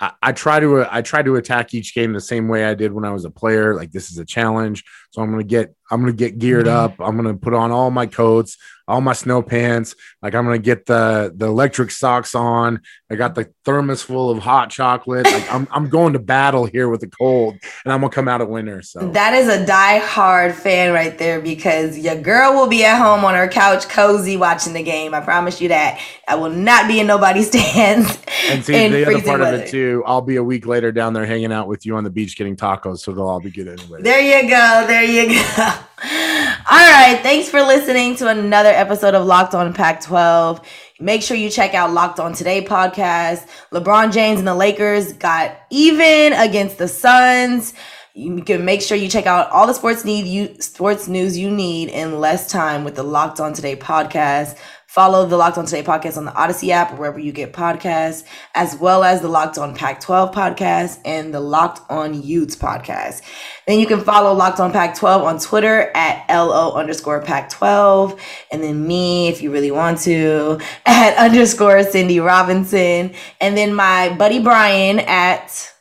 I, 0.00 0.10
I 0.20 0.32
try 0.32 0.58
to 0.58 0.88
I 0.90 1.02
try 1.02 1.22
to 1.22 1.36
attack 1.36 1.72
each 1.72 1.94
game 1.94 2.12
the 2.12 2.20
same 2.20 2.48
way 2.48 2.64
I 2.64 2.74
did 2.74 2.92
when 2.92 3.04
I 3.04 3.12
was 3.12 3.24
a 3.26 3.30
player. 3.30 3.76
Like 3.76 3.92
this 3.92 4.10
is 4.10 4.18
a 4.18 4.24
challenge, 4.24 4.82
so 5.10 5.22
I'm 5.22 5.30
gonna 5.30 5.44
get 5.44 5.72
I'm 5.90 6.00
gonna 6.00 6.12
get 6.12 6.38
geared 6.38 6.68
up. 6.68 6.94
I'm 7.00 7.16
gonna 7.16 7.36
put 7.36 7.54
on 7.54 7.70
all 7.70 7.90
my 7.90 8.06
coats 8.06 8.56
all 8.90 9.00
my 9.00 9.12
snow 9.12 9.40
pants. 9.40 9.94
Like 10.20 10.34
I'm 10.34 10.44
gonna 10.44 10.58
get 10.58 10.84
the 10.86 11.32
the 11.34 11.46
electric 11.46 11.90
socks 11.90 12.34
on. 12.34 12.80
I 13.10 13.14
got 13.14 13.34
the 13.34 13.50
thermos 13.64 14.02
full 14.02 14.30
of 14.30 14.38
hot 14.38 14.70
chocolate. 14.70 15.24
Like 15.24 15.50
I'm 15.52 15.68
I'm 15.70 15.88
going 15.88 16.12
to 16.14 16.18
battle 16.18 16.66
here 16.66 16.88
with 16.88 17.00
the 17.00 17.06
cold, 17.06 17.56
and 17.84 17.92
I'm 17.92 18.00
gonna 18.00 18.12
come 18.12 18.28
out 18.28 18.40
a 18.40 18.46
winner. 18.46 18.82
So 18.82 19.08
that 19.12 19.32
is 19.34 19.48
a 19.48 19.64
die-hard 19.64 20.54
fan 20.54 20.92
right 20.92 21.16
there 21.16 21.40
because 21.40 21.96
your 21.98 22.20
girl 22.20 22.54
will 22.54 22.66
be 22.66 22.84
at 22.84 22.98
home 22.98 23.24
on 23.24 23.34
her 23.34 23.48
couch, 23.48 23.88
cozy, 23.88 24.36
watching 24.36 24.72
the 24.72 24.82
game. 24.82 25.14
I 25.14 25.20
promise 25.20 25.60
you 25.60 25.68
that. 25.68 26.00
I 26.26 26.34
will 26.34 26.50
not 26.50 26.88
be 26.88 27.00
in 27.00 27.06
nobody's 27.06 27.46
stands. 27.50 28.18
And 28.48 28.64
see 28.64 28.88
the 28.88 29.06
other 29.06 29.22
part 29.22 29.40
weather. 29.40 29.54
of 29.56 29.60
it 29.62 29.70
too. 29.70 30.02
I'll 30.04 30.20
be 30.20 30.36
a 30.36 30.44
week 30.44 30.66
later 30.66 30.90
down 30.92 31.12
there 31.12 31.26
hanging 31.26 31.52
out 31.52 31.68
with 31.68 31.86
you 31.86 31.96
on 31.96 32.04
the 32.04 32.10
beach 32.10 32.36
getting 32.36 32.56
tacos, 32.56 32.98
so 32.98 33.12
they'll 33.12 33.28
all 33.28 33.40
be 33.40 33.50
good 33.50 33.68
anyway. 33.68 34.02
There 34.02 34.20
you 34.20 34.48
go. 34.50 34.84
There 34.86 35.04
you 35.04 35.38
go. 35.56 35.74
All 36.02 36.78
right. 36.78 37.18
Thanks 37.22 37.48
for 37.48 37.60
listening 37.62 38.16
to 38.16 38.28
another 38.28 38.68
episode 38.68 39.14
of 39.14 39.26
Locked 39.26 39.54
On 39.54 39.72
Pac 39.72 40.02
12. 40.02 40.60
Make 41.00 41.22
sure 41.22 41.36
you 41.36 41.50
check 41.50 41.74
out 41.74 41.92
Locked 41.92 42.20
On 42.20 42.32
Today 42.32 42.64
podcast. 42.64 43.46
LeBron 43.72 44.12
James 44.12 44.38
and 44.38 44.48
the 44.48 44.54
Lakers 44.54 45.12
got 45.14 45.56
even 45.70 46.32
against 46.34 46.78
the 46.78 46.88
Suns. 46.88 47.74
You 48.14 48.42
can 48.42 48.64
make 48.64 48.82
sure 48.82 48.96
you 48.96 49.08
check 49.08 49.26
out 49.26 49.50
all 49.50 49.66
the 49.66 49.72
sports 49.72 50.04
need 50.04 50.26
you 50.26 50.60
sports 50.60 51.08
news 51.08 51.38
you 51.38 51.50
need 51.50 51.90
in 51.90 52.20
less 52.20 52.50
time 52.50 52.84
with 52.84 52.96
the 52.96 53.04
Locked 53.04 53.40
On 53.40 53.52
Today 53.52 53.76
podcast. 53.76 54.58
Follow 54.90 55.24
the 55.24 55.36
Locked 55.36 55.56
On 55.56 55.64
Today 55.64 55.84
podcast 55.84 56.16
on 56.16 56.24
the 56.24 56.34
Odyssey 56.34 56.72
app 56.72 56.98
wherever 56.98 57.20
you 57.20 57.30
get 57.30 57.52
podcasts, 57.52 58.24
as 58.56 58.74
well 58.74 59.04
as 59.04 59.20
the 59.20 59.28
Locked 59.28 59.56
On 59.56 59.72
Pac 59.72 60.00
12 60.00 60.34
podcast 60.34 60.98
and 61.04 61.32
the 61.32 61.38
Locked 61.38 61.88
On 61.88 62.20
Utes 62.20 62.56
podcast. 62.56 63.22
Then 63.68 63.78
you 63.78 63.86
can 63.86 64.00
follow 64.00 64.34
Locked 64.34 64.58
On 64.58 64.72
Pac 64.72 64.96
12 64.96 65.22
on 65.22 65.38
Twitter 65.38 65.92
at 65.94 66.26
LO 66.28 66.72
underscore 66.72 67.22
Pac 67.22 67.50
12. 67.50 68.20
And 68.50 68.64
then 68.64 68.84
me, 68.84 69.28
if 69.28 69.42
you 69.42 69.52
really 69.52 69.70
want 69.70 70.00
to, 70.00 70.58
at 70.86 71.16
underscore 71.16 71.84
Cindy 71.84 72.18
Robinson. 72.18 73.14
And 73.40 73.56
then 73.56 73.72
my 73.72 74.12
buddy 74.16 74.40
Brian 74.40 74.98
at 74.98 75.72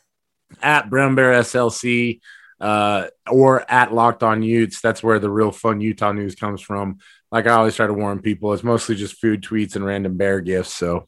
at 0.61 0.87
Brown 0.91 1.15
Bear 1.15 1.31
SLC 1.41 2.19
uh, 2.61 3.07
or 3.27 3.65
at 3.71 3.91
Locked 3.91 4.21
On 4.21 4.43
Utes. 4.43 4.81
That's 4.81 5.01
where 5.01 5.17
the 5.17 5.31
real 5.31 5.51
fun 5.51 5.81
Utah 5.81 6.11
news 6.11 6.35
comes 6.35 6.61
from 6.61 6.99
like 7.31 7.47
I 7.47 7.51
always 7.51 7.75
try 7.75 7.87
to 7.87 7.93
warn 7.93 8.21
people, 8.21 8.53
it's 8.53 8.63
mostly 8.63 8.95
just 8.95 9.15
food 9.15 9.43
tweets 9.43 9.75
and 9.75 9.85
random 9.85 10.17
bear 10.17 10.41
gifts. 10.41 10.73
So, 10.73 11.07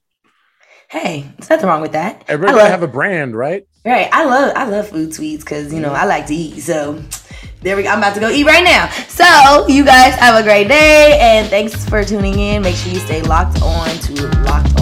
hey, 0.90 1.32
there's 1.38 1.50
nothing 1.50 1.68
wrong 1.68 1.82
with 1.82 1.94
that. 1.94 2.24
Everybody 2.28 2.58
love, 2.58 2.70
have 2.70 2.84
a 2.84 2.88
brand, 2.88 3.36
right? 3.36 3.68
Right. 3.86 4.10
I 4.12 4.26
love 4.26 4.54
I 4.56 4.66
love 4.66 4.90
food 4.90 5.10
tweets 5.10 5.40
because 5.40 5.74
you 5.74 5.80
know 5.80 5.94
I 5.94 6.06
like 6.06 6.28
to 6.28 6.36
eat. 6.36 6.62
So 6.62 7.02
there 7.62 7.76
we 7.76 7.84
go. 7.84 7.90
I'm 7.90 8.00
about 8.00 8.14
to 8.16 8.20
go 8.20 8.30
eat 8.30 8.46
right 8.46 8.64
now. 8.64 8.90
So 9.08 9.68
you 9.68 9.84
guys 9.86 10.16
have 10.16 10.40
a 10.40 10.44
great 10.44 10.68
day 10.68 11.18
and 11.20 11.48
thanks 11.48 11.88
for 11.88 12.04
tuning 12.04 12.38
in. 12.40 12.62
Make 12.62 12.76
sure 12.76 12.92
you 12.92 13.00
stay 13.00 13.22
locked 13.24 13.62
on 13.62 13.90
to 13.90 14.28
Locked 14.44 14.80
On 14.80 14.81